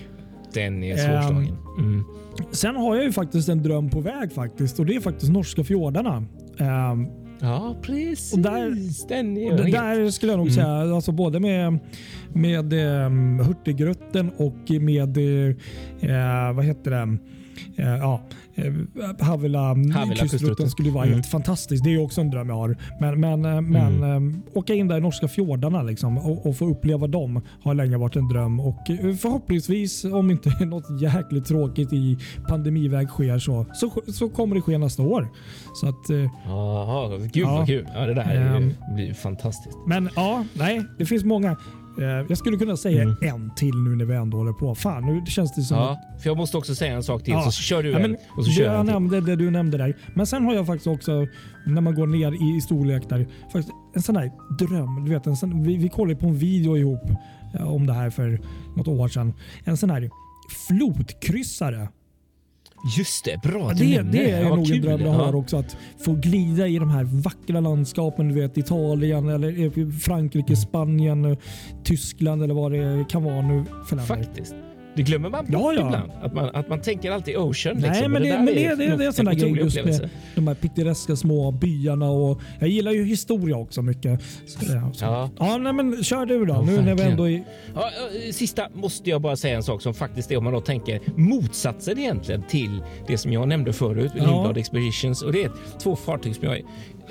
Den 0.54 0.84
är 0.84 0.92
Ehm, 0.92 0.98
svårslagen. 1.22 1.58
Mm. 1.80 2.04
Sen 2.52 2.76
har 2.76 2.96
jag 2.96 3.06
ju 3.06 3.12
faktiskt 3.12 3.50
en 3.50 3.64
dröm 3.64 3.90
på 3.90 4.00
väg 4.00 4.32
faktiskt 4.32 4.80
och 4.80 4.86
det 4.86 4.96
är 4.96 5.00
faktiskt 5.00 5.32
norska 5.32 5.64
fjordarna. 5.64 6.24
Ehm, 6.60 7.08
Ja, 7.44 7.76
precis. 7.82 8.34
Och 8.34 8.40
där- 8.40 9.08
den 9.08 9.38
är 9.38 9.52
Och 9.52 9.58
där 9.72 10.10
skulle 10.12 10.32
jag 10.32 10.38
nog 10.38 10.48
Mm. 10.48 10.56
säga, 10.56 10.96
alltså 10.96 11.12
både 11.12 11.40
med, 11.40 11.80
med 12.34 12.74
um, 13.06 13.40
Hurtigruten 13.40 14.32
och 14.38 14.72
med, 14.82 15.18
eh, 15.18 16.54
vad 16.56 16.66
heter 16.66 16.92
det, 16.92 17.18
eh, 17.76 17.86
ja, 17.98 18.22
eh, 18.56 18.74
Havila, 19.20 19.60
Havila 19.68 20.16
kustrutten. 20.16 20.70
skulle 20.70 20.90
vara 20.92 21.04
Mm. 21.04 21.14
helt 21.16 21.28
fantastiskt. 21.28 21.84
Det 21.84 21.94
är 21.94 22.04
också 22.04 22.22
en 22.22 22.30
dröm 22.32 22.50
jag 22.50 22.56
har. 22.56 22.78
Men, 23.00 23.20
men, 23.20 23.46
eh, 23.46 23.62
men 23.62 24.04
eh, 24.04 24.40
åka 24.58 24.74
in 24.74 24.88
där 24.88 24.98
i 24.98 25.02
norska 25.02 25.28
fjordarna 25.28 25.84
liksom, 25.84 26.18
och, 26.18 26.46
och 26.46 26.58
få 26.58 26.66
uppleva 26.66 27.08
dem 27.08 27.42
har 27.64 27.74
länge 27.74 27.98
varit 27.98 28.16
en 28.16 28.28
dröm. 28.28 28.60
Och 28.60 28.78
förhoppningsvis, 29.22 30.04
om 30.06 30.32
inte 30.32 30.50
något 30.66 31.02
jäkligt 31.02 31.46
tråkigt 31.46 31.94
i 31.94 32.18
pandemiväg 32.48 33.08
sker 33.10 33.40
så, 33.40 33.66
så, 33.74 33.92
så 34.14 34.30
kommer 34.30 34.56
det 34.56 34.62
ske 34.62 34.78
nästa 34.78 35.04
år. 35.04 35.28
Så 35.76 35.88
att, 35.88 36.10
Jaha, 36.46 37.18
gud 37.18 37.32
Ja. 37.46 37.56
vad 37.58 37.68
kul. 37.68 37.88
Ja, 37.94 38.06
det 38.06 38.14
där 38.14 38.56
Ehm. 38.56 38.74
blir 38.96 39.14
fantastiskt. 39.14 39.78
Men 39.88 40.10
ja, 40.16 40.46
nej, 40.54 40.82
det 40.98 41.06
finns 41.06 41.24
många. 41.24 41.58
Eh, 42.00 42.04
Jag 42.06 42.38
skulle 42.38 42.58
kunna 42.58 42.78
säga 42.78 43.02
Mm. 43.02 43.16
en 43.22 43.52
till 43.56 43.76
nu 43.76 43.96
när 43.96 44.06
vi 44.06 44.16
ändå 44.16 44.38
håller 44.38 44.54
på. 44.54 44.76
Fan, 44.76 45.06
nu 45.06 45.26
känns 45.26 45.56
det 45.56 45.62
som 45.62 45.78
Ja, 45.78 46.00
för 46.22 46.30
jag 46.30 46.38
måste 46.38 46.58
också 46.58 46.76
säga 46.76 46.94
en 46.94 47.04
sak 47.04 47.24
till, 47.24 47.34
Ja. 47.34 47.42
så 47.52 47.52
kör 47.52 47.84
du 47.84 47.90
Ja, 47.92 48.00
en 48.00 48.18
och 48.38 48.46
så 48.46 48.52
kör 48.52 48.64
jag 48.66 48.76
jag 48.76 48.86
nämnde, 48.86 49.22
det 49.22 49.36
du 49.36 49.52
nämnde 49.52 49.78
där. 49.78 49.98
Men 50.16 50.28
sen 50.28 50.46
har 50.46 50.54
jag 50.54 50.68
faktiskt 50.68 50.88
också, 50.88 51.28
när 51.66 51.82
man 51.82 51.96
går 51.96 52.08
ner 52.08 52.32
i, 52.54 52.58
i 52.58 52.62
storlek 52.62 53.10
där, 53.10 53.28
faktiskt 53.54 53.70
en 53.96 54.02
sån 54.02 54.16
här 54.16 54.32
dröm. 54.60 55.06
Du 55.06 55.12
vet, 55.12 55.28
en 55.28 55.36
sån, 55.38 55.64
vi, 55.64 55.78
vi 55.78 55.90
kollade 55.90 56.16
på 56.20 56.28
en 56.28 56.36
video 56.38 56.78
ihop 56.78 57.04
eh, 57.56 57.74
om 57.74 57.86
det 57.88 57.94
här 57.94 58.10
för 58.10 58.42
något 58.76 58.88
år 58.88 59.08
sedan. 59.08 59.34
En 59.64 59.78
sån 59.78 59.90
här 59.90 60.10
flodkryssare. 60.68 61.88
Just 62.98 63.26
det, 63.26 63.42
bra 63.42 63.70
att 63.70 63.78
Det, 63.78 64.02
det 64.02 64.32
är 64.32 64.42
Ja, 64.44 64.56
nog 64.56 64.72
en 64.72 64.82
dröm 64.82 65.02
jag 65.02 65.10
Ja. 65.10 65.14
har 65.26 65.36
också. 65.36 65.58
Att 65.58 65.78
få 66.06 66.14
glida 66.14 66.68
i 66.68 66.80
de 66.80 66.90
här 66.90 67.04
vackra 67.04 67.60
landskapen. 67.60 68.28
Du 68.30 68.36
vet 68.42 68.58
Italien, 68.58 69.30
eller 69.30 69.80
eh, 69.80 69.90
Frankrike, 70.00 70.56
Spanien, 70.56 71.38
Tyskland 71.84 72.44
eller 72.44 72.54
vad 72.54 72.72
det 72.72 73.06
kan 73.10 73.24
vara 73.24 73.42
nu 73.42 73.64
för. 73.90 73.98
Faktiskt. 73.98 74.56
Det 74.96 75.02
glömmer 75.04 75.30
man 75.30 75.46
bort 75.46 75.54
Ja, 75.54 75.74
ja. 75.74 75.86
ibland. 75.88 76.12
Att 76.22 76.34
man, 76.34 76.50
att 76.56 76.70
man 76.70 76.82
tänker 76.82 77.12
alltid 77.12 77.38
ocean. 77.38 77.78
Nej, 77.80 77.90
liksom. 77.90 78.12
men 78.12 78.22
det, 78.22 78.30
men 78.30 78.46
det, 78.46 78.54
det, 78.54 78.76
det 78.76 79.04
är 79.04 79.08
en 79.08 79.14
sån 79.14 79.26
där 79.26 79.34
grej 79.34 79.52
just 79.58 79.84
med 79.86 80.10
de 80.36 80.48
här 80.48 80.56
pittoreska 80.56 81.16
små 81.16 81.52
byarna. 81.52 82.10
Och 82.12 82.42
jag 82.60 82.70
gillar 82.70 82.92
ju 82.92 83.06
historia 83.06 83.58
också 83.58 83.82
mycket. 83.82 84.22
Så, 84.48 84.60
det- 84.66 84.92
så. 84.94 85.06
Ja. 85.06 85.30
Ja, 85.40 85.58
nej, 85.58 85.74
men 85.74 86.04
kör 86.04 86.26
du 86.26 86.46
då. 86.46 86.54
Ja, 86.54 86.62
nu 86.62 86.82
när 86.82 86.96
vi 86.96 87.02
ändå 87.04 87.30
är... 87.30 87.44
Ja, 87.76 87.90
ja, 88.26 88.32
sista 88.34 88.68
måste 88.74 89.10
jag 89.10 89.22
bara 89.22 89.36
säga 89.36 89.56
en 89.56 89.64
sak 89.64 89.82
som 89.82 89.94
faktiskt 89.94 90.32
är 90.32 90.38
om 90.38 90.44
man 90.44 90.54
då 90.54 90.62
tänker 90.62 91.00
motsatsen 91.16 92.00
egentligen 92.00 92.44
till 92.50 92.84
det 93.08 93.18
som 93.18 93.34
jag 93.34 93.48
nämnde 93.48 93.74
förut, 93.74 94.12
Ja. 94.16 94.24
Lindblad 94.26 94.58
Expeditions. 94.58 95.22
Och 95.22 95.32
det 95.34 95.44
är 95.44 95.52
två 95.80 95.96
fartyg 95.96 96.36
som 96.36 96.44
jag 96.48 96.62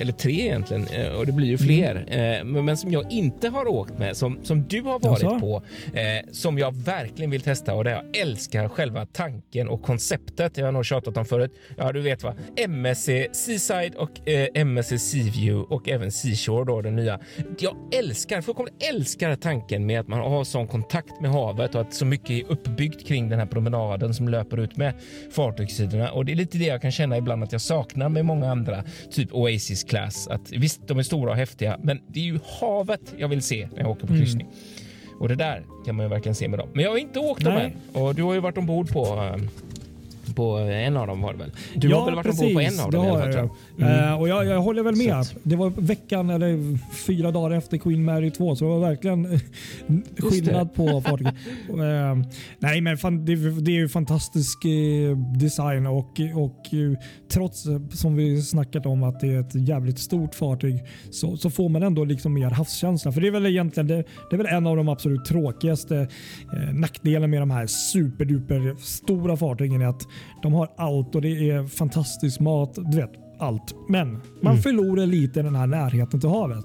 eller 0.01 0.12
tre 0.12 0.40
egentligen, 0.40 0.86
eh, 0.86 1.12
och 1.12 1.26
det 1.26 1.32
blir 1.32 1.46
ju 1.46 1.59
fler, 1.59 2.05
eh, 2.09 2.44
men 2.44 2.76
som 2.76 2.92
jag 2.92 3.12
inte 3.12 3.48
har 3.48 3.68
åkt 3.68 3.98
med, 3.98 4.16
som, 4.16 4.38
som 4.42 4.68
du 4.68 4.82
har 4.82 4.98
varit 4.98 5.22
Jaså? 5.22 5.40
på, 5.40 5.62
eh, 5.98 6.30
som 6.32 6.59
jag 6.59 6.74
verkligen 6.74 7.30
vill 7.30 7.40
testa 7.40 7.74
och 7.74 7.84
det 7.84 7.90
jag 7.90 8.16
älskar 8.16 8.68
själva 8.68 9.07
tanken 9.07 9.68
och 9.68 9.82
konceptet. 9.82 10.57
Jag 10.57 10.64
har 10.64 10.72
nog 10.72 10.86
tjatat 10.86 11.16
om 11.16 11.24
förut. 11.24 11.55
Ja, 11.76 11.92
du 11.92 12.01
vet 12.01 12.22
va. 12.22 12.34
MSC 12.68 13.09
Seaside 13.32 13.94
och 13.94 14.28
eh, 14.28 14.48
MSC 14.55 14.98
Seaview 14.98 15.74
och 15.74 15.88
även 15.88 16.12
Seashore 16.12 16.64
då 16.64 16.82
den 16.82 16.96
nya. 16.96 17.20
Jag 17.59 17.76
älskar, 17.92 18.40
fullkomligt 18.40 18.74
älskar 18.88 19.36
tanken 19.36 19.86
med 19.86 20.01
att 20.01 20.09
man 20.09 20.18
har 20.18 20.44
sån 20.44 20.66
kontakt 20.66 21.20
med 21.20 21.30
havet 21.30 21.74
och 21.74 21.80
att 21.80 21.94
så 21.94 22.05
mycket 22.05 22.30
är 22.30 22.53
uppbyggt 22.53 23.07
kring 23.07 23.28
den 23.28 23.38
här 23.38 23.46
promenaden 23.46 24.14
som 24.14 24.28
löper 24.28 24.57
ut 24.57 24.76
med 24.76 24.94
fartygssidorna 25.30 26.11
och 26.11 26.24
det 26.24 26.32
är 26.32 26.36
lite 26.36 26.59
det 26.59 26.64
jag 26.64 26.82
kan 26.82 26.92
känna 26.92 27.16
ibland 27.16 27.44
att 27.44 27.53
jag 27.53 27.61
saknar 27.61 28.09
med 28.09 28.24
många 28.24 28.51
andra, 28.51 28.84
typ 29.11 29.32
Oasis 29.32 29.84
Class. 29.91 30.28
Att 30.28 30.51
visst, 30.53 30.88
de 30.88 30.99
är 30.99 31.03
stora 31.03 31.30
och 31.30 31.36
häftiga, 31.36 31.78
men 31.82 32.01
det 32.09 32.20
är 32.20 32.24
ju 32.24 32.38
havet 32.61 33.14
jag 33.18 33.28
vill 33.28 33.43
se 33.43 33.68
när 33.72 33.80
jag 33.80 33.91
åker 33.91 34.07
på 34.07 34.12
Mm. 34.12 34.22
kryssning. 34.24 34.47
Och 35.20 35.28
det 35.28 35.34
där 35.34 35.64
kan 35.86 35.95
man 35.97 36.07
ju 36.07 36.11
verkligen 36.11 36.34
se 36.34 36.49
med 36.49 36.59
dem. 36.59 36.68
Men 36.72 36.84
jag 36.84 36.91
har 36.91 36.97
inte 36.99 37.18
åkt 37.18 37.45
dem 37.45 37.55
Nej. 37.55 37.76
än 37.95 38.03
och 38.03 38.14
du 38.14 38.22
har 38.22 38.34
ju 38.34 38.41
varit 38.41 38.59
ombord 38.59 38.93
på 38.93 39.05
eh, 39.05 39.36
på 40.35 40.57
en 40.59 40.97
av 40.97 41.07
dem 41.07 41.20
var 41.22 41.33
det 41.33 41.39
väl? 41.39 41.51
Du 41.74 41.95
har 41.95 42.05
väl 42.05 42.14
varit 42.14 42.41
ombord 42.41 42.55
på 42.55 42.61
en 42.61 42.81
av 42.81 42.91
dem 42.91 43.05
i 43.05 43.09
alla 43.09 43.18
har 43.18 43.33
fall? 43.33 43.49
jag. 43.76 44.09
Eh, 44.09 44.20
och 44.20 44.28
jag, 44.28 44.47
jag 44.47 44.61
håller 44.61 44.83
väl 44.83 44.97
med. 44.97 45.26
Så 45.26 45.37
Det 45.43 45.57
var 45.57 45.70
veckan 45.70 46.31
eller 46.31 46.78
fyra 47.07 47.31
dagar 47.31 47.57
efter 47.57 47.78
Queen 47.78 48.05
Mary 48.05 48.31
2 48.31 48.57
så 48.57 48.64
det 48.64 48.70
var 48.70 48.81
verkligen 48.81 49.41
skillnad 50.18 50.74
på 50.74 51.01
fartyget. 51.07 51.35
Eh, 51.68 52.31
nej 52.59 52.81
men 52.81 52.97
fan, 52.99 53.24
det, 53.24 53.35
det 53.61 53.70
är 53.70 53.76
ju 53.76 53.89
fantastisk 53.89 54.64
eh, 54.64 55.16
design 55.16 55.87
och, 55.87 56.20
och 56.35 56.74
eh, 56.74 56.99
trots 57.33 57.66
som 57.93 58.16
vi 58.16 58.43
snackat 58.43 58.87
om 58.87 59.03
att 59.03 59.20
det 59.20 59.26
är 59.26 59.41
ett 59.41 59.55
jävligt 59.68 59.99
stort 59.99 60.35
fartyg 60.35 60.85
så, 61.11 61.37
så 61.37 61.51
får 61.51 61.68
man 61.68 61.83
ändå 61.83 62.05
liksom 62.05 62.35
mer 62.35 62.51
havskänsla. 62.51 63.12
För 63.12 63.20
det 63.20 63.26
är 63.26 63.33
väl 63.33 63.47
egentligen 63.47 63.87
det, 63.87 64.05
det 64.31 64.37
är 64.37 64.37
väl 64.37 64.47
en 64.47 64.66
av 64.66 64.76
de 64.76 64.89
absolut 64.89 65.24
tråkigaste 65.24 66.09
nackdelen 66.72 67.31
med 67.31 67.43
de 67.43 67.51
här 67.51 67.66
superduper 67.66 68.76
stora 68.78 69.37
fartygen 69.37 69.83
är 69.83 69.87
att 69.87 70.03
de 70.42 70.52
har 70.52 70.68
allt 70.76 71.14
och 71.14 71.22
det 71.22 71.50
är 71.50 71.66
fantastisk 71.66 72.40
mat. 72.40 72.74
Du 72.76 72.96
vet, 72.96 73.10
allt. 73.38 73.74
Men 73.88 74.10
man 74.40 74.52
Mm. 74.52 74.62
förlorar 74.62 75.06
lite 75.06 75.42
den 75.42 75.54
här 75.56 75.66
närheten 75.66 76.20
till 76.20 76.28
havet. 76.28 76.64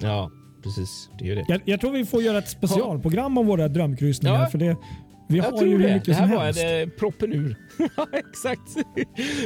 Ja, 0.00 0.30
precis. 0.62 1.10
Det 1.18 1.30
är 1.30 1.36
det. 1.36 1.44
Jag, 1.48 1.60
jag 1.64 1.80
tror 1.80 1.90
vi 1.92 2.04
får 2.06 2.22
göra 2.22 2.38
ett 2.38 2.48
specialprogram 2.48 3.38
om 3.38 3.46
våra 3.46 3.68
drömkryssningar. 3.68 4.40
Ja. 4.42 4.46
för 4.48 4.58
det, 4.58 4.76
vi 5.28 5.36
Jag 5.36 5.44
har 5.44 5.50
tror 5.50 5.64
ju 5.70 5.76
hur 5.76 5.82
det. 5.88 5.94
mycket 5.94 6.06
Det 6.06 6.12
här 6.14 6.26
som 6.26 6.36
var 6.36 6.44
helst. 6.44 6.60
en, 6.64 6.82
eh, 6.82 6.88
proppen 6.88 7.32
ur. 7.32 7.56
Ja, 7.96 8.06
exakt. 8.12 8.76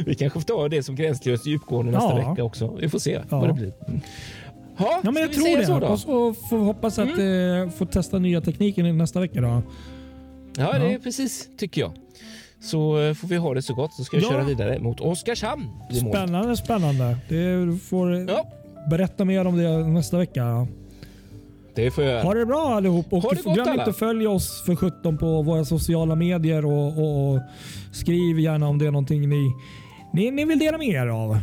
Vi 0.06 0.14
kanske 0.14 0.40
får 0.40 0.46
ta 0.46 0.68
det 0.68 0.82
som 0.82 0.94
gränslöst 0.96 1.46
djupgående 1.46 1.92
nästa 1.92 2.20
Ja. 2.20 2.30
vecka 2.30 2.44
också. 2.44 2.76
Vi 2.80 2.88
får 2.88 2.98
se 2.98 3.10
Ja. 3.30 3.38
vad 3.40 3.48
det 3.48 3.52
blir. 3.54 3.72
Mm. 3.88 4.00
Ja, 4.78 5.00
Ja, 5.04 5.10
men 5.10 5.22
jag 5.22 5.32
tror 5.32 5.58
det. 5.58 5.66
Så 5.66 5.80
då? 5.80 5.86
och 5.86 5.98
så 6.00 6.34
får 6.34 6.58
vi 6.58 6.64
hoppas 6.64 6.98
att 6.98 7.08
eh, 7.18 7.76
få 7.78 7.86
testa 7.86 8.18
nya 8.18 8.40
tekniken 8.40 8.98
nästa 8.98 9.20
vecka. 9.20 9.40
Då. 9.40 9.62
Ja, 10.56 10.72
det 10.78 10.86
är 10.86 10.92
Ja. 10.92 10.98
precis 11.02 11.48
tycker 11.58 11.80
jag. 11.80 11.92
Så 12.64 12.98
eh, 13.00 13.14
får 13.14 13.28
vi 13.28 13.36
ha 13.36 13.54
det 13.54 13.62
så 13.62 13.74
gott 13.74 13.92
så 13.94 14.04
ska 14.04 14.16
jag 14.16 14.24
Ja. 14.24 14.28
köra 14.30 14.42
vidare 14.44 14.78
mot 14.78 15.00
Oskarshamn. 15.00 15.68
Spännande, 16.10 16.56
spännande. 16.56 17.18
Det, 17.28 17.64
du 17.66 17.78
får 17.78 18.14
Ja, 18.14 18.46
berätta 18.90 19.24
mer 19.24 19.46
om 19.46 19.56
det 19.56 19.78
nästa 19.78 20.18
vecka. 20.18 20.66
det 21.74 21.90
får 21.90 22.04
jag 22.04 22.12
göra. 22.12 22.22
Ha 22.22 22.34
det 22.34 22.46
bra 22.46 22.74
allihop 22.74 23.06
och 23.12 23.22
glöm 23.22 23.60
alla. 23.62 23.70
inte 23.72 23.84
att 23.90 23.96
följa 23.96 24.30
oss 24.30 24.62
för 24.66 24.76
17 24.76 25.18
på 25.18 25.42
våra 25.42 25.64
sociala 25.64 26.14
medier 26.14 26.64
och, 26.66 26.98
och, 26.98 27.34
och 27.34 27.40
skriv 27.92 28.38
gärna 28.40 28.68
om 28.68 28.78
det 28.78 28.86
är 28.86 28.90
någonting 28.90 29.28
ni, 29.28 29.52
ni, 30.12 30.30
ni 30.30 30.44
vill 30.44 30.58
dela 30.58 30.78
med 30.78 30.88
er 30.88 31.06
av. 31.06 31.38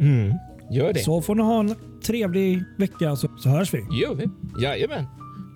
Mm. 0.00 0.34
Gör 0.70 0.92
det. 0.92 1.00
Så 1.00 1.22
får 1.22 1.34
ni 1.34 1.42
ha 1.42 1.60
en 1.60 1.74
trevlig 2.06 2.62
vecka 2.78 3.16
så, 3.16 3.28
så 3.38 3.48
hörs 3.48 3.74
vi. 3.74 3.78
gör 3.78 4.14
vi. 4.14 4.24
Jajamän. 4.64 5.04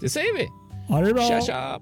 Det 0.01 0.09
säger 0.09 0.37
vi. 0.39 0.47
Ha 0.95 1.01
det 1.01 1.15
bra. 1.15 1.23
Tja, 1.23 1.41
tja. 1.41 1.81